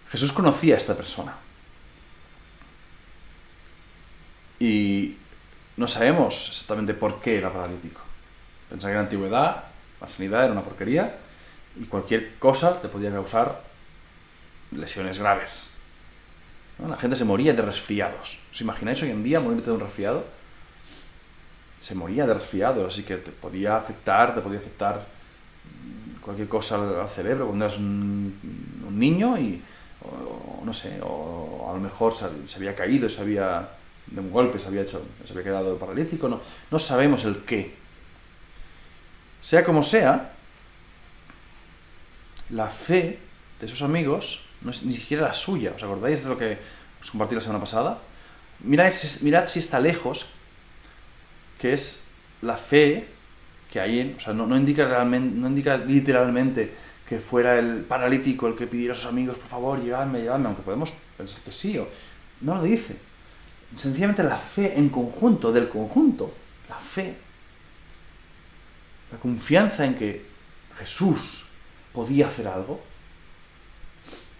Jesús 0.09 0.31
conocía 0.31 0.75
a 0.75 0.77
esta 0.77 0.95
persona. 0.95 1.35
Y 4.59 5.17
no 5.75 5.87
sabemos 5.87 6.49
exactamente 6.49 6.93
por 6.93 7.19
qué 7.19 7.39
era 7.39 7.51
paralítico. 7.51 7.99
Pensaba 8.69 8.89
que 8.89 8.93
en 8.93 8.97
la 8.97 9.03
antigüedad 9.03 9.63
la 9.99 10.07
sanidad 10.07 10.43
era 10.43 10.53
una 10.53 10.63
porquería 10.63 11.17
y 11.75 11.85
cualquier 11.85 12.35
cosa 12.35 12.79
te 12.81 12.87
podía 12.87 13.11
causar 13.11 13.63
lesiones 14.71 15.19
graves. 15.19 15.72
La 16.79 16.97
gente 16.97 17.15
se 17.15 17.25
moría 17.25 17.53
de 17.53 17.61
resfriados. 17.61 18.39
¿Os 18.51 18.61
imagináis 18.61 19.01
hoy 19.03 19.11
en 19.11 19.23
día 19.23 19.39
morirte 19.39 19.69
de 19.69 19.73
un 19.73 19.79
resfriado? 19.79 20.25
Se 21.79 21.95
moría 21.95 22.25
de 22.25 22.33
resfriados, 22.33 22.93
así 22.93 23.03
que 23.03 23.17
te 23.17 23.31
podía 23.31 23.77
afectar, 23.77 24.33
te 24.33 24.41
podía 24.41 24.59
afectar 24.59 25.05
cualquier 26.21 26.47
cosa 26.47 27.01
al, 27.01 27.09
cerebro 27.09 27.47
cuando 27.47 27.65
eras 27.65 27.77
un, 27.77 28.33
niño 28.91 29.37
y, 29.37 29.61
no 30.63 30.73
sé, 30.73 30.99
o 31.01 31.67
a 31.69 31.73
lo 31.73 31.79
mejor 31.79 32.13
se, 32.13 32.25
había 32.55 32.75
caído, 32.75 33.09
se 33.09 33.21
había, 33.21 33.69
de 34.07 34.19
un 34.19 34.31
golpe 34.31 34.59
se 34.59 34.67
había, 34.67 34.81
hecho, 34.81 35.03
se 35.25 35.33
había 35.33 35.43
quedado 35.43 35.77
paralítico, 35.77 36.29
no, 36.29 36.41
no 36.69 36.79
sabemos 36.79 37.25
el 37.25 37.43
qué. 37.43 37.75
Sea 39.41 39.63
como 39.63 39.83
sea, 39.83 40.31
la 42.49 42.67
fe 42.67 43.19
de 43.59 43.67
sus 43.67 43.81
amigos 43.81 44.45
no 44.63 44.71
es 44.71 44.83
ni 44.83 44.93
siquiera 44.93 45.23
la 45.23 45.33
suya. 45.33 45.73
¿Os 45.75 45.83
acordáis 45.83 46.23
de 46.23 46.29
lo 46.29 46.37
que 46.37 46.57
os 47.01 47.11
compartí 47.11 47.35
la 47.35 47.41
semana 47.41 47.59
pasada? 47.59 47.99
Mirad, 48.61 48.93
mirad 49.21 49.47
si 49.47 49.59
está 49.59 49.79
lejos, 49.79 50.29
que 51.59 51.73
es 51.73 52.03
la 52.41 52.57
fe 52.57 53.07
que 53.71 53.79
hay 53.79 53.99
en... 53.99 54.15
O 54.15 54.19
sea, 54.19 54.33
no, 54.33 54.55
indica 54.55 54.85
realmente, 54.85 55.35
no 55.35 55.47
indica 55.47 55.77
literalmente 55.77 56.73
que 57.07 57.19
fuera 57.19 57.59
el 57.59 57.81
paralítico 57.81 58.47
el 58.47 58.55
que 58.55 58.67
pidiera 58.67 58.93
a 58.93 58.97
sus 58.97 59.07
amigos, 59.07 59.37
por 59.37 59.47
favor, 59.47 59.81
llevadme, 59.81 60.21
llevadme, 60.21 60.47
aunque 60.47 60.61
podemos 60.61 60.93
pensar 61.17 61.41
que 61.41 61.51
sí, 61.51 61.77
o 61.77 61.87
no 62.41 62.55
lo 62.55 62.63
dice. 62.63 62.97
Sencillamente 63.75 64.23
la 64.23 64.37
fe 64.37 64.77
en 64.77 64.89
conjunto, 64.89 65.51
del 65.51 65.67
conjunto, 65.67 66.33
la 66.69 66.75
fe 66.75 67.17
la 69.13 69.19
confianza 69.19 69.85
en 69.85 69.93
que 69.93 70.25
Jesús 70.75 71.45
podía 71.93 72.27
hacer 72.27 72.47
algo, 72.47 72.81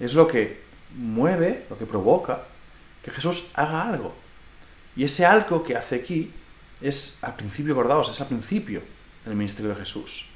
es 0.05 0.13
lo 0.13 0.27
que 0.27 0.61
mueve, 0.95 1.65
lo 1.69 1.77
que 1.77 1.85
provoca 1.85 2.45
que 3.03 3.11
Jesús 3.11 3.49
haga 3.53 3.87
algo. 3.87 4.13
Y 4.95 5.03
ese 5.03 5.25
algo 5.25 5.63
que 5.63 5.75
hace 5.75 5.95
aquí 5.95 6.31
es 6.81 7.23
al 7.23 7.35
principio, 7.35 7.73
acordaos, 7.73 8.11
es 8.11 8.21
al 8.21 8.27
principio 8.27 8.81
del 9.25 9.35
ministerio 9.35 9.71
de 9.71 9.79
Jesús. 9.79 10.27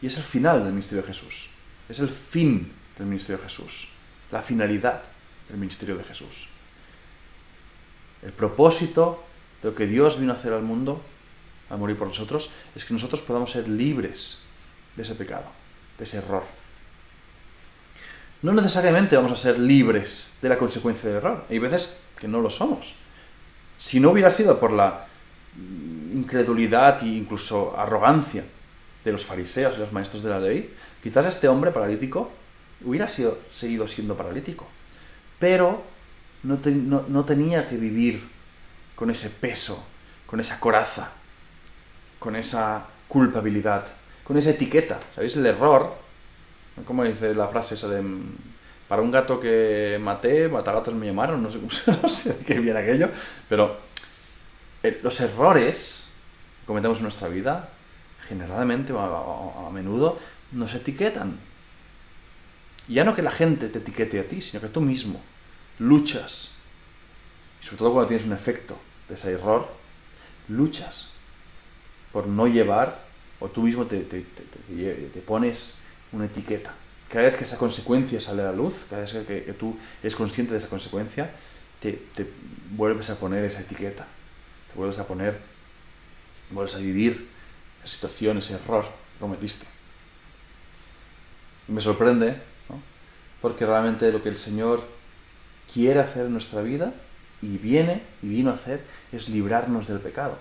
Y 0.00 0.06
es 0.06 0.16
el 0.16 0.24
final 0.24 0.62
del 0.62 0.72
ministerio 0.72 1.02
de 1.02 1.08
Jesús. 1.08 1.48
Es 1.88 2.00
el 2.00 2.08
fin 2.08 2.72
del 2.98 3.06
ministerio 3.06 3.38
de 3.38 3.48
Jesús. 3.48 3.88
La 4.30 4.42
finalidad 4.42 5.02
del 5.48 5.58
ministerio 5.58 5.96
de 5.96 6.04
Jesús. 6.04 6.48
El 8.22 8.32
propósito 8.32 9.24
de 9.62 9.70
lo 9.70 9.74
que 9.74 9.86
Dios 9.86 10.20
vino 10.20 10.32
a 10.32 10.36
hacer 10.36 10.52
al 10.52 10.62
mundo 10.62 11.02
a 11.72 11.76
morir 11.76 11.96
por 11.96 12.06
nosotros, 12.06 12.50
es 12.76 12.84
que 12.84 12.92
nosotros 12.92 13.22
podamos 13.22 13.50
ser 13.50 13.66
libres 13.66 14.40
de 14.94 15.02
ese 15.02 15.14
pecado, 15.14 15.46
de 15.96 16.04
ese 16.04 16.18
error. 16.18 16.44
No 18.42 18.52
necesariamente 18.52 19.16
vamos 19.16 19.32
a 19.32 19.36
ser 19.36 19.58
libres 19.58 20.34
de 20.42 20.48
la 20.48 20.58
consecuencia 20.58 21.08
del 21.08 21.18
error. 21.18 21.44
Hay 21.48 21.60
veces 21.60 21.98
que 22.18 22.26
no 22.26 22.40
lo 22.40 22.50
somos. 22.50 22.96
Si 23.78 24.00
no 24.00 24.10
hubiera 24.10 24.30
sido 24.30 24.58
por 24.58 24.72
la 24.72 25.06
incredulidad 26.12 27.02
e 27.02 27.06
incluso 27.06 27.78
arrogancia 27.78 28.44
de 29.04 29.12
los 29.12 29.24
fariseos 29.24 29.76
y 29.76 29.80
los 29.80 29.92
maestros 29.92 30.24
de 30.24 30.30
la 30.30 30.40
ley, 30.40 30.74
quizás 31.02 31.26
este 31.26 31.46
hombre 31.46 31.70
paralítico 31.70 32.30
hubiera 32.84 33.08
sido, 33.08 33.38
seguido 33.52 33.86
siendo 33.86 34.16
paralítico. 34.16 34.66
Pero 35.38 35.84
no, 36.42 36.58
no 37.08 37.24
tenía 37.24 37.68
que 37.68 37.76
vivir 37.76 38.28
con 38.96 39.10
ese 39.10 39.30
peso, 39.30 39.84
con 40.26 40.40
esa 40.40 40.58
coraza, 40.58 41.10
con 42.18 42.34
esa 42.34 42.86
culpabilidad, 43.06 43.86
con 44.24 44.36
esa 44.36 44.50
etiqueta. 44.50 44.98
¿Sabéis? 45.14 45.36
El 45.36 45.46
error, 45.46 46.01
¿cómo 46.84 47.04
dice 47.04 47.34
la 47.34 47.48
frase 47.48 47.74
esa 47.74 47.88
de 47.88 48.02
para 48.88 49.00
un 49.00 49.10
gato 49.10 49.40
que 49.40 49.98
maté, 50.02 50.48
matagatos 50.48 50.94
me 50.94 51.06
llamaron, 51.06 51.42
no 51.42 51.48
sé, 51.48 51.60
no 52.02 52.08
sé 52.08 52.38
qué 52.46 52.58
viene 52.60 52.78
aquello, 52.78 53.08
pero 53.48 53.78
eh, 54.82 55.00
los 55.02 55.18
errores 55.20 56.10
que 56.60 56.66
cometemos 56.66 56.98
en 56.98 57.04
nuestra 57.04 57.28
vida, 57.28 57.70
generalmente, 58.28 58.92
a, 58.92 59.66
a 59.66 59.70
menudo, 59.70 60.18
nos 60.52 60.74
etiquetan. 60.74 61.38
Ya 62.88 63.04
no 63.04 63.14
que 63.14 63.22
la 63.22 63.30
gente 63.30 63.68
te 63.68 63.78
etiquete 63.78 64.20
a 64.20 64.28
ti, 64.28 64.42
sino 64.42 64.60
que 64.60 64.68
tú 64.68 64.80
mismo 64.80 65.22
luchas. 65.78 66.56
Y 67.62 67.64
sobre 67.64 67.78
todo 67.78 67.92
cuando 67.92 68.08
tienes 68.08 68.26
un 68.26 68.32
efecto 68.32 68.76
de 69.08 69.14
ese 69.14 69.32
error, 69.32 69.68
luchas 70.48 71.12
por 72.12 72.26
no 72.26 72.46
llevar, 72.46 73.04
o 73.40 73.48
tú 73.48 73.62
mismo 73.62 73.86
te, 73.86 74.00
te, 74.00 75.20
pones 75.26 75.78
una 76.12 76.26
etiqueta. 76.26 76.74
Cada 77.08 77.26
vez 77.26 77.36
que 77.36 77.44
esa 77.44 77.58
consecuencia 77.58 78.20
sale 78.20 78.42
a 78.42 78.46
la 78.46 78.52
luz, 78.52 78.86
cada 78.88 79.02
vez 79.02 79.12
que, 79.26 79.54
tú 79.58 79.76
eres 80.02 80.16
consciente 80.16 80.52
de 80.52 80.58
esa 80.58 80.68
consecuencia, 80.68 81.30
te, 81.80 82.00
vuelves 82.70 83.10
a 83.10 83.18
poner 83.18 83.44
esa 83.44 83.60
etiqueta, 83.60 84.06
te 84.70 84.78
vuelves 84.78 84.98
a 84.98 85.06
poner, 85.06 85.38
vuelves 86.50 86.74
a 86.76 86.78
vivir 86.78 87.28
esa 87.84 87.94
situación, 87.94 88.38
ese 88.38 88.54
error 88.54 88.84
que 88.84 89.18
cometiste. 89.18 89.66
me 91.68 91.80
sorprende, 91.80 92.40
porque 93.42 93.66
realmente 93.66 94.10
lo 94.12 94.22
que 94.22 94.28
el 94.28 94.38
Señor 94.38 94.86
quiere 95.72 96.00
hacer 96.00 96.26
en 96.26 96.32
nuestra 96.32 96.62
vida 96.62 96.94
y 97.42 97.58
viene 97.58 98.02
y 98.22 98.28
vino 98.28 98.50
a 98.50 98.54
hacer 98.54 98.84
es 99.10 99.28
librarnos 99.28 99.86
del 99.86 100.00
pecado. 100.00 100.38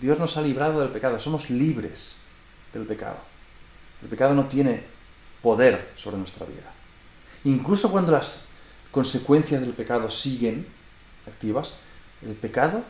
Dios 0.00 0.18
nos 0.18 0.36
ha 0.36 0.42
librado 0.42 0.80
del 0.80 0.90
pecado, 0.90 1.18
somos 1.18 1.48
libres 1.48 2.16
del 2.74 2.84
pecado. 2.84 3.35
El 4.02 4.08
pecado 4.08 4.34
no 4.34 4.46
tiene 4.46 4.84
poder 5.42 5.92
sobre 5.96 6.18
nuestra 6.18 6.46
vida. 6.46 6.72
Incluso 7.44 7.90
cuando 7.90 8.12
las 8.12 8.48
consecuencias 8.90 9.60
del 9.60 9.72
pecado 9.72 10.10
siguen 10.10 10.66
activas, 11.26 11.78
el 12.22 12.34
pecado 12.34 12.82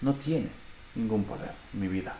no 0.00 0.14
tiene 0.14 0.50
ningún 0.94 1.24
poder 1.24 1.52
en 1.72 1.80
mi 1.80 1.88
vida. 1.88 2.16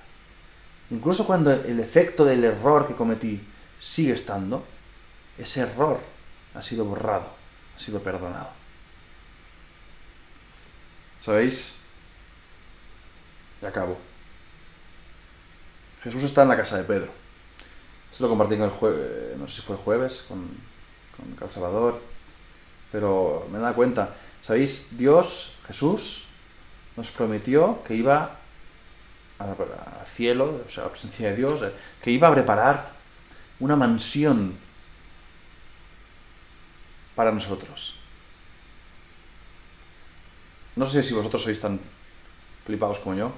Incluso 0.91 1.27
cuando 1.27 1.53
el 1.53 1.81
efecto 1.81 2.25
del 2.25 2.45
error 2.45 2.87
que 2.87 2.95
cometí 2.95 3.41
sigue 3.81 4.13
estando, 4.13 4.65
ese 5.39 5.63
error 5.63 6.01
ha 6.55 6.63
sido 6.63 6.85
borrado, 6.85 7.27
ha 7.75 7.79
sido 7.79 8.03
perdonado. 8.03 8.51
¿Sabéis? 11.19 11.77
Y 13.63 13.67
acabo. 13.67 13.97
Jesús 16.03 16.25
está 16.25 16.43
en 16.43 16.49
la 16.49 16.57
casa 16.57 16.77
de 16.77 16.85
Pedro. 16.85 17.22
Esto 18.13 18.25
lo 18.25 18.29
compartí 18.29 18.55
el 18.55 18.69
jueves, 18.69 19.39
no 19.39 19.49
sé 19.49 19.57
si 19.57 19.63
fue 19.63 19.77
el 19.77 19.83
jueves 19.83 20.27
con, 20.29 20.47
con 21.39 21.51
Salvador, 21.51 21.99
pero 22.93 23.49
me 23.51 23.59
da 23.59 23.73
cuenta. 23.73 24.15
¿Sabéis? 24.43 24.99
Dios, 24.99 25.57
Jesús, 25.67 26.27
nos 26.95 27.11
prometió 27.11 27.83
que 27.85 27.95
iba 27.95 28.37
al 29.39 29.57
cielo, 30.07 30.63
o 30.67 30.71
sea, 30.71 30.85
a 30.85 30.87
la 30.87 30.93
presencia 30.93 31.31
de 31.31 31.37
Dios, 31.37 31.65
que 32.03 32.11
iba 32.11 32.29
a 32.29 32.33
preparar 32.33 32.93
una 33.61 33.77
mansión 33.77 34.59
para 37.17 37.33
nosotros. 37.33 37.97
No 40.77 40.85
sé 40.85 41.03
si 41.03 41.15
vosotros 41.15 41.43
sois 41.43 41.61
tan 41.61 41.81
flipados 42.67 42.99
como 42.99 43.17
yo, 43.17 43.33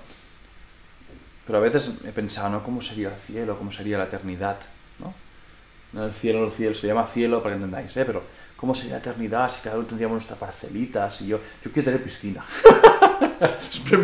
pero 1.46 1.58
a 1.58 1.60
veces 1.60 1.98
he 2.04 2.12
pensado, 2.12 2.50
¿no? 2.50 2.62
¿Cómo 2.62 2.80
sería 2.82 3.08
el 3.08 3.18
cielo? 3.18 3.56
¿Cómo 3.58 3.70
sería 3.70 3.98
la 3.98 4.04
eternidad? 4.04 4.56
¿no? 4.98 6.04
el 6.04 6.12
cielo, 6.12 6.44
el 6.44 6.50
cielo, 6.50 6.74
se 6.74 6.86
llama 6.86 7.06
cielo 7.06 7.42
para 7.42 7.54
que 7.54 7.62
entendáis, 7.62 7.96
¿eh? 7.96 8.04
Pero 8.04 8.22
¿cómo 8.56 8.74
sería 8.74 8.94
la 8.94 8.98
eternidad 8.98 9.48
si 9.50 9.62
cada 9.62 9.76
uno 9.76 9.86
tendríamos 9.86 10.14
nuestra 10.14 10.36
parcelita? 10.36 11.10
Si 11.10 11.26
yo, 11.26 11.38
yo 11.62 11.70
quiero 11.70 11.84
tener 11.84 12.02
piscina. 12.02 12.44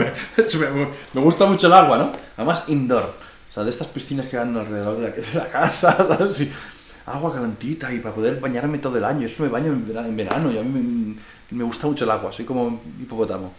me, 1.15 1.21
gusta 1.21 1.47
mucho 1.47 1.67
el 1.67 1.73
agua, 1.73 1.99
¿no? 1.99 2.13
Además, 2.37 2.65
indoor. 2.69 3.15
O 3.49 3.53
sea, 3.53 3.65
de 3.65 3.71
estas 3.71 3.89
piscinas 3.89 4.27
que 4.27 4.37
van 4.37 4.57
alrededor 4.57 4.99
de 4.99 5.09
la, 5.09 5.15
de 5.17 5.35
la 5.35 5.51
casa, 5.51 5.97
agua 7.07 7.35
calentita 7.35 7.93
y 7.93 7.99
para 7.99 8.15
poder 8.15 8.39
bañarme 8.41 8.79
todo 8.79 8.97
el 8.99 9.05
año. 9.05 9.27
Eso 9.27 9.43
me 9.43 9.49
baño 9.49 9.73
en 9.73 10.17
verano, 10.17 10.51
y 10.51 10.59
a 10.59 10.63
mí 10.63 11.17
me, 11.51 11.65
gusta 11.65 11.87
mucho 11.87 12.05
el 12.05 12.11
agua, 12.11 12.33
soy 12.33 12.45
como 12.45 12.81
hipopótamo. 13.01 13.53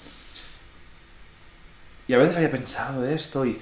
Y 2.12 2.14
a 2.14 2.18
veces 2.18 2.36
había 2.36 2.51
pensado 2.51 3.01
de 3.01 3.16
esto 3.16 3.45
y, 3.45 3.57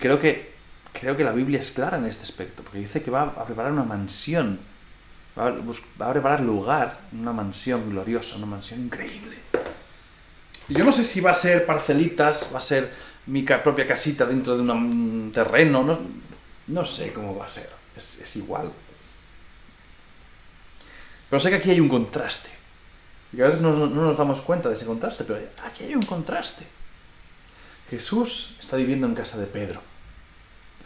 creo 0.00 0.18
que 0.20 0.54
creo 0.92 1.16
que 1.16 1.22
la 1.22 1.30
Biblia 1.30 1.60
es 1.60 1.70
clara 1.70 1.98
en 1.98 2.06
este 2.06 2.24
aspecto, 2.24 2.64
porque 2.64 2.80
dice 2.80 3.00
que 3.00 3.12
va 3.12 3.22
a 3.22 3.46
preparar 3.46 3.70
una 3.70 3.84
mansión, 3.84 4.58
va 5.38 5.54
a, 6.04 6.12
preparar 6.12 6.40
lugar, 6.40 6.98
una 7.12 7.32
mansión 7.32 7.88
gloriosa, 7.90 8.38
una 8.38 8.46
mansión 8.46 8.80
increíble. 8.80 9.36
Y 10.68 10.74
yo 10.74 10.84
no 10.84 10.90
sé 10.90 11.04
si 11.04 11.20
va 11.20 11.30
a 11.30 11.34
ser 11.34 11.64
parcelitas, 11.64 12.50
va 12.52 12.58
a 12.58 12.60
ser 12.60 12.92
mi 13.26 13.42
propia 13.42 13.86
casita 13.86 14.26
dentro 14.26 14.56
de 14.56 14.62
un 14.62 15.30
terreno, 15.32 15.84
no, 15.84 16.00
no 16.66 16.84
sé 16.84 17.12
cómo 17.12 17.36
va 17.36 17.46
a 17.46 17.48
ser, 17.48 17.70
es, 17.94 18.34
igual. 18.34 18.72
Pero 21.28 21.38
sé 21.38 21.50
que 21.50 21.56
aquí 21.56 21.70
hay 21.70 21.78
un 21.78 21.88
contraste. 21.88 22.50
Y 23.32 23.40
a 23.40 23.44
veces 23.44 23.60
no, 23.60 23.86
nos 23.86 24.16
damos 24.16 24.40
cuenta 24.40 24.68
de 24.68 24.74
ese 24.74 24.86
contraste, 24.86 25.22
pero 25.22 25.38
aquí 25.64 25.84
hay 25.84 25.94
un 25.94 26.02
contraste. 26.02 26.79
Jesús 27.90 28.54
está 28.60 28.76
viviendo 28.76 29.08
en 29.08 29.16
casa 29.16 29.36
de 29.36 29.46
Pedro. 29.46 29.82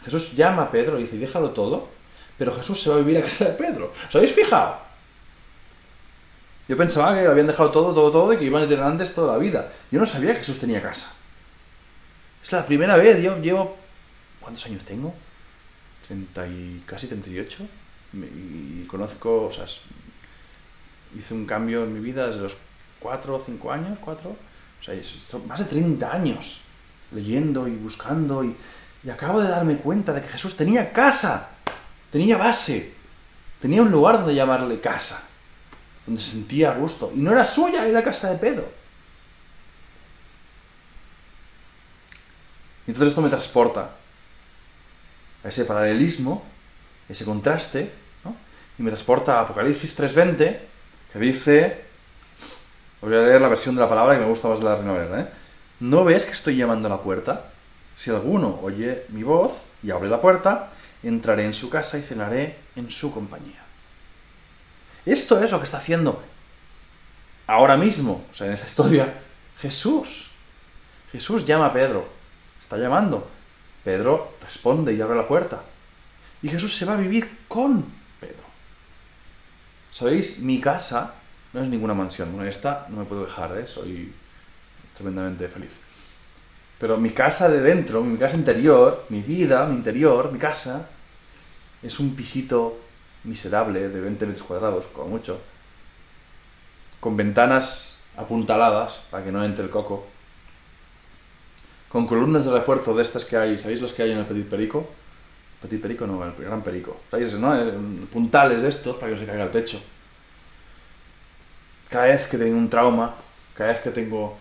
Jesús 0.03 0.33
llama 0.33 0.63
a 0.63 0.71
Pedro 0.71 0.99
y 0.99 1.03
dice, 1.03 1.17
déjalo 1.17 1.51
todo, 1.51 1.87
pero 2.35 2.51
Jesús 2.51 2.81
se 2.81 2.89
va 2.89 2.95
a 2.95 2.99
vivir 2.99 3.19
a 3.19 3.21
casa 3.21 3.45
de 3.45 3.51
Pedro. 3.51 3.93
¿Os 4.07 4.15
habéis 4.15 4.33
fijado? 4.33 4.79
Yo 6.67 6.75
pensaba 6.75 7.13
que 7.13 7.27
habían 7.27 7.45
dejado 7.45 7.69
todo, 7.69 7.93
todo, 7.93 8.11
todo 8.11 8.33
y 8.33 8.37
que 8.37 8.45
iban 8.45 8.63
a 8.63 8.67
tener 8.67 8.83
antes 8.83 9.13
toda 9.13 9.33
la 9.33 9.37
vida. 9.37 9.71
Yo 9.91 9.99
no 9.99 10.07
sabía 10.07 10.31
que 10.31 10.39
Jesús 10.39 10.57
tenía 10.57 10.81
casa. 10.81 11.13
Es 12.43 12.51
la 12.51 12.65
primera 12.65 12.97
vez, 12.97 13.21
yo 13.21 13.39
llevo... 13.39 13.77
¿Cuántos 14.41 14.65
años 14.65 14.83
tengo? 14.83 15.13
30 16.07 16.47
y 16.47 16.83
casi 16.87 17.05
38. 17.05 17.67
Y 18.13 18.85
conozco, 18.87 19.45
o 19.45 19.51
sea, 19.51 19.65
hice 21.15 21.33
un 21.35 21.45
cambio 21.45 21.83
en 21.83 21.93
mi 21.93 21.99
vida 21.99 22.27
desde 22.27 22.41
los 22.41 22.57
4 22.99 23.35
o 23.35 23.43
5 23.43 23.71
años, 23.71 23.99
4. 24.01 24.29
O 24.29 24.83
sea, 24.83 25.39
más 25.47 25.59
de 25.59 25.65
30 25.65 26.11
años 26.11 26.64
leyendo 27.15 27.67
y 27.67 27.75
buscando 27.75 28.43
y, 28.43 28.55
y 29.03 29.09
acabo 29.09 29.41
de 29.41 29.47
darme 29.47 29.77
cuenta 29.77 30.13
de 30.13 30.21
que 30.21 30.27
Jesús 30.27 30.57
tenía 30.57 30.91
casa, 30.91 31.49
tenía 32.11 32.37
base, 32.37 32.93
tenía 33.59 33.81
un 33.81 33.91
lugar 33.91 34.17
donde 34.17 34.35
llamarle 34.35 34.81
casa, 34.81 35.27
donde 36.05 36.21
se 36.21 36.31
sentía 36.31 36.73
gusto. 36.73 37.11
Y 37.15 37.19
no 37.19 37.31
era 37.31 37.45
suya, 37.45 37.87
era 37.87 38.03
casa 38.03 38.29
de 38.31 38.37
Pedro. 38.37 38.69
Y 42.87 42.91
entonces 42.91 43.09
esto 43.09 43.21
me 43.21 43.29
transporta 43.29 43.91
a 45.43 45.47
ese 45.47 45.65
paralelismo, 45.65 46.43
ese 47.09 47.25
contraste, 47.25 47.91
¿no? 48.23 48.35
y 48.77 48.83
me 48.83 48.89
transporta 48.89 49.39
a 49.39 49.41
Apocalipsis 49.41 49.97
3.20, 49.99 50.59
que 51.13 51.19
dice, 51.19 51.85
voy 53.01 53.15
a 53.15 53.21
leer 53.21 53.41
la 53.41 53.47
versión 53.47 53.75
de 53.75 53.81
la 53.81 53.89
palabra 53.89 54.15
que 54.15 54.21
me 54.21 54.27
gusta 54.27 54.47
más 54.47 54.59
de 54.59 54.65
la 54.65 54.75
Reina 54.75 55.21
¿eh? 55.21 55.27
¿No 55.79 56.03
ves 56.03 56.25
que 56.25 56.31
estoy 56.31 56.55
llamando 56.55 56.87
a 56.87 56.91
la 56.91 57.01
puerta? 57.01 57.51
Si 57.95 58.09
alguno 58.09 58.59
oye 58.61 59.05
mi 59.09 59.23
voz 59.23 59.63
y 59.83 59.91
abre 59.91 60.09
la 60.09 60.21
puerta, 60.21 60.71
entraré 61.03 61.45
en 61.45 61.53
su 61.53 61.69
casa 61.69 61.97
y 61.97 62.01
cenaré 62.01 62.57
en 62.75 62.89
su 62.91 63.13
compañía. 63.13 63.63
Esto 65.05 65.41
es 65.43 65.51
lo 65.51 65.59
que 65.59 65.65
está 65.65 65.77
haciendo 65.77 66.23
ahora 67.47 67.77
mismo, 67.77 68.25
o 68.31 68.33
sea, 68.33 68.47
en 68.47 68.53
esta 68.53 68.67
historia, 68.67 69.13
Jesús. 69.59 70.31
Jesús 71.11 71.45
llama 71.45 71.67
a 71.67 71.73
Pedro, 71.73 72.07
está 72.59 72.77
llamando. 72.77 73.29
Pedro 73.83 74.33
responde 74.41 74.93
y 74.93 75.01
abre 75.01 75.15
la 75.15 75.27
puerta. 75.27 75.61
Y 76.41 76.49
Jesús 76.49 76.75
se 76.75 76.85
va 76.85 76.93
a 76.93 76.97
vivir 76.97 77.45
con 77.47 77.85
Pedro. 78.19 78.43
¿Sabéis? 79.91 80.39
Mi 80.39 80.59
casa 80.59 81.13
no 81.53 81.61
es 81.61 81.69
ninguna 81.69 81.93
mansión. 81.93 82.31
Bueno, 82.33 82.49
esta 82.49 82.87
no 82.89 82.97
me 82.97 83.05
puedo 83.05 83.25
dejar, 83.25 83.57
¿eh? 83.57 83.67
soy 83.67 84.13
tremendamente 84.95 85.47
feliz. 85.47 85.79
Pero 86.79 86.97
mi 86.97 87.11
casa 87.11 87.47
de 87.49 87.61
dentro, 87.61 88.03
mi 88.03 88.17
casa 88.17 88.35
interior, 88.35 89.05
mi 89.09 89.21
vida, 89.21 89.65
mi 89.65 89.75
interior, 89.75 90.31
mi 90.31 90.39
casa, 90.39 90.89
es 91.81 91.99
un 91.99 92.15
pisito 92.15 92.79
miserable 93.23 93.89
de 93.89 94.01
20 94.01 94.25
metros 94.25 94.45
cuadrados, 94.45 94.87
como 94.87 95.07
mucho, 95.07 95.39
con 96.99 97.15
ventanas 97.15 98.03
apuntaladas 98.17 99.05
para 99.09 99.23
que 99.23 99.31
no 99.31 99.43
entre 99.43 99.63
el 99.63 99.69
coco, 99.69 100.05
con 101.89 102.07
columnas 102.07 102.45
de 102.45 102.51
refuerzo 102.51 102.93
de 102.93 103.03
estas 103.03 103.23
que 103.23 103.37
hay, 103.37 103.57
¿sabéis 103.57 103.81
los 103.81 103.93
que 103.93 104.03
hay 104.03 104.11
en 104.11 104.17
el 104.17 104.25
Petit 104.25 104.49
Perico? 104.49 104.89
Petit 105.61 105.81
Perico 105.81 106.05
no, 106.05 106.23
el 106.23 106.33
Gran 106.33 106.61
Perico. 106.61 106.99
¿Sabéis, 107.09 107.33
no? 107.35 107.55
Puntales 108.11 108.61
de 108.61 108.69
estos 108.69 108.97
para 108.97 109.07
que 109.07 109.13
no 109.13 109.19
se 109.19 109.25
caiga 109.25 109.45
el 109.45 109.51
techo. 109.51 109.81
Cada 111.89 112.05
vez 112.05 112.27
que 112.27 112.37
tengo 112.37 112.57
un 112.57 112.69
trauma, 112.69 113.15
cada 113.53 113.71
vez 113.71 113.81
que 113.81 113.91
tengo 113.91 114.37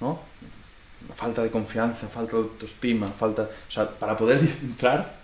¿no? 0.00 0.20
falta 1.14 1.42
de 1.42 1.50
confianza, 1.50 2.08
falta 2.08 2.36
de 2.36 2.42
autoestima, 2.42 3.08
falta... 3.08 3.42
O 3.42 3.70
sea, 3.70 3.88
para 3.88 4.16
poder 4.16 4.38
entrar, 4.62 5.18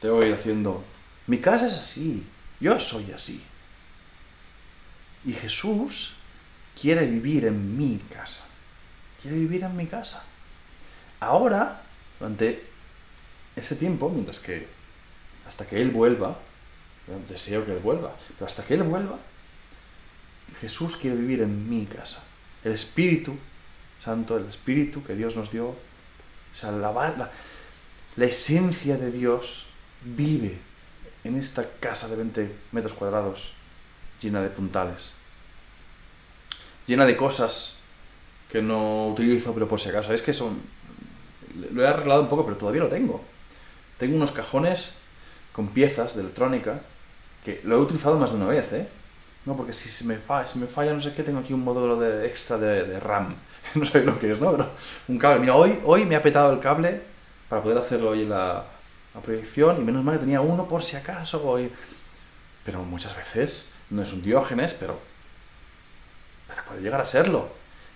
tengo 0.00 0.20
que 0.20 0.28
ir 0.28 0.34
haciendo... 0.34 0.84
Mi 1.26 1.40
casa 1.40 1.66
es 1.66 1.74
así, 1.74 2.24
yo 2.60 2.78
soy 2.78 3.10
así. 3.12 3.42
Y 5.24 5.32
Jesús 5.32 6.14
quiere 6.80 7.06
vivir 7.06 7.46
en 7.46 7.76
mi 7.76 7.98
casa. 7.98 8.44
Quiere 9.20 9.38
vivir 9.38 9.64
en 9.64 9.76
mi 9.76 9.86
casa. 9.86 10.24
Ahora, 11.18 11.82
durante 12.20 12.64
ese 13.56 13.74
tiempo, 13.74 14.08
mientras 14.08 14.38
que 14.38 14.68
hasta 15.46 15.66
que 15.66 15.80
Él 15.82 15.90
vuelva, 15.90 16.38
deseo 17.28 17.64
que 17.64 17.72
Él 17.72 17.80
vuelva, 17.80 18.14
pero 18.34 18.46
hasta 18.46 18.64
que 18.64 18.74
Él 18.74 18.84
vuelva, 18.84 19.18
Jesús 20.60 20.96
quiere 20.96 21.16
vivir 21.16 21.40
en 21.40 21.68
mi 21.68 21.86
casa. 21.86 22.22
El 22.66 22.72
Espíritu 22.72 23.36
Santo, 24.04 24.36
el 24.36 24.46
Espíritu 24.46 25.04
que 25.04 25.14
Dios 25.14 25.36
nos 25.36 25.52
dio, 25.52 25.68
o 25.68 25.76
sea, 26.52 26.72
la, 26.72 26.90
la, 28.16 28.26
esencia 28.26 28.96
de 28.96 29.12
Dios 29.12 29.68
vive 30.02 30.58
en 31.22 31.36
esta 31.36 31.64
casa 31.78 32.08
de 32.08 32.16
20 32.16 32.56
metros 32.72 32.92
cuadrados 32.92 33.54
llena 34.20 34.40
de 34.40 34.50
puntales, 34.50 35.14
llena 36.88 37.06
de 37.06 37.16
cosas 37.16 37.82
que 38.50 38.60
no 38.60 39.10
utilizo, 39.10 39.54
pero 39.54 39.68
por 39.68 39.80
si 39.80 39.90
acaso, 39.90 40.12
es 40.12 40.22
que 40.22 40.34
son... 40.34 40.60
Lo 41.72 41.84
he 41.84 41.86
arreglado 41.86 42.20
un 42.20 42.28
poco, 42.28 42.44
pero 42.44 42.56
todavía 42.56 42.82
lo 42.82 42.88
tengo. 42.88 43.22
Tengo 43.96 44.16
unos 44.16 44.32
cajones 44.32 44.98
con 45.52 45.68
piezas 45.68 46.16
de 46.16 46.22
electrónica 46.22 46.80
que 47.44 47.60
lo 47.62 47.76
he 47.76 47.78
utilizado 47.78 48.18
más 48.18 48.32
de 48.32 48.38
una 48.38 48.46
vez, 48.46 48.72
¿eh? 48.72 48.88
No, 49.46 49.56
porque 49.56 49.72
si 49.72 49.88
se 49.88 50.04
me 50.04 50.16
falla, 50.16 50.46
si 50.46 50.58
me 50.58 50.66
falla 50.66 50.92
no 50.92 51.00
sé 51.00 51.14
qué, 51.14 51.22
tengo 51.22 51.38
aquí 51.38 51.52
un 51.52 51.62
módulo 51.62 51.98
de 51.98 52.26
extra 52.26 52.58
de, 52.58 52.98
RAM. 52.98 53.34
no 53.76 53.84
sé 53.84 54.04
lo 54.04 54.18
que 54.18 54.32
es, 54.32 54.40
¿no? 54.40 54.50
Pero 54.50 54.68
un 55.06 55.18
cable. 55.18 55.38
Mira, 55.38 55.54
hoy, 55.54 55.78
hoy 55.84 56.04
me 56.04 56.16
ha 56.16 56.22
petado 56.22 56.52
el 56.52 56.58
cable 56.58 57.00
para 57.48 57.62
poder 57.62 57.78
hacerlo 57.78 58.10
hoy 58.10 58.22
en 58.22 58.30
la, 58.30 58.64
proyección 59.22 59.80
y 59.80 59.84
menos 59.84 60.04
mal 60.04 60.16
que 60.16 60.20
tenía 60.20 60.40
uno 60.42 60.68
por 60.68 60.82
si 60.82 60.96
acaso. 60.96 61.48
Hoy. 61.48 61.72
Pero 62.64 62.82
muchas 62.82 63.16
veces 63.16 63.72
no 63.88 64.02
es 64.02 64.12
un 64.12 64.20
diógenes, 64.20 64.74
pero, 64.74 64.98
pero 66.48 66.64
puede 66.64 66.82
llegar 66.82 67.00
a 67.00 67.06
serlo. 67.06 67.48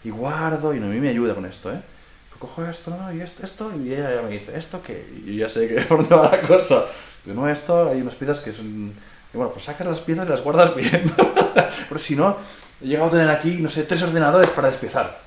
Y 0.05 0.11
guardo, 0.11 0.73
y 0.73 0.79
a 0.79 0.81
mí 0.81 1.01
me 1.01 1.09
ayuda 1.09 1.35
con 1.35 1.45
esto, 1.45 1.73
¿eh? 1.73 1.83
Pues 2.29 2.39
cojo 2.39 2.65
esto, 2.65 2.97
¿no? 2.97 3.13
Y 3.13 3.21
esto, 3.21 3.45
esto, 3.45 3.73
y 3.77 3.93
ella 3.93 4.15
ya 4.15 4.23
me 4.23 4.31
dice, 4.31 4.57
¿esto 4.57 4.81
qué? 4.83 5.07
Y 5.27 5.35
yo 5.35 5.47
ya 5.47 5.49
sé 5.49 5.69
que 5.69 5.81
por 5.89 5.99
dónde 5.99 6.15
va 6.15 6.37
la 6.37 6.43
cosa. 6.43 6.87
Pero 7.25 7.35
no, 7.35 7.49
esto, 7.49 7.91
hay 7.91 8.01
unas 8.01 8.15
piezas 8.15 8.39
que 8.39 8.53
son... 8.53 8.95
Y 9.33 9.37
bueno, 9.37 9.53
pues 9.53 9.65
sacas 9.65 9.87
las 9.87 10.01
piezas 10.01 10.27
y 10.27 10.31
las 10.31 10.43
guardas 10.43 10.75
bien. 10.75 11.13
Pero 11.89 11.99
si 11.99 12.17
no, 12.17 12.37
he 12.81 12.87
llegado 12.87 13.09
a 13.09 13.13
tener 13.13 13.29
aquí, 13.31 13.57
no 13.57 13.69
sé, 13.69 13.85
tres 13.85 14.03
ordenadores 14.03 14.51
para 14.51 14.69
despiezar. 14.69 15.21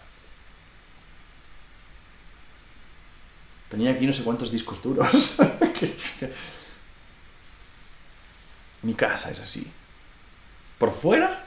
Tenía 3.70 3.92
aquí 3.92 4.06
no 4.06 4.14
sé 4.14 4.24
cuántos 4.24 4.52
discos 4.52 4.82
duros. 4.82 5.38
Mi 8.84 8.94
casa 8.94 9.32
es 9.32 9.40
así. 9.40 9.72
Por 10.78 10.92
fuera 10.92 11.44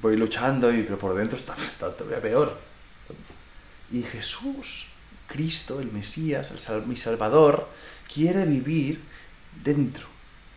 voy 0.00 0.16
luchando, 0.16 0.72
y, 0.72 0.82
pero 0.82 0.98
por 0.98 1.16
dentro 1.16 1.38
está, 1.38 1.54
todavía 1.96 2.20
peor. 2.20 2.58
Y 3.90 4.02
Jesús, 4.02 4.86
Cristo, 5.26 5.80
el 5.80 5.90
Mesías, 5.92 6.52
mi 6.86 6.96
Salvador, 6.96 7.68
quiere 8.12 8.44
vivir 8.44 9.02
dentro 9.62 10.06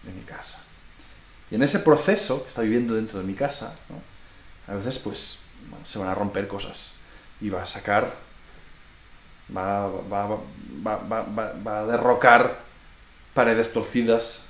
de 0.04 0.12
mi 0.12 0.22
casa. 0.22 0.64
Y 1.52 1.56
en 1.56 1.64
ese 1.64 1.80
proceso 1.80 2.42
que 2.42 2.48
está 2.48 2.62
viviendo 2.62 2.96
dentro 2.96 3.20
de 3.20 3.26
mi 3.26 3.34
casa, 3.34 3.76
a 4.68 4.74
veces 4.74 4.98
pues 5.00 5.44
se 5.84 6.00
van 6.00 6.08
a 6.08 6.16
romper 6.16 6.48
cosas 6.48 6.94
y 7.42 7.50
va 7.50 7.64
a 7.64 7.66
sacar 7.66 8.16
va, 9.56 9.88
va, 9.88 10.40
va, 10.88 11.80
a 11.80 11.86
derrocar 11.86 12.60
paredes 13.34 13.74
torcidas 13.74 14.48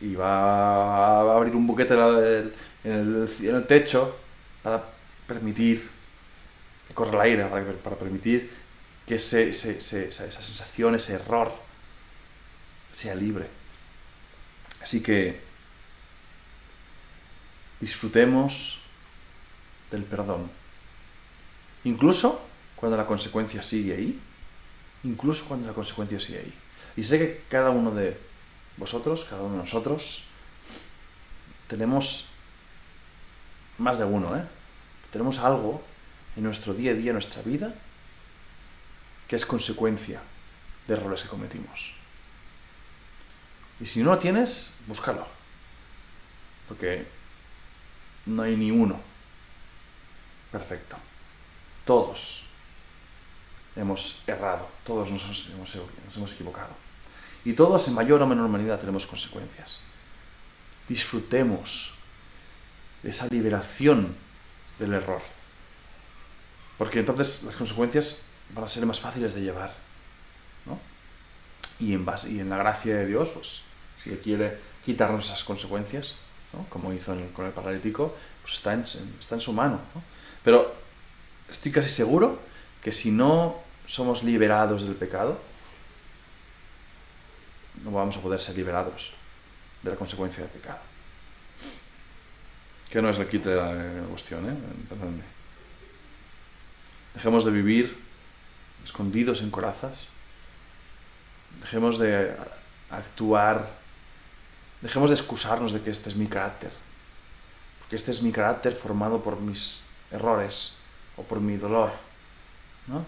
y 0.00 0.14
va 0.14 1.20
a 1.20 1.36
abrir 1.36 1.54
un 1.54 1.66
buquete 1.66 1.94
en 1.94 3.28
el, 3.44 3.66
techo 3.66 4.16
para 4.62 4.84
permitir 5.26 5.88
que 6.88 6.94
corra 6.94 7.12
el 7.14 7.20
aire, 7.32 7.44
para, 7.46 7.64
para 7.74 7.96
permitir 7.96 8.50
que 9.06 9.16
ese, 9.16 9.50
ese, 9.50 9.78
esa 9.78 10.30
sensación, 10.30 10.94
ese 10.94 11.14
error, 11.14 11.52
sea 12.92 13.14
libre. 13.14 13.46
Así 14.82 15.02
que 15.02 15.47
disfrutemos 17.80 18.80
del 19.90 20.04
perdón. 20.04 20.50
Incluso 21.84 22.44
cuando 22.76 22.96
la 22.96 23.06
consecuencia 23.06 23.62
sigue 23.62 23.94
ahí. 23.94 24.20
Incluso 25.04 25.46
cuando 25.46 25.66
la 25.66 25.74
consecuencia 25.74 26.18
sigue 26.20 26.38
ahí. 26.38 26.54
Y 26.96 27.04
sé 27.04 27.18
que 27.18 27.44
cada 27.48 27.70
uno 27.70 27.92
de 27.92 28.18
vosotros, 28.76 29.24
cada 29.24 29.42
uno 29.42 29.52
de 29.54 29.58
nosotros, 29.58 30.26
tenemos 31.66 32.28
más 33.78 33.98
de 33.98 34.04
uno, 34.04 34.36
¿eh? 34.36 34.44
Tenemos 35.10 35.38
algo 35.38 35.82
en 36.36 36.42
nuestro 36.44 36.74
día 36.74 36.92
a 36.92 36.94
día, 36.94 37.10
en 37.10 37.14
nuestra 37.14 37.42
vida, 37.42 37.74
que 39.26 39.36
es 39.36 39.46
consecuencia 39.46 40.20
de 40.86 40.94
errores 40.94 41.22
que 41.22 41.28
cometimos. 41.28 41.94
Y 43.80 43.86
si 43.86 44.02
no 44.02 44.10
lo 44.12 44.18
tienes, 44.18 44.78
búscalo. 44.86 45.26
Porque 46.68 47.06
no 48.28 48.42
hay 48.42 48.56
ni 48.56 48.70
uno 48.70 49.08
perfecto. 50.50 50.96
Todos 51.84 52.46
hemos 53.76 54.22
errado, 54.26 54.68
todos 54.84 55.10
nos 55.10 55.50
hemos, 56.16 56.32
equivocado. 56.32 56.74
Y 57.44 57.52
todos 57.52 57.88
en 57.88 57.94
mayor 57.94 58.20
o 58.22 58.26
menor 58.26 58.48
manera 58.48 58.78
tenemos 58.78 59.06
consecuencias. 59.06 59.80
Disfrutemos 60.88 61.94
de 63.02 63.10
esa 63.10 63.28
liberación 63.28 64.16
del 64.78 64.94
error. 64.94 65.22
Porque 66.76 67.00
entonces 67.00 67.44
las 67.44 67.56
consecuencias 67.56 68.26
van 68.50 68.64
a 68.64 68.68
ser 68.68 68.84
más 68.86 69.00
fáciles 69.00 69.34
de 69.34 69.42
llevar. 69.42 69.72
Y, 71.80 71.94
en 71.94 72.04
base, 72.04 72.30
y 72.30 72.40
en 72.40 72.50
la 72.50 72.56
gracia 72.56 72.96
de 72.96 73.06
Dios, 73.06 73.30
pues, 73.30 73.62
si 73.96 74.10
Él 74.10 74.18
quiere 74.18 74.58
quitarnos 74.84 75.26
esas 75.26 75.44
consecuencias, 75.44 76.16
como 76.68 76.92
hizo 76.92 77.16
con 77.34 77.46
el 77.46 77.52
paralítico, 77.52 78.16
pues 78.42 78.54
está 78.54 78.72
en, 78.72 79.40
su 79.40 79.52
mano. 79.52 79.80
¿no? 79.94 80.02
Pero 80.42 80.74
estoy 81.48 81.72
casi 81.72 81.88
seguro 81.88 82.40
que 82.82 82.92
si 82.92 83.10
no 83.10 83.56
somos 83.86 84.22
liberados 84.22 84.84
del 84.84 84.96
pecado, 84.96 85.38
no 87.84 87.90
vamos 87.90 88.16
a 88.16 88.20
poder 88.20 88.40
ser 88.40 88.56
liberados 88.56 89.12
de 89.82 89.90
la 89.90 89.96
consecuencia 89.96 90.42
del 90.42 90.50
pecado. 90.50 90.80
Que 92.90 93.02
no 93.02 93.10
es 93.10 93.18
el 93.18 93.28
quite 93.28 93.50
de 93.50 93.56
la 93.56 94.06
cuestión, 94.08 94.48
¿eh? 94.48 94.54
Dejemos 97.14 97.44
de 97.44 97.50
vivir 97.50 97.98
escondidos 98.84 99.42
en 99.42 99.50
corazas. 99.50 100.08
Dejemos 101.60 101.98
de 101.98 102.34
actuar, 102.90 103.77
dejemos 104.80 105.10
de 105.10 105.16
excusarnos 105.16 105.72
de 105.72 105.80
que 105.80 105.90
este 105.90 106.08
es 106.08 106.16
mi 106.16 106.26
carácter, 106.26 106.72
porque 107.80 107.96
este 107.96 108.10
es 108.10 108.22
mi 108.22 108.32
carácter 108.32 108.74
formado 108.74 109.22
por 109.22 109.40
mis 109.40 109.82
errores 110.10 110.76
o 111.16 111.22
por 111.22 111.40
mi 111.40 111.56
dolor. 111.56 111.92
¿no? 112.86 113.04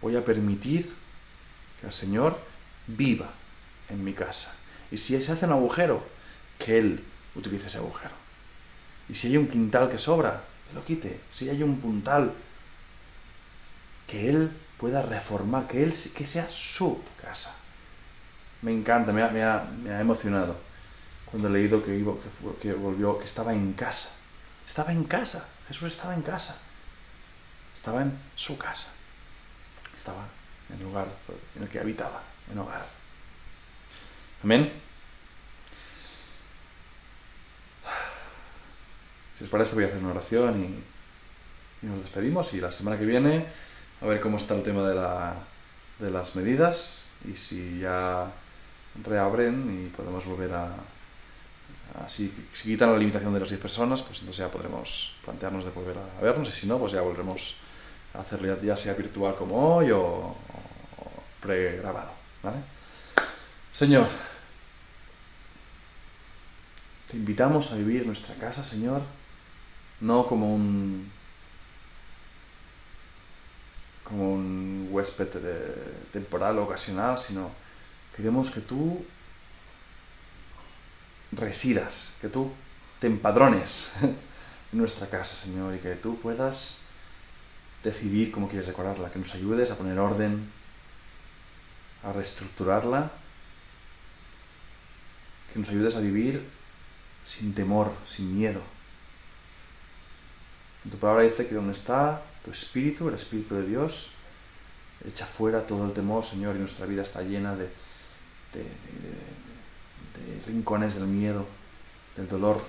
Voy 0.00 0.16
a 0.16 0.24
permitir 0.24 0.94
que 1.80 1.86
el 1.86 1.92
Señor 1.92 2.38
viva 2.86 3.30
en 3.88 4.04
mi 4.04 4.12
casa. 4.12 4.56
Y 4.90 4.98
si 4.98 5.20
se 5.20 5.32
hace 5.32 5.46
un 5.46 5.52
agujero, 5.52 6.04
que 6.58 6.78
Él 6.78 7.04
utilice 7.34 7.68
ese 7.68 7.78
agujero. 7.78 8.14
Y 9.08 9.14
si 9.14 9.28
hay 9.28 9.36
un 9.36 9.48
quintal 9.48 9.90
que 9.90 9.98
sobra, 9.98 10.42
lo 10.72 10.84
quite. 10.84 11.20
Si 11.32 11.48
hay 11.48 11.62
un 11.62 11.78
puntal 11.80 12.32
que 14.06 14.28
Él 14.28 14.50
pueda 14.78 15.02
reformar, 15.02 15.66
que 15.66 15.82
Él 15.82 15.94
que 16.14 16.26
sea 16.26 16.48
su 16.48 17.00
casa. 17.20 17.56
Me 18.64 18.72
encanta, 18.72 19.12
me 19.12 19.20
ha, 19.20 20.00
emocionado 20.00 20.56
cuando 21.26 21.48
he 21.48 21.50
leído 21.50 21.84
que, 21.84 22.02
volvió, 22.72 23.18
que 23.18 23.26
estaba 23.26 23.52
en 23.52 23.74
casa. 23.74 24.16
Estaba 24.64 24.90
en 24.90 25.04
casa, 25.04 25.46
Jesús 25.68 25.92
estaba 25.92 26.14
en 26.14 26.22
casa. 26.22 26.58
Estaba 27.74 28.00
en 28.00 28.18
su 28.34 28.56
casa. 28.56 28.90
Estaba 29.94 30.26
en 30.70 30.76
el 30.78 30.82
lugar 30.82 31.06
en 31.54 31.64
el 31.64 31.68
que 31.68 31.78
habitaba, 31.78 32.22
en 32.50 32.58
hogar. 32.58 32.86
Amén. 34.42 34.72
Si 39.36 39.44
os 39.44 39.50
parece 39.50 39.74
voy 39.74 39.84
a 39.84 39.88
hacer 39.88 39.98
una 39.98 40.12
oración 40.12 40.82
y 41.82 41.86
nos 41.86 41.98
despedimos 41.98 42.54
y 42.54 42.62
la 42.62 42.70
semana 42.70 42.98
que 42.98 43.04
viene 43.04 43.44
a 44.00 44.06
ver 44.06 44.20
cómo 44.20 44.38
está 44.38 44.54
el 44.54 44.62
tema 44.62 44.88
de 44.88 46.10
las 46.10 46.34
medidas 46.34 47.08
y 47.30 47.36
si 47.36 47.80
ya 47.80 48.32
reabren 49.02 49.86
y 49.86 49.88
podemos 49.90 50.24
volver 50.26 50.52
a, 50.52 50.74
si, 52.06 52.28
quitan 52.52 52.92
la 52.92 52.98
limitación 52.98 53.32
de 53.32 53.40
las 53.40 53.48
10 53.48 53.60
personas, 53.60 54.02
pues 54.02 54.20
entonces 54.20 54.44
ya 54.44 54.50
podremos 54.50 55.16
plantearnos 55.24 55.64
de 55.64 55.70
volver 55.70 55.96
a, 55.98 56.20
vernos 56.20 56.48
y 56.48 56.52
si 56.52 56.66
no, 56.66 56.78
pues 56.78 56.92
ya 56.92 57.00
volveremos 57.00 57.56
a 58.14 58.20
hacerlo 58.20 58.60
ya, 58.62 58.76
sea 58.76 58.94
virtual 58.94 59.34
como 59.34 59.76
hoy 59.76 59.90
o, 59.90 60.34
pregrabado. 61.40 62.12
Señor, 63.72 64.06
te 67.10 67.16
invitamos 67.16 67.72
a 67.72 67.76
vivir 67.76 68.06
nuestra 68.06 68.34
casa, 68.36 68.62
Señor, 68.62 69.02
no 70.00 70.26
como 70.26 70.54
un 70.54 71.12
como 74.04 74.34
un 74.34 74.88
huésped 74.90 75.28
temporal 76.12 76.58
o 76.58 76.64
ocasional, 76.64 77.18
sino 77.18 77.50
queremos 78.16 78.50
que 78.50 78.60
tú 78.60 79.04
residas, 81.32 82.16
que 82.20 82.28
tú 82.28 82.52
te 83.00 83.06
empadrones 83.06 83.94
en 84.02 84.78
nuestra 84.78 85.08
casa, 85.08 85.34
Señor, 85.34 85.74
y 85.74 85.78
que 85.78 85.94
tú 85.96 86.18
puedas 86.18 86.82
decidir 87.82 88.32
cómo 88.32 88.48
quieres 88.48 88.66
decorarla, 88.66 89.10
que 89.10 89.18
nos 89.18 89.34
ayudes 89.34 89.70
a 89.70 89.76
poner 89.76 89.98
orden, 89.98 90.50
a 92.02 92.12
reestructurarla, 92.12 93.12
que 95.52 95.58
nos 95.58 95.68
ayudes 95.68 95.96
a 95.96 96.00
vivir 96.00 96.48
sin 97.24 97.54
temor, 97.54 97.92
sin 98.04 98.36
miedo. 98.36 98.62
En 100.84 100.90
tu 100.90 100.98
palabra 100.98 101.22
dice 101.22 101.46
que 101.46 101.54
donde 101.54 101.72
está 101.72 102.22
tu 102.44 102.50
espíritu, 102.50 103.08
el 103.08 103.14
espíritu 103.14 103.54
de 103.54 103.66
Dios, 103.66 104.10
echa 105.06 105.26
fuera 105.26 105.66
todo 105.66 105.86
el 105.86 105.92
temor, 105.92 106.24
Señor, 106.24 106.56
y 106.56 106.58
nuestra 106.58 106.86
vida 106.86 107.02
está 107.02 107.22
llena 107.22 107.54
de, 107.54 107.70
de, 108.54 108.64
rincones 110.46 110.94
del 110.94 111.06
miedo, 111.06 111.46
del 112.16 112.28
dolor. 112.28 112.64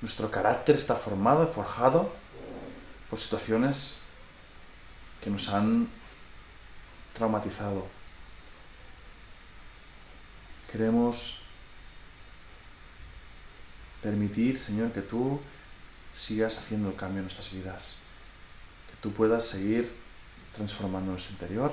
Nuestro 0.00 0.30
carácter 0.30 0.76
está 0.76 0.94
formado 0.94 1.48
y 1.48 1.52
forjado 1.52 2.12
por 3.10 3.18
situaciones 3.18 4.02
que 5.20 5.30
nos 5.30 5.48
han 5.48 5.88
traumatizado. 7.14 7.86
Queremos 10.70 11.42
permitir, 14.02 14.60
Señor, 14.60 14.92
que 14.92 15.02
tú 15.02 15.40
sigas 16.14 16.58
haciendo 16.58 16.90
el 16.90 16.96
cambio 16.96 17.18
en 17.18 17.24
nuestras 17.24 17.52
vidas 17.52 17.96
tú 19.00 19.12
puedas 19.12 19.46
seguir 19.46 19.90
transformando 20.54 21.12
nuestro 21.12 21.32
interior 21.32 21.72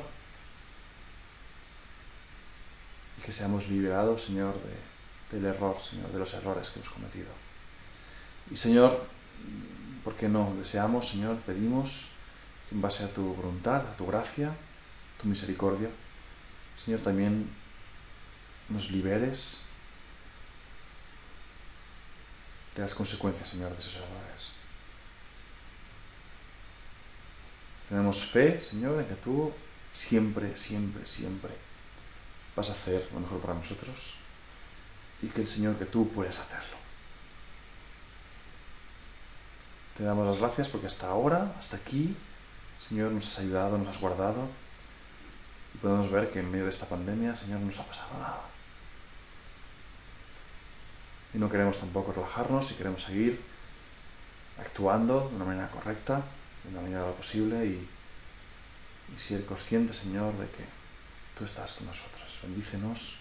y 3.18 3.22
que 3.22 3.32
seamos 3.32 3.68
liberados, 3.68 4.24
Señor, 4.24 4.56
del 5.32 5.46
error, 5.46 5.78
Señor, 5.82 6.12
de 6.12 6.20
los 6.20 6.34
errores 6.34 6.70
que 6.70 6.80
hemos 6.80 6.90
cometido. 6.90 7.30
Y 8.52 8.56
Señor, 8.56 9.06
¿por 10.04 10.16
qué 10.16 10.30
no? 10.30 10.54
Deseamos, 10.58 11.08
Señor, 11.10 11.38
pedimos 11.38 12.10
que 12.70 12.76
en 12.76 12.82
base 12.82 13.04
a 13.04 13.14
tu 13.14 13.34
voluntad, 13.34 13.78
a 13.78 13.98
tu 13.98 14.06
gracia, 14.06 14.56
tu 15.22 15.28
misericordia, 15.28 15.90
Señor, 16.78 17.00
también 17.02 17.50
nos 18.70 18.92
liberes 18.92 19.62
de 22.76 22.82
las 22.82 22.94
consecuencias, 22.94 23.48
Señor, 23.48 23.72
de 23.72 23.78
esos 23.80 23.96
errores. 23.96 24.52
Tenemos 27.88 28.26
fe, 28.26 28.60
Señor, 28.60 29.00
en 29.00 29.08
que 29.08 29.16
tú 29.16 29.54
siempre, 29.92 30.56
siempre, 30.58 31.06
siempre 31.06 31.65
vas 32.56 32.70
a 32.70 32.74
hacer 32.74 33.08
lo 33.14 33.20
mejor 33.20 33.40
para 33.40 33.54
nosotros 33.54 34.16
y 35.22 35.28
que 35.28 35.42
el 35.42 35.48
Señor, 35.48 35.78
que 35.78 35.86
tú 35.86 36.10
puedes 36.10 36.40
hacerlo. 36.40 36.78
Te 39.98 40.04
damos 40.04 40.28
las 40.28 40.40
gracias 40.40 40.70
porque 40.70 40.88
hasta 40.88 41.08
ahora, 41.08 41.54
hasta 41.58 41.78
aquí, 41.78 42.16
Señor, 42.78 43.12
nos 43.12 43.26
has 43.28 43.40
ayudado, 43.40 43.78
nos 43.78 43.88
has 43.88 44.00
guardado 44.02 44.50
Y 45.74 45.78
podemos 45.78 46.12
ver 46.12 46.30
que 46.32 46.40
en 46.40 46.52
medio 46.52 46.66
de 46.66 46.70
esta 46.70 46.86
pandemia, 46.86 47.34
Señor, 47.34 47.60
no 47.60 47.68
nos 47.68 47.80
ha 47.80 47.86
pasado 47.86 48.10
nada. 48.20 48.42
Y 51.34 51.38
no 51.38 51.50
queremos 51.50 51.80
tampoco 51.80 52.12
relajarnos 52.12 52.72
y 52.72 52.76
queremos 52.76 53.04
seguir 53.04 53.42
actuando 54.58 55.30
de 55.30 55.36
una 55.36 55.46
manera 55.46 55.70
correcta, 55.70 56.24
de 56.64 56.70
una 56.70 56.82
manera 56.82 57.12
posible 57.12 57.66
y, 57.66 57.90
y 59.14 59.20
ser 59.20 59.46
consciente, 59.46 59.94
Señor, 59.94 60.34
de 60.34 60.48
que 60.48 60.75
tú 61.38 61.46
estás 61.46 61.74
con 61.74 61.88
nosotros. 61.88 62.40
Bendícenos, 62.42 63.18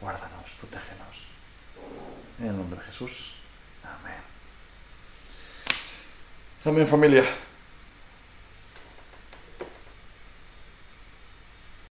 guárdanos, 0.00 0.54
protégenos. 0.54 1.28
En 2.38 2.46
el 2.48 2.56
nombre 2.56 2.78
de 2.78 2.84
Jesús. 2.84 3.36
Amén. 3.84 4.20
Amén 6.64 6.86
familia. 6.86 7.24